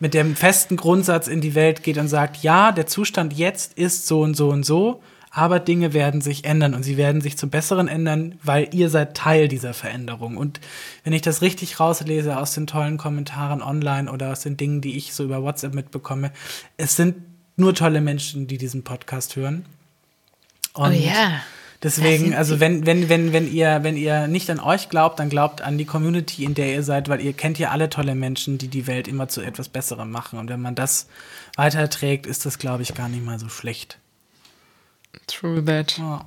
[0.00, 4.06] mit dem festen Grundsatz in die Welt geht und sagt, ja, der Zustand jetzt ist
[4.06, 5.02] so und so und so,
[5.34, 9.16] aber Dinge werden sich ändern und sie werden sich zum Besseren ändern, weil ihr seid
[9.16, 10.36] Teil dieser Veränderung.
[10.36, 10.60] Und
[11.02, 14.96] wenn ich das richtig rauslese aus den tollen Kommentaren online oder aus den Dingen, die
[14.96, 16.30] ich so über WhatsApp mitbekomme,
[16.76, 17.16] es sind
[17.56, 19.64] nur tolle Menschen, die diesen Podcast hören.
[20.72, 21.40] Und Oh ja.
[21.82, 25.28] Deswegen, sind also wenn, wenn, wenn, wenn ihr, wenn ihr nicht an euch glaubt, dann
[25.28, 28.56] glaubt an die Community, in der ihr seid, weil ihr kennt ja alle tolle Menschen,
[28.56, 30.38] die die Welt immer zu etwas Besserem machen.
[30.38, 31.08] Und wenn man das
[31.56, 33.98] weiterträgt, ist das, glaube ich, gar nicht mal so schlecht.
[35.26, 35.98] True that.
[35.98, 36.24] Ja.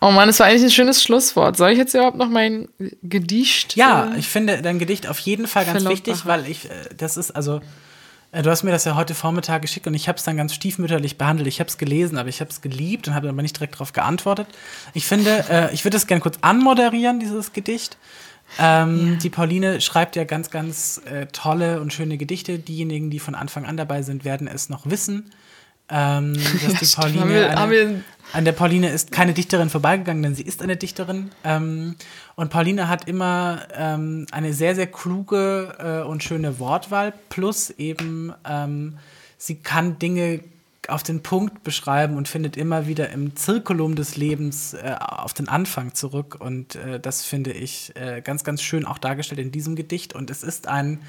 [0.00, 1.56] Oh Mann, das war eigentlich ein schönes Schlusswort.
[1.56, 2.68] Soll ich jetzt überhaupt noch mein
[3.02, 3.76] Gedicht?
[3.76, 7.16] Ja, äh, ich finde dein Gedicht auf jeden Fall ganz wichtig, weil ich, äh, das
[7.16, 7.60] ist also,
[8.32, 10.54] äh, du hast mir das ja heute Vormittag geschickt und ich habe es dann ganz
[10.54, 11.46] stiefmütterlich behandelt.
[11.46, 13.92] Ich habe es gelesen, aber ich habe es geliebt und habe aber nicht direkt darauf
[13.92, 14.48] geantwortet.
[14.92, 17.96] Ich finde, äh, ich würde das gerne kurz anmoderieren, dieses Gedicht.
[18.58, 22.58] Ähm, Die Pauline schreibt ja ganz, ganz äh, tolle und schöne Gedichte.
[22.58, 25.30] Diejenigen, die von Anfang an dabei sind, werden es noch wissen.
[25.88, 26.34] Ähm,
[26.64, 26.86] dass die.
[27.00, 31.30] Pauline wir- eine, an der Pauline ist keine Dichterin vorbeigegangen, denn sie ist eine Dichterin.
[31.44, 31.96] Ähm,
[32.34, 37.12] und Pauline hat immer ähm, eine sehr, sehr kluge äh, und schöne Wortwahl.
[37.28, 38.96] Plus eben, ähm,
[39.36, 40.40] sie kann Dinge
[40.88, 45.48] auf den Punkt beschreiben und findet immer wieder im Zirkulum des Lebens äh, auf den
[45.48, 46.36] Anfang zurück.
[46.40, 50.14] Und äh, das finde ich äh, ganz, ganz schön auch dargestellt in diesem Gedicht.
[50.14, 51.00] Und es ist ein,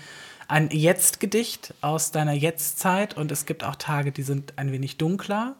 [0.48, 3.16] ein Jetzt-Gedicht aus deiner Jetztzeit.
[3.16, 5.56] Und es gibt auch Tage, die sind ein wenig dunkler.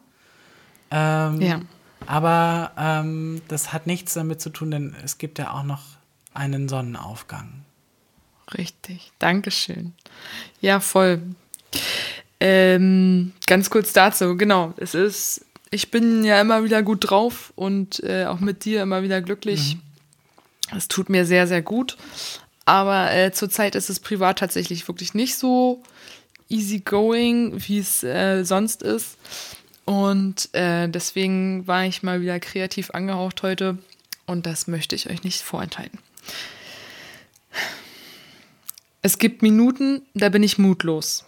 [0.90, 1.60] Ähm, Ja.
[2.06, 5.82] Aber ähm, das hat nichts damit zu tun, denn es gibt ja auch noch
[6.34, 7.64] einen Sonnenaufgang.
[8.58, 9.94] Richtig, Dankeschön.
[10.60, 11.22] Ja, voll.
[12.40, 14.74] Ähm, ganz kurz dazu, genau.
[14.76, 19.02] Es ist, ich bin ja immer wieder gut drauf und äh, auch mit dir immer
[19.02, 19.78] wieder glücklich.
[20.76, 21.96] Es tut mir sehr, sehr gut.
[22.64, 25.82] Aber äh, zurzeit ist es privat tatsächlich wirklich nicht so
[26.48, 29.18] easygoing, wie es äh, sonst ist.
[29.84, 33.78] Und äh, deswegen war ich mal wieder kreativ angehaucht heute.
[34.26, 35.98] Und das möchte ich euch nicht vorenthalten.
[39.02, 41.26] Es gibt Minuten, da bin ich mutlos.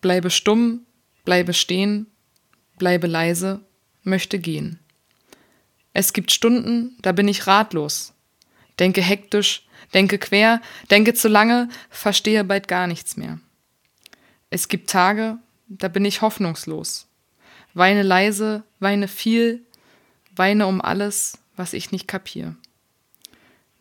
[0.00, 0.86] Bleibe stumm,
[1.26, 2.06] bleibe stehen,
[2.78, 3.60] bleibe leise,
[4.02, 4.78] möchte gehen.
[5.92, 8.14] Es gibt Stunden, da bin ich ratlos.
[8.78, 10.60] Denke hektisch, denke quer,
[10.90, 13.38] denke zu lange, verstehe bald gar nichts mehr.
[14.50, 15.38] Es gibt Tage,
[15.68, 17.06] da bin ich hoffnungslos.
[17.74, 19.64] Weine leise, weine viel,
[20.34, 22.56] weine um alles, was ich nicht kapier.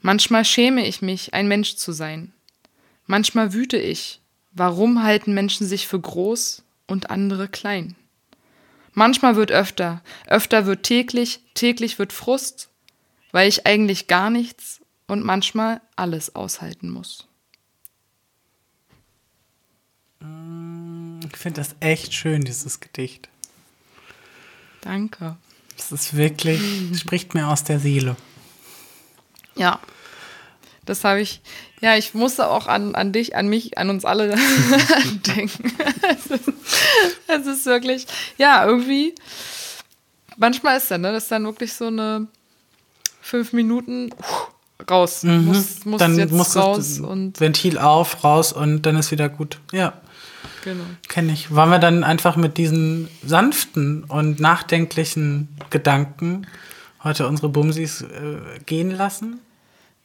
[0.01, 2.31] Manchmal schäme ich mich, ein Mensch zu sein.
[3.05, 4.21] Manchmal wüte ich,
[4.51, 7.95] warum halten Menschen sich für groß und andere klein?
[8.93, 12.69] Manchmal wird öfter, öfter wird täglich, täglich wird Frust,
[13.31, 14.78] weil ich eigentlich gar nichts
[15.09, 17.27] und manchmal alles aushalten muss.
[20.21, 23.27] Ich finde das echt schön, dieses Gedicht.
[24.81, 25.35] Danke.
[25.75, 26.61] Das ist wirklich,
[26.99, 28.15] spricht mir aus der Seele.
[29.55, 29.79] Ja.
[30.85, 31.41] Das habe ich,
[31.81, 34.29] ja, ich musste auch an, an dich, an mich, an uns alle
[35.27, 35.71] denken.
[36.09, 36.51] Es ist,
[37.27, 38.07] es ist wirklich,
[38.37, 39.13] ja, irgendwie,
[40.37, 42.27] manchmal ist dann, ne, das ist dann wirklich so eine
[43.21, 44.58] fünf Minuten uh,
[44.89, 45.23] raus.
[45.23, 45.97] Muss, muss Mhm.
[45.97, 49.59] Dann jetzt muss raus das und Ventil auf, raus und dann ist wieder gut.
[49.71, 49.93] Ja,
[50.63, 50.83] genau.
[51.07, 51.53] kenne ich.
[51.53, 56.47] Wollen wir dann einfach mit diesen sanften und nachdenklichen Gedanken
[57.03, 59.39] heute unsere Bumsis äh, gehen lassen?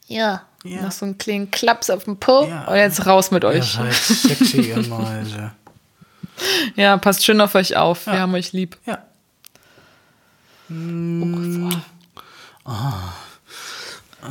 [0.07, 0.43] Ja.
[0.65, 0.83] Ja.
[0.83, 2.65] Noch so einen kleinen Klaps auf den Po Ja.
[2.69, 3.73] und jetzt raus mit euch.
[3.73, 5.53] Seid sexy, ihr Mäuse.
[6.75, 8.07] Ja, passt schön auf euch auf.
[8.07, 8.77] Wir haben euch lieb.
[8.87, 8.99] Ja.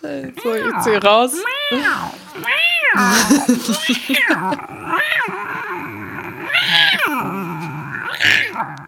[0.00, 1.32] So, ich zieh raus.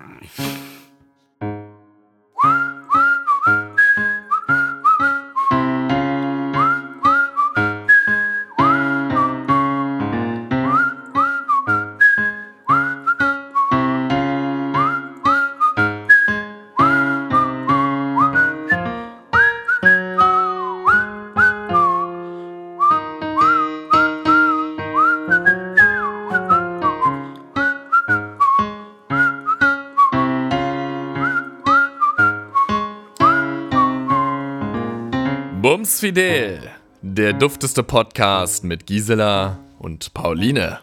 [35.90, 36.70] Bums Fidel,
[37.02, 40.78] der dufteste Podcast mit Gisela und Pauline.